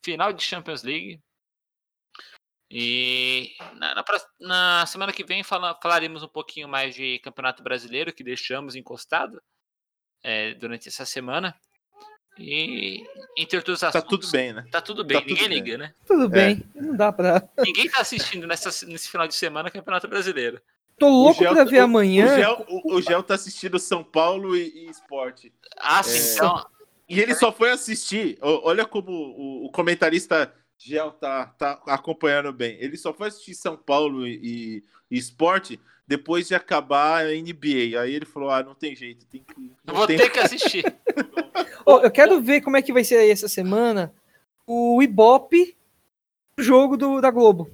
Final 0.05 0.32
de 0.32 0.43
Champions 0.43 0.82
League. 0.82 1.20
E 2.70 3.55
na, 3.77 3.94
na 3.94 4.05
na 4.40 4.86
semana 4.86 5.12
que 5.12 5.24
vem 5.24 5.43
fala- 5.43 5.78
falaremos 5.82 6.23
um 6.23 6.28
pouquinho 6.28 6.69
mais 6.69 6.94
de 6.94 7.19
Campeonato 7.20 7.62
Brasileiro, 7.62 8.12
que 8.12 8.23
deixamos 8.23 8.74
encostado 8.77 9.43
é, 10.23 10.55
durante 10.55 10.89
essa 10.89 11.06
semana. 11.06 11.59
E 12.39 13.02
entre 13.36 13.56
outros 13.56 13.81
Tá 13.81 13.89
assuntos. 13.89 14.09
tudo 14.09 14.31
bem, 14.31 14.52
né? 14.52 14.66
Tá 14.70 14.81
tudo 14.81 15.05
bem, 15.05 15.16
Tá 15.16 15.23
tudo 15.23 15.31
ninguém 15.35 15.48
bem. 15.48 15.59
liga, 15.59 15.78
né? 15.78 15.94
Tudo 16.06 16.28
bem, 16.28 16.62
não 16.74 16.94
dá 16.97 17.12
pra. 17.12 17.48
Ninguém 17.59 17.89
tá 17.90 18.01
assistindo 18.01 18.47
nessa, 18.47 18.86
nesse 18.86 19.10
final 19.10 19.27
de 19.27 19.35
semana 19.35 19.70
Campeonato 19.70 20.06
Brasileiro. 20.06 20.62
Tô 20.99 21.09
louco 21.09 21.41
Gel- 21.43 21.53
pra 21.55 21.65
ver 21.65 21.81
o- 21.81 21.85
amanhã. 21.85 22.27
O 22.27 22.37
Gel, 22.37 22.66
o, 22.69 22.95
o 22.97 23.03
Gel 23.03 23.23
tá 23.23 23.35
assistindo 23.35 23.79
São 23.79 24.03
Paulo 24.03 24.57
e, 24.57 24.87
e 24.87 24.91
esporte. 24.91 25.53
Ah, 25.79 26.03
sim, 26.03 26.19
É. 26.19 26.35
então. 26.35 26.66
E 27.09 27.20
ele 27.20 27.35
só 27.35 27.51
foi 27.53 27.70
assistir. 27.70 28.37
Olha 28.43 28.85
como 28.85 29.11
o, 29.11 29.66
o 29.66 29.70
comentarista 29.70 30.53
Gel 30.77 31.11
tá, 31.12 31.47
tá 31.59 31.81
acompanhando 31.87 32.53
bem. 32.53 32.77
Ele 32.81 32.97
só 32.97 33.12
foi 33.15 33.29
assistir 33.29 33.55
São 33.55 33.77
Paulo 33.77 34.27
e, 34.27 34.83
e- 35.11 35.19
esporte 35.19 35.81
depois 36.07 36.49
de 36.49 36.55
acabar 36.55 37.25
a 37.27 37.31
NBA. 37.35 38.01
Aí 38.01 38.15
ele 38.15 38.27
falou: 38.27 38.51
ah, 38.51 38.62
não 38.62 38.75
tem 38.75 38.95
jeito, 38.97 39.25
tem 39.27 39.43
que. 39.43 39.73
não 39.87 39.95
Vou 39.95 40.07
tem- 40.07 40.16
ter 40.19 40.31
que 40.31 40.39
assistir. 40.39 40.85
Ô, 41.87 41.99
eu 42.01 42.11
quero 42.11 42.41
ver 42.43 42.61
como 42.61 42.77
é 42.77 42.83
que 42.83 42.93
vai 42.93 43.03
ser 43.05 43.16
aí 43.16 43.31
essa 43.31 43.49
semana 43.49 44.12
o 44.66 45.03
Ibope 45.03 45.75
jogo 46.59 46.97
do, 46.97 47.20
da 47.20 47.31
Globo. 47.31 47.70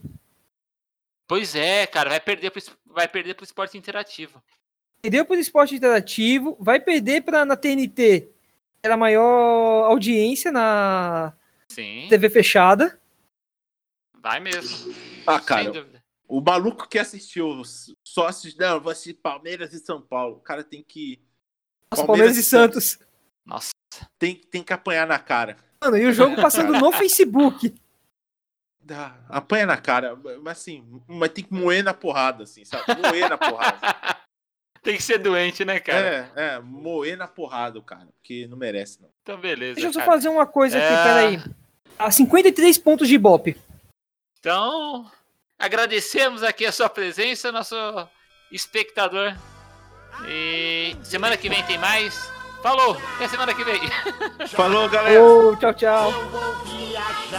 Pois 1.26 1.54
é, 1.56 1.86
cara, 1.86 2.10
vai 2.10 2.20
perder 2.20 2.50
pro, 2.50 2.62
vai 2.94 3.08
perder 3.08 3.34
pro 3.34 3.44
esporte 3.44 3.76
interativo. 3.76 4.42
Perdeu 5.02 5.26
pro 5.26 5.34
esporte 5.36 5.74
interativo, 5.74 6.56
vai 6.58 6.80
perder 6.80 7.22
pra, 7.22 7.44
na 7.44 7.56
TNT, 7.56 8.30
era 8.82 8.94
a 8.94 8.96
maior 8.96 9.84
audiência 9.84 10.50
na 10.50 11.34
Sim, 11.68 12.06
TV 12.08 12.30
fechada. 12.30 12.98
vai 14.22 14.40
mesmo. 14.40 14.94
Ah, 15.26 15.38
Sem 15.38 15.46
cara, 15.46 15.70
dúvida. 15.70 16.02
o 16.26 16.40
maluco 16.40 16.88
que 16.88 16.98
assistiu 16.98 17.60
só 18.02 18.28
assistiu. 18.28 18.58
Não, 18.66 18.74
eu 18.76 18.80
vou 18.80 18.92
assistir 18.92 19.14
Palmeiras 19.14 19.74
e 19.74 19.78
São 19.78 20.00
Paulo. 20.00 20.36
O 20.36 20.40
cara 20.40 20.64
tem 20.64 20.82
que. 20.82 21.20
Nossa, 21.90 22.06
Palmeiras 22.06 22.36
e 22.38 22.42
Santos. 22.42 22.98
Nossa, 23.44 23.72
Tem, 24.18 24.36
tem 24.36 24.62
que 24.62 24.72
apanhar 24.72 25.06
na 25.06 25.18
cara. 25.18 25.58
Mano, 25.82 25.98
e 25.98 26.06
o 26.06 26.12
jogo 26.14 26.36
passando 26.36 26.72
no 26.72 26.90
Facebook. 26.96 27.74
Dá, 28.86 29.16
apanha 29.30 29.64
na 29.64 29.78
cara, 29.78 30.14
mas 30.42 30.58
assim, 30.58 30.84
mas 31.08 31.30
tem 31.30 31.42
que 31.42 31.54
moer 31.54 31.82
na 31.82 31.94
porrada, 31.94 32.44
assim, 32.44 32.66
sabe? 32.66 32.84
Moer 33.00 33.30
na 33.30 33.38
porrada. 33.38 33.78
tem 34.82 34.94
que 34.94 35.02
ser 35.02 35.16
doente, 35.16 35.64
né, 35.64 35.80
cara? 35.80 36.30
É, 36.36 36.56
é, 36.56 36.60
moer 36.60 37.16
na 37.16 37.26
porrada, 37.26 37.80
cara, 37.80 38.06
porque 38.20 38.46
não 38.46 38.58
merece, 38.58 39.00
não. 39.00 39.08
Então, 39.22 39.40
beleza. 39.40 39.76
Deixa 39.76 39.88
eu 39.88 39.92
só 39.94 40.00
cara. 40.00 40.12
fazer 40.12 40.28
uma 40.28 40.46
coisa 40.46 40.76
aqui, 40.76 40.86
É. 40.86 41.02
peraí. 41.02 41.54
A 41.98 42.10
53 42.10 42.76
pontos 42.76 43.08
de 43.08 43.14
Ibope. 43.14 43.56
Então, 44.38 45.10
agradecemos 45.58 46.42
aqui 46.42 46.66
a 46.66 46.72
sua 46.72 46.90
presença, 46.90 47.50
nosso 47.50 47.74
espectador. 48.52 49.34
E 50.28 50.94
semana 51.02 51.38
que 51.38 51.48
vem 51.48 51.62
tem 51.64 51.78
mais. 51.78 52.30
Falou, 52.64 52.96
até 53.16 53.28
semana 53.28 53.52
que 53.52 53.62
vem. 53.62 53.78
Falou, 54.56 54.88
galera. 54.88 55.22
Ô, 55.22 55.54
tchau, 55.54 55.74
tchau. 55.74 56.14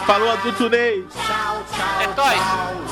Falou, 0.06 0.30
adulto 0.30 0.70
Ney. 0.70 1.04
É 2.00 2.06
nóis. 2.14 2.40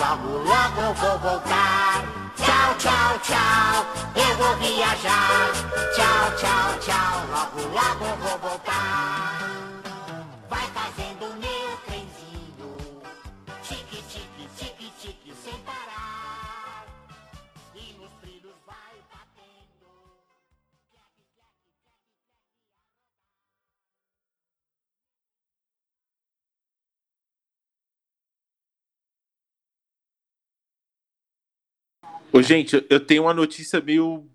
Logo, 0.01 0.39
logo 0.39 0.81
eu 0.81 0.95
vou 0.95 1.19
voltar. 1.21 2.03
Tchau, 2.37 2.75
tchau, 2.77 3.19
tchau. 3.23 3.87
Eu 4.17 4.37
vou 4.37 4.57
viajar. 4.57 5.53
Tchau, 5.95 6.37
tchau, 6.37 6.79
tchau. 6.81 7.23
Logo, 7.31 7.69
logo 7.69 8.05
eu 8.05 8.17
vou 8.17 8.39
voltar. 8.51 9.74
Ô, 32.35 32.43
gente, 32.43 32.85
eu 32.91 32.99
tenho 32.99 33.23
uma 33.23 33.33
notícia 33.33 33.81
meio. 33.81 34.29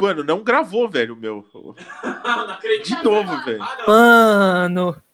Mano, 0.00 0.22
não 0.22 0.44
gravou, 0.44 0.86
velho, 0.86 1.14
o 1.14 1.16
meu. 1.16 1.42
não 2.04 2.50
acredito. 2.50 2.98
De 2.98 3.02
novo, 3.02 3.42
velho. 3.42 3.62
Ah, 3.88 4.68
não. 4.68 4.86
Mano. 4.86 5.05